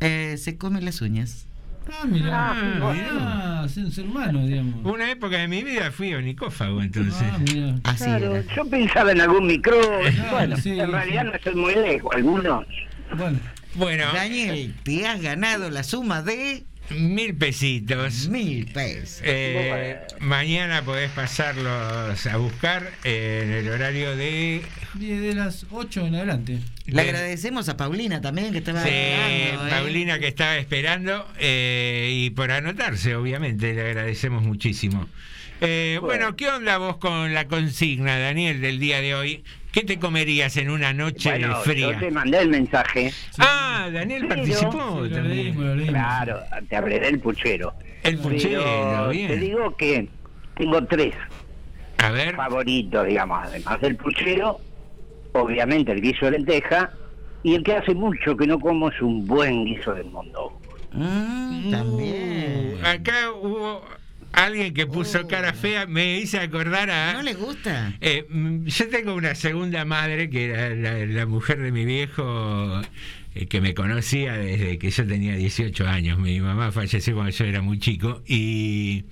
[0.00, 1.46] Eh, se come las uñas.
[1.88, 2.30] Ah, mira.
[2.32, 4.84] Ah, Ah, ser, humano, digamos.
[4.84, 7.14] Una época de mi vida fui onicófago, entonces.
[7.84, 8.54] Ah, Claro, era.
[8.54, 9.98] yo pensaba en algún micrófono.
[10.32, 10.92] bueno, sí, en sí.
[10.92, 12.10] realidad no estoy muy lejos.
[12.14, 12.66] Algunos.
[13.16, 13.38] Bueno,
[13.76, 18.28] Bueno, Daniel, te has ganado la suma de mil pesitos.
[18.28, 19.20] mil pesos.
[19.24, 24.62] Eh, mañana podés pasarlos a buscar en el horario de.
[24.94, 26.58] de las 8 en adelante.
[26.86, 29.70] Le de- agradecemos a Paulina también que estaba Sí, esperando, ¿eh?
[29.70, 35.08] Paulina que estaba esperando eh, y por anotarse, obviamente, le agradecemos muchísimo.
[35.60, 39.42] Eh, bueno, ¿qué onda vos con la consigna, Daniel, del día de hoy?
[39.76, 41.92] ¿Qué te comerías en una noche Bueno, fría?
[41.92, 43.12] yo te mandé el mensaje.
[43.36, 45.28] Ah, Daniel Pero- participó Sí, lo también.
[45.28, 45.92] leímos, lo leímos.
[45.94, 47.74] Claro, te hablé del puchero.
[48.02, 49.28] El puchero, Pero bien.
[49.28, 50.08] te digo que
[50.56, 51.14] tengo tres
[51.98, 54.58] A ver, favoritos, digamos, además del puchero,
[55.34, 56.90] obviamente el guiso de lenteja,
[57.42, 60.58] y el que hace mucho que no como es un buen guiso de mondongo.
[60.92, 62.78] Mm, también.
[62.82, 63.82] acá hubo
[64.36, 67.14] alguien que puso cara fea, me hice acordar a...
[67.14, 67.94] ¿No le gusta?
[68.00, 72.80] Eh, mm, yo tengo una segunda madre que era la, la mujer de mi viejo
[73.34, 76.18] eh, que me conocía desde que yo tenía 18 años.
[76.18, 79.04] Mi mamá falleció cuando yo era muy chico y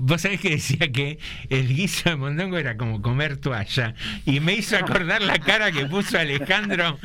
[0.00, 1.18] vos sabés que decía que
[1.48, 3.94] el guiso de mondongo era como comer toalla
[4.26, 6.98] y me hizo acordar la cara que puso Alejandro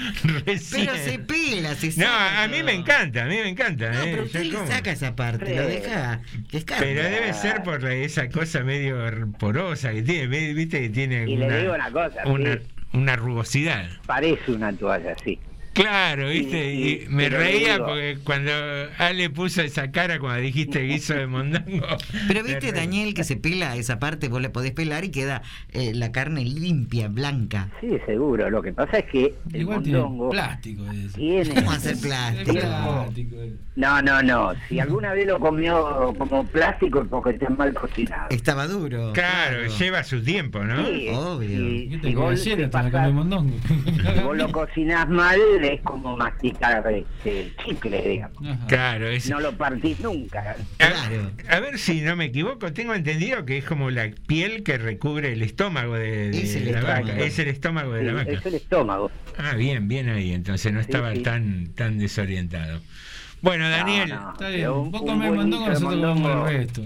[0.45, 0.87] recién.
[0.87, 2.43] Pero se pela, se No, saca.
[2.43, 3.91] a mí me encanta, a mí me encanta.
[3.91, 6.21] No, eh, pero usted le saca esa parte, lo deja.
[6.51, 8.97] Pero debe ser por la- esa cosa medio
[9.39, 12.59] porosa que tiene, viste que tiene Y le una, digo una cosa, una, sí.
[12.93, 13.89] una rugosidad.
[14.05, 15.39] Parece una toalla, sí.
[15.75, 18.51] Claro, viste, Y- y, y- me reía digo- porque cuando
[18.97, 21.85] Ale puso esa cara cuando dijiste guiso de mondongo.
[22.27, 22.71] Pero viste.
[22.71, 25.41] Daniel, que se pela esa parte, vos la podés pelar y queda
[25.71, 27.69] eh, la carne limpia, blanca.
[27.81, 28.49] Sí, seguro.
[28.49, 30.83] Lo que pasa es que el Igual tiene mondongo plástico.
[31.15, 31.53] tiene...
[31.55, 32.51] ¿Cómo hacer Es plástico?
[32.53, 33.35] plástico.
[33.37, 33.53] eh.
[33.75, 34.53] No, no, no.
[34.69, 38.27] Si alguna vez lo comió como plástico es porque está mal cocinado.
[38.29, 39.11] Estaba duro.
[39.11, 40.85] Claro, lleva su tiempo, ¿no?
[40.85, 41.49] Sí, Obvio.
[41.49, 43.55] Si, ¿Qué te vos, la pasás- come mondongo.
[43.67, 45.37] si vos lo cocinás mal,
[45.73, 48.37] es como masticar este, chicle, digamos.
[48.47, 48.67] Ajá.
[48.67, 50.55] Claro, es, No lo partís nunca.
[50.79, 51.31] a, Claro.
[51.49, 55.33] a ver si no me equivoco, tengo entendido que es como la piel que recubre
[55.33, 57.07] el estómago de, de Es el la estómago.
[57.07, 57.19] vaca.
[57.19, 58.31] Es el estómago de Sí, la vaca.
[58.31, 59.11] es el estómago.
[59.37, 61.21] Ah, bien, bien ahí, entonces no estaba sí.
[61.23, 62.79] tan tan desorientado.
[63.41, 64.69] Bueno, Daniel, No, no, Está pero bien.
[64.69, 66.81] un- buen mondongo, guiso de nosotros el resto.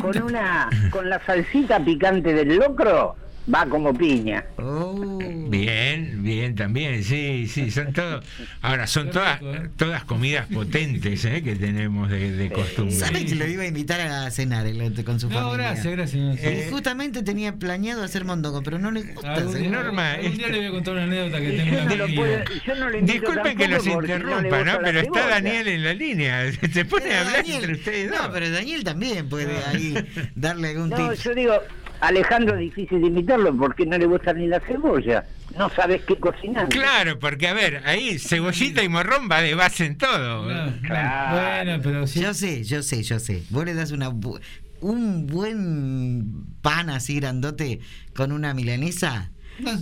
[0.00, 3.16] Con una, con la salsita picante del locro,
[3.52, 4.44] va como piña.
[4.56, 5.18] Oh.
[5.48, 8.24] bien, bien también, sí, sí, son todos.
[8.62, 9.68] Ahora, son todas ¿eh?
[9.76, 11.42] todas comidas potentes ¿eh?
[11.42, 12.94] que tenemos de, de costumbre.
[12.94, 15.68] ¿Sabe que lo iba a invitar a cenar el- con su No, familia?
[15.72, 16.38] gracias, gracias.
[16.42, 20.48] Y Eh, justamente tenía planeado hacer mondongo, pero no le gusta Algún Norma, algún día
[20.48, 23.56] le voy a contar una anécdota que tengo Yo no, lo puedo- yo no Disculpen
[23.58, 24.78] que los no interrumpa, ¿no?
[24.82, 25.28] Pero está cebolla.
[25.34, 26.52] Daniel en la línea.
[26.72, 28.20] Se pone Pero a hablar Daniel- entre ustedes dos.
[28.22, 29.94] No, pero Daniel también puede ahí
[30.34, 31.20] darle algún No, tip.
[31.22, 31.54] yo digo,
[32.00, 35.24] Alejandro es difícil de imitarlo porque no le gusta ni la cebolla.
[35.58, 36.68] No sabes qué cocinar.
[36.68, 40.44] Claro, porque a ver, ahí cebollita y morrón va de base en todo.
[40.46, 41.36] Claro, Claro.
[41.64, 43.42] Bueno, pero si Yo sé, yo sé, yo sé.
[43.50, 44.40] Vos le das una bu-
[44.80, 47.80] un buen pan así grandote
[48.14, 49.30] con una milanesa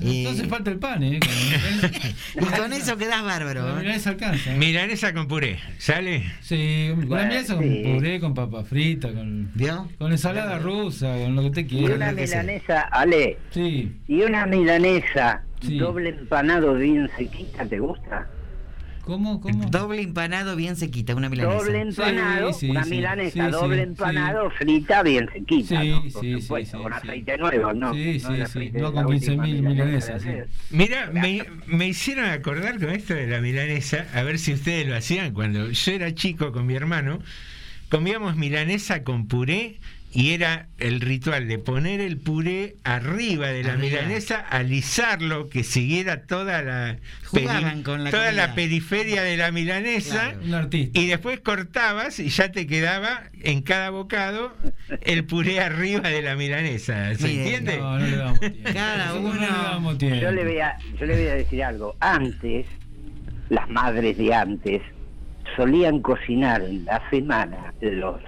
[0.03, 0.29] Eh.
[0.31, 1.19] hace falta el pan, ¿eh?
[1.21, 3.65] Con- y con eso quedás bárbaro.
[3.67, 3.77] la ¿eh?
[3.83, 4.51] milanesa alcanza.
[4.53, 6.25] Milanesa con puré, ¿sale?
[6.41, 7.83] Sí, con la milanesa con sí.
[7.85, 9.89] puré, con papa frita, con, ¿Vio?
[9.99, 11.95] con ensalada rusa, con lo que usted Y quiera.
[11.97, 12.43] una que sea.
[12.43, 15.79] milanesa, Ale, Sí, y una milanesa Sí.
[15.79, 18.27] doble empanado bien sequita, ¿te gusta?
[19.03, 19.41] ¿Cómo?
[19.41, 19.69] ¿Cómo?
[19.71, 21.65] Doble empanado bien sequita, una milanesa.
[21.65, 25.91] Doble empanado, Sí, sí, una sí, milanesa sí, doble sí, empanado frita bien sequita, Sí,
[25.91, 26.03] ¿no?
[26.11, 26.99] sí, supuesto, sí, con sí.
[26.99, 27.93] aceite nuevo, ¿no?
[27.95, 30.29] Sí, no sí, sí, aceite no con la última 15.000 milanesa milanesas, de sí.
[30.29, 30.49] ayer.
[30.71, 34.97] Mira, me, me hicieron acordar con esto de la milanesa, a ver si ustedes lo
[34.97, 35.33] hacían.
[35.35, 37.21] Cuando yo era chico con mi hermano,
[37.89, 39.81] comíamos milanesa con puré
[40.15, 44.03] y era el ritual de poner el puré arriba de la Arriba.
[44.03, 48.47] milanesa, alisarlo, que siguiera toda la, Jugaban con la toda comida.
[48.49, 50.33] la periferia de la milanesa.
[50.33, 50.39] Claro.
[50.45, 51.01] Un artista.
[51.01, 54.55] Y después cortabas y ya te quedaba en cada bocado
[55.01, 57.15] el puré arriba de la milanesa.
[57.15, 57.79] ¿Se entiende?
[57.79, 58.71] No, no le damos tiempo.
[58.75, 60.21] Cada uno- No le damos tiempo.
[60.21, 61.97] Yo le, voy a, yo le voy a decir algo.
[62.01, 62.67] Antes,
[63.49, 64.83] las madres de antes
[65.57, 68.21] solían cocinar en la semana, los,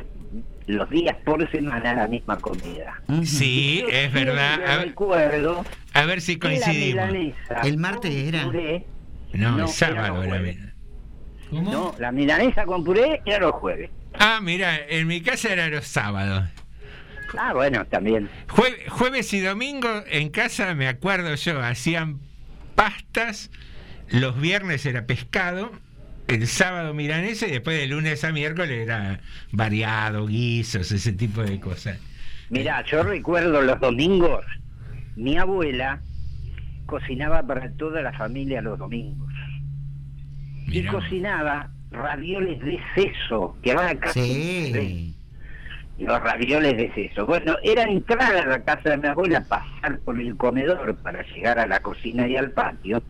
[0.67, 3.01] los días por semana, la misma comida.
[3.25, 4.55] Sí, Yo es verdad.
[4.67, 7.11] A ver, recuerdo a ver si coincidimos.
[7.63, 8.45] El martes era.
[8.45, 8.85] puré-
[9.33, 10.75] No, No, el sábado era.
[11.51, 11.71] ¿Cómo?
[11.73, 13.91] No, la milanesa con puré era los jueves.
[14.19, 16.49] Ah, mira, en mi casa era los sábados.
[17.37, 18.29] Ah, bueno, también.
[18.49, 22.21] Jue- jueves y domingo en casa, me acuerdo yo, hacían
[22.75, 23.51] pastas,
[24.09, 25.73] los viernes era pescado
[26.29, 29.21] el sábado milanesa y después de lunes a miércoles era
[29.53, 31.99] variado, guisos, ese tipo de cosas.
[32.51, 34.45] Mirá, yo recuerdo los domingos,
[35.17, 36.01] mi abuela
[36.87, 39.33] cocinaba para toda la familia los domingos.
[40.67, 44.27] Y cocinaba ravioles de seso, que casi no
[44.67, 45.15] se ven.
[45.99, 47.27] Los ravioles de seso.
[47.27, 51.59] Bueno, era entrar a la casa de mi abuela, pasar por el comedor para llegar
[51.59, 53.03] a la cocina y al patio.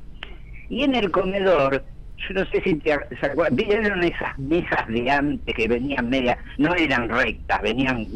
[0.68, 1.84] Y en el comedor,
[2.28, 6.08] yo no sé si te ac- se acuerdan, vieron esas mesas de antes que venían
[6.08, 8.06] media, no eran rectas, venían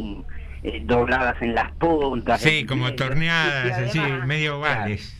[0.63, 2.41] eh, dobladas en las puntas.
[2.41, 5.15] Sí, como torneadas, así, medio ovales.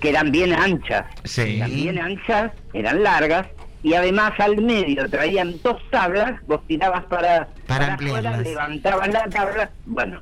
[0.00, 1.06] que eran bien anchas.
[1.24, 1.56] Sí.
[1.56, 3.46] Eran bien anchas, eran largas,
[3.82, 8.42] y además al medio traían dos tablas, vos tirabas para, Para afuera, ampliarlas.
[8.42, 9.70] levantabas la tabla.
[9.86, 10.20] Bueno,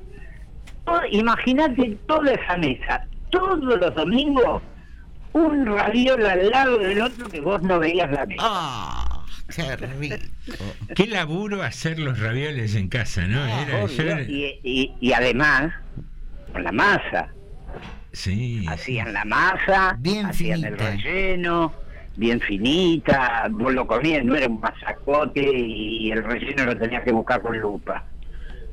[0.84, 4.62] todo- imagínate toda esa mesa, todos los domingos,
[5.32, 8.42] un raviol al lado del otro que vos no veías la mesa.
[8.44, 9.24] ¡Ah!
[9.54, 10.16] ¡Qué rico!
[10.94, 13.44] Qué laburo hacer los ravioles en casa, ¿no?
[13.44, 15.72] Era- yo Obvio, era- y, y- y además,
[16.52, 17.28] con la masa.
[18.12, 18.64] Sí.
[18.68, 21.72] Hacían la masa, hacían el relleno,
[22.16, 27.12] bien finita, vos lo comías, no era un masacote y el relleno lo tenías que
[27.12, 28.04] buscar con lupa.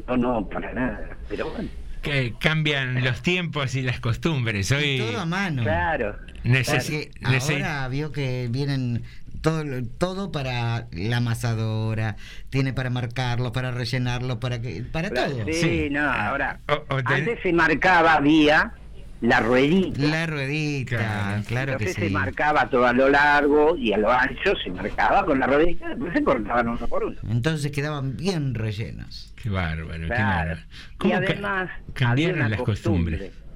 [0.07, 1.09] No, no, para nada.
[1.29, 1.69] Pero bueno.
[2.01, 4.71] que cambian los tiempos y las costumbres.
[4.71, 5.63] Hoy Todo a mano.
[5.63, 6.15] Claro.
[6.43, 9.03] Necesi- ahora vio que vienen
[9.41, 9.63] todo,
[9.97, 12.15] todo para la amasadora,
[12.49, 15.45] tiene para marcarlo, para rellenarlo, para que para Claro, todo.
[15.53, 16.59] Sí, no, ahora.
[16.67, 18.73] O- o ten- Antes se marcaba vía
[19.21, 20.01] la ruedita.
[20.01, 22.01] La ruedita, claro, que Entonces sí.
[22.03, 25.89] se marcaba todo a lo largo y a lo ancho se marcaba con la ruedita,
[25.89, 27.17] después se cortaban uno por uno.
[27.29, 29.33] Entonces quedaban bien rellenos.
[29.41, 30.23] Qué bárbaro, qué Claro.
[30.23, 30.59] bárbaro.
[30.61, 33.17] Y ¿Cómo ca- además cambiaron había una las costumbre.
[33.17, 33.48] costumbres?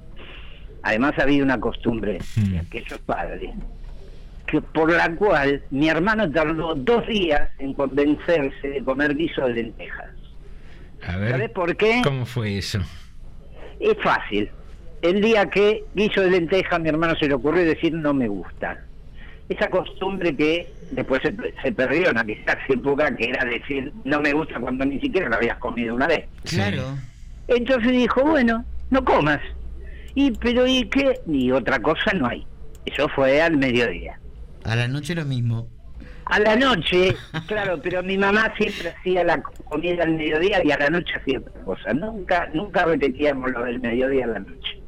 [0.84, 3.50] Además había una costumbre de aquellos padres
[4.46, 9.54] que por la cual mi hermano tardó dos días en convencerse de comer guiso de
[9.54, 10.10] lentejas.
[11.06, 12.02] A ver, ¿Sabes por qué?
[12.04, 12.80] ¿Cómo fue eso?
[13.80, 14.50] Es fácil.
[15.00, 18.78] El día que guiso de lentejas mi hermano se le ocurrió decir no me gusta.
[19.48, 24.34] Esa costumbre que después se, se perdió en aquella época que era decir no me
[24.34, 26.26] gusta cuando ni siquiera lo habías comido una vez.
[26.44, 26.82] Claro.
[27.48, 29.40] Entonces dijo, bueno, no comas.
[30.14, 31.20] Y pero ¿y qué?
[31.26, 32.46] Ni otra cosa no hay.
[32.86, 34.18] Eso fue al mediodía.
[34.64, 35.68] A la noche lo mismo.
[36.26, 37.14] A la noche,
[37.46, 41.38] claro, pero mi mamá siempre hacía la comida al mediodía y a la noche hacía
[41.38, 41.92] otra cosa.
[41.92, 44.80] Nunca, nunca repetíamos lo del mediodía a la noche.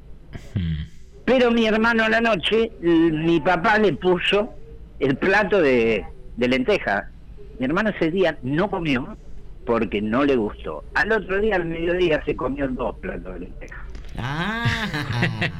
[1.24, 4.54] Pero mi hermano a la noche, mi papá le puso
[5.00, 6.04] el plato de,
[6.36, 7.10] de lenteja.
[7.58, 9.16] Mi hermano ese día no comió
[9.66, 10.84] porque no le gustó.
[10.94, 13.85] Al otro día, al mediodía, se comió dos platos de lenteja.
[14.18, 15.50] Ah,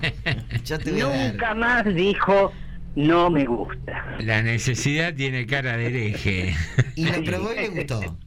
[0.64, 1.32] yo te voy a dar.
[1.32, 2.52] Nunca más dijo,
[2.94, 4.16] no me gusta.
[4.20, 6.54] La necesidad tiene cara de hereje.
[6.94, 8.18] Y lo probó y le gustó.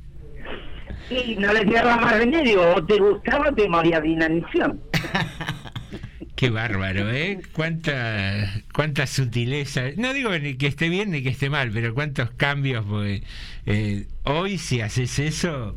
[1.10, 4.80] Y no le quedaba más remedio, o te gustaba o te moría de inanición.
[6.35, 7.41] Qué bárbaro, ¿eh?
[7.51, 9.85] Cuánta, cuánta sutileza.
[9.97, 12.85] No digo ni que esté bien ni que esté mal, pero cuántos cambios.
[12.85, 13.23] Porque,
[13.65, 15.76] eh, hoy si haces eso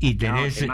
[0.00, 0.66] y tenés,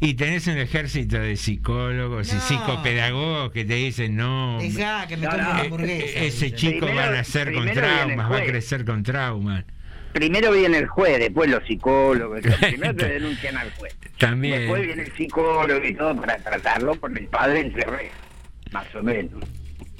[0.00, 5.24] y tenés un ejército de psicólogos y psicopedagogos que te dicen, no, Dejá que me
[5.26, 5.50] No, coma no.
[5.50, 6.04] una hamburguesa.
[6.20, 6.52] eh, ese dice.
[6.56, 9.64] chico Primero- va a nacer con traumas, va a crecer con traumas.
[10.12, 12.40] Primero viene el juez, después los psicólogos.
[12.60, 13.96] Primero te denuncian al juez.
[14.16, 14.60] También.
[14.60, 18.16] Después viene el psicólogo y todo para tratarlo por el padre entre rejas,
[18.72, 19.44] más o menos.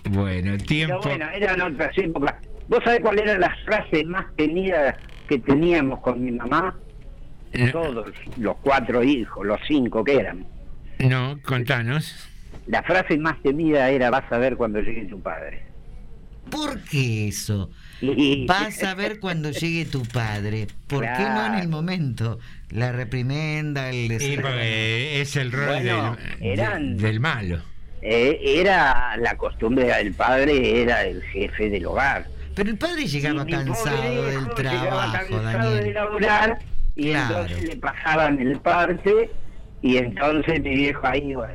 [0.08, 1.00] Bueno, Pero tiempo.
[1.02, 2.34] bueno, eran otras épocas.
[2.68, 4.96] ¿Vos sabés cuál era la frase más temida
[5.28, 6.74] que teníamos con mi mamá?
[7.52, 7.70] Eh.
[7.72, 10.46] Todos, los cuatro hijos, los cinco que eran.
[10.98, 12.14] No, contanos.
[12.66, 15.62] La frase más temida era, vas a ver cuando llegue tu padre.
[16.50, 17.70] ¿Por qué eso?
[18.00, 20.66] Y- Vas a ver cuando llegue tu padre.
[20.86, 22.38] ¿Por qué no en el momento?
[22.70, 24.40] La reprimenda, el deseo.
[24.42, 27.60] porque es el rol Bueno, del, eran- de- del malo.
[28.00, 32.26] Eh, era la costumbre del padre, era el jefe del hogar.
[32.54, 36.58] Pero el padre llegaba cansado del trabajo, cansado de laburar,
[36.98, 37.40] y Claro.
[37.42, 39.30] entonces le pasaban el parte
[39.80, 41.54] y entonces mi viejo ahí, bueno.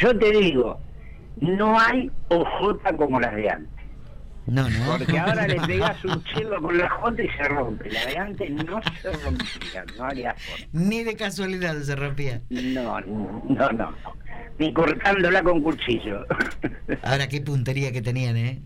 [0.00, 0.78] Yo te digo,
[1.40, 3.72] no hay ojota como las de antes.
[4.46, 4.96] No, no.
[4.98, 7.90] Porque ahora le pegas un chelo con la jota y se rompe.
[7.90, 10.66] La de antes no se rompía, no había forma.
[10.72, 12.40] Ni de casualidad se rompía.
[12.50, 13.94] No, no, no, no.
[14.58, 16.26] Ni cortándola con cuchillo.
[17.02, 18.60] Ahora qué puntería que tenían, ¿eh?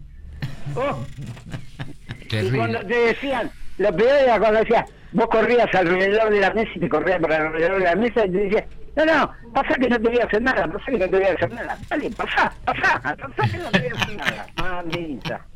[0.74, 1.04] Oh,
[2.30, 6.70] y cuando te decían, lo peor era cuando decías, vos corrías alrededor de la mesa
[6.74, 8.64] y te corrías por alrededor de la mesa y te decías,
[8.94, 11.24] no, no, pasa que no te voy a hacer nada, pasa que no te voy
[11.24, 11.78] a hacer nada.
[11.88, 14.46] Dale, pasá, pasá, pasá que no te voy a hacer nada.
[14.56, 15.46] Mamita.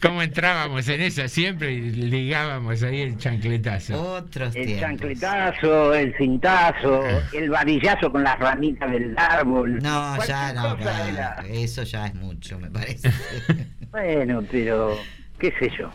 [0.00, 4.00] ¿Cómo entrábamos en esa siempre y ligábamos ahí el chancletazo?
[4.02, 4.80] Otros El tiempos.
[4.88, 7.02] chancletazo, el cintazo,
[7.34, 9.82] el varillazo con las ramitas del árbol.
[9.82, 13.10] No, ya no, claro, eso ya es mucho, me parece.
[13.90, 14.98] Bueno, pero
[15.38, 15.90] qué sé yo.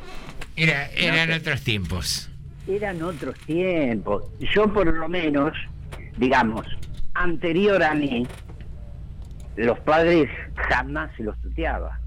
[0.56, 2.30] Era, eran No otros tiempos.
[2.70, 4.26] Eran otros tiempos.
[4.54, 5.54] Yo por lo menos,
[6.18, 6.68] digamos,
[7.16, 8.28] anterior a mí,
[9.56, 12.00] los padres jamás se los tuteaba.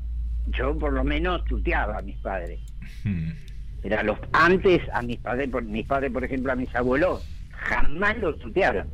[0.47, 2.61] Yo por lo menos tuteaba a mis padres.
[3.05, 3.31] Hmm.
[3.83, 8.17] Era los antes a mis padres, por, mis padres por ejemplo a mis abuelos, jamás
[8.19, 8.89] los tutearon.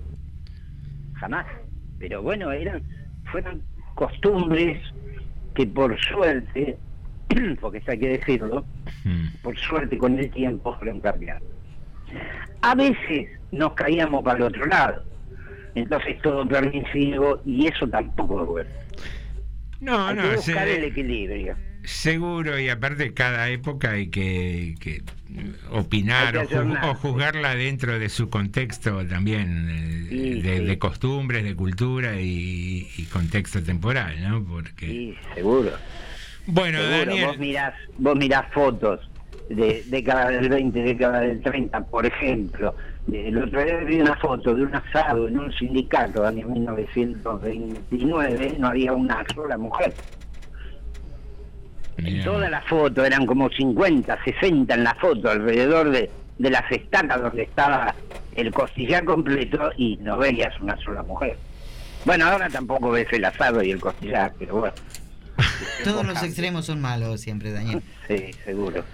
[1.15, 1.47] Jamás.
[1.99, 2.82] Pero bueno, eran
[3.31, 3.62] fueron
[3.95, 4.81] costumbres
[5.55, 6.78] que por suerte,
[7.61, 8.65] porque esto hay que decirlo,
[9.05, 9.27] Hmm.
[9.43, 11.47] por suerte con el tiempo fueron cambiando.
[12.62, 15.02] A veces nos caíamos para el otro lado.
[15.74, 18.70] Entonces todo permisivo y eso tampoco es bueno.
[19.80, 21.56] No, Hay no, que buscar se- el equilibrio.
[21.85, 25.02] seguro y aparte cada época hay que, que
[25.70, 26.89] opinar Hay que o, ju- ayornarse.
[26.90, 30.64] o juzgarla dentro de su contexto también eh, Sí, de, sí.
[30.64, 34.43] de costumbres, de cultura y, y contexto temporal, ¿no?
[34.43, 35.70] Porque Sí, seguro.
[36.47, 39.09] bueno, Seguro, Daniel, vos mirás, vos mirás fotos
[39.48, 42.74] de década del 20, década del 30, por ejemplo.
[43.10, 48.68] El otro día vi una foto de un asado en un sindicato año 1929, no
[48.68, 49.94] había una sola mujer.
[51.96, 56.08] En toda la foto, eran como 50, 60 en la foto, alrededor de,
[56.38, 57.92] de las estacas donde estaba
[58.36, 61.36] el costillar completo y no veías una sola mujer.
[62.04, 64.74] Bueno, ahora tampoco ves el asado y el costillar, pero bueno.
[65.85, 67.82] Todos los extremos son malos siempre, Daniel.
[68.09, 68.85] Sí, seguro,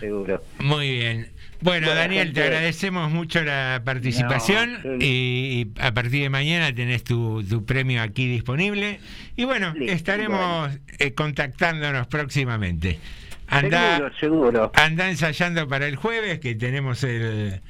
[0.00, 0.42] seguro.
[0.58, 1.28] muy bien.
[1.60, 6.74] Bueno, Bueno, Daniel, te agradecemos mucho la participación No, y, y a partir de mañana
[6.74, 9.00] tenés tu, tu premio aquí disponible.
[9.34, 12.98] Y bueno, Listo, estaremos eh, contactándonos próximamente.
[13.46, 14.72] Anda, Seguro, seguro.
[14.74, 17.60] anda ensayando para el jueves que tenemos el,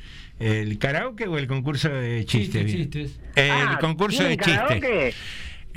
[0.40, 2.66] el karaoke o el concurso de chistes.
[2.66, 3.20] Chistes.
[3.36, 4.80] El Ah, concurso de ¿tienen chistes.
[4.80, 5.14] karaoke?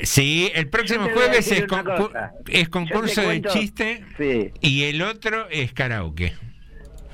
[0.04, 2.32] Sí, el próximo jueves es, cosa.
[2.50, 4.52] es concurso de chiste Sí.
[4.62, 6.34] y el otro es karaoke.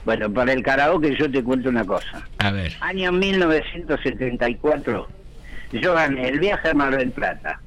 [0.05, 2.27] Bueno, para el karaoke yo te cuento una cosa.
[2.39, 2.73] A ver.
[2.81, 5.07] Año 1974,
[5.73, 7.61] yo gané el viaje a Mar del Plata,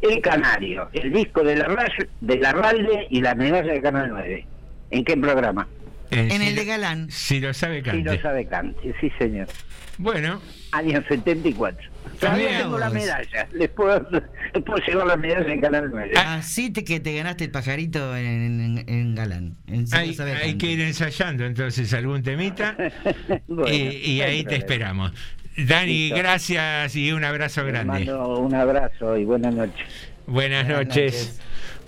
[0.00, 1.88] el Canario, el disco de la,
[2.20, 4.46] de la Ralde y la medalla de Canal 9.
[4.92, 5.66] ¿En qué programa?
[6.12, 7.10] Eh, En si el lo- de Galán.
[7.10, 8.14] Si lo sabe Si cante.
[8.16, 9.48] lo sabe Cante, sí señor.
[9.98, 10.40] Bueno,
[10.72, 11.90] Año 74.
[12.18, 13.48] Todavía Mira tengo la medalla.
[13.52, 14.06] Les puedo,
[14.54, 16.12] les puedo llevar la medalla de Canal 9.
[16.16, 19.56] Así te, que te ganaste el pajarito en, en- en Galán.
[19.66, 22.76] En sí hay, lo sabe hay que ir ensayando entonces algún temita
[23.46, 25.12] Bueno, y, ahí te esperamos.
[25.56, 26.16] Dani, Listo.
[26.16, 27.92] gracias y un abrazo grande.
[28.06, 29.86] mando un abrazo y buenas noches.
[30.26, 31.12] Buenas, Buenas noches.
[31.12, 31.40] noches.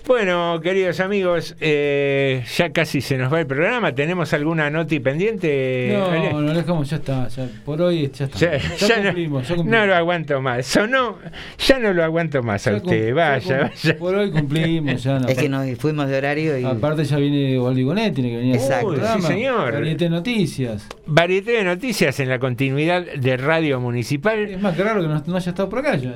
[0.07, 3.95] Bueno, queridos amigos, eh, ya casi se nos va el programa.
[3.95, 5.89] ¿Tenemos alguna noti pendiente?
[5.97, 7.27] No, no, dejamos, ya está.
[7.27, 8.37] ya- por hoy ya está.
[8.37, 9.87] Ya, Ya, ya no- cumplimos, ya no, cumplimos.
[9.87, 10.65] lo aguanto más.
[10.67, 11.17] Sonó,
[11.57, 13.15] ya no lo aguanto más a usted.
[13.15, 13.97] Vaya, vaya.
[13.97, 15.27] Por hoy cumplimos, ya no.
[15.27, 16.63] Es que nos fuimos de horario y.
[16.65, 18.87] Aparte ya viene Waldi Gonet, tiene que venir Exacto.
[18.89, 19.73] Uy, sí, señor.
[19.73, 20.87] Variete Noticias.
[21.07, 24.37] Varieté de noticias en la continuidad de Radio Municipal.
[24.39, 26.13] Es más que raro que no, no haya estado por acá ya.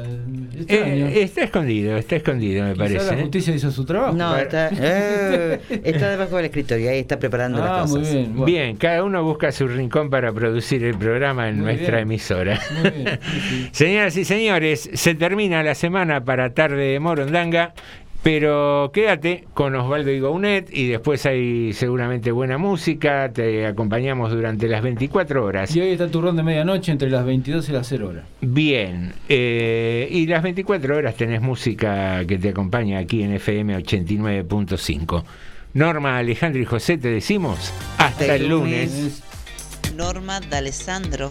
[0.59, 1.07] Extraño.
[1.07, 3.05] Eh, está escondido, está escondido, me Quizá parece.
[3.15, 3.21] la ¿eh?
[3.21, 4.13] justicia hizo su trabajo.
[4.15, 8.13] No, está, eh, está debajo del escritorio, ahí está preparando Ah, las muy cosas.
[8.15, 8.29] bien.
[8.33, 8.45] bueno.
[8.45, 12.03] Bien, cada uno busca su rincón para producir el programa en Muy nuestra bien.
[12.03, 12.59] emisora.
[12.81, 13.69] Muy bien, sí, sí.
[13.73, 17.73] Señoras y señores, se termina la semana para tarde de Morondanga,
[18.21, 24.67] pero quédate con Osvaldo y Gounet y después hay seguramente buena música, te acompañamos durante
[24.67, 25.73] las 24 horas.
[25.75, 28.25] Y hoy está turrón de medianoche entre las 22 y las 0 horas.
[28.41, 35.23] Bien, eh, y las 24 horas tenés música que te acompaña aquí en FM 89.5.
[35.73, 38.91] Norma, Alejandro y José, te decimos hasta, Hasta el el lunes.
[38.91, 39.23] lunes.
[39.95, 41.29] Norma D'Alessandro,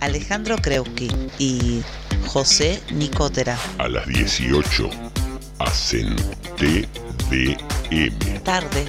[0.00, 1.82] Alejandro Kreuski y
[2.26, 3.56] José Nicotera.
[3.78, 4.90] A las 18
[5.60, 6.16] hacen
[6.56, 8.42] TDM.
[8.44, 8.86] Tarde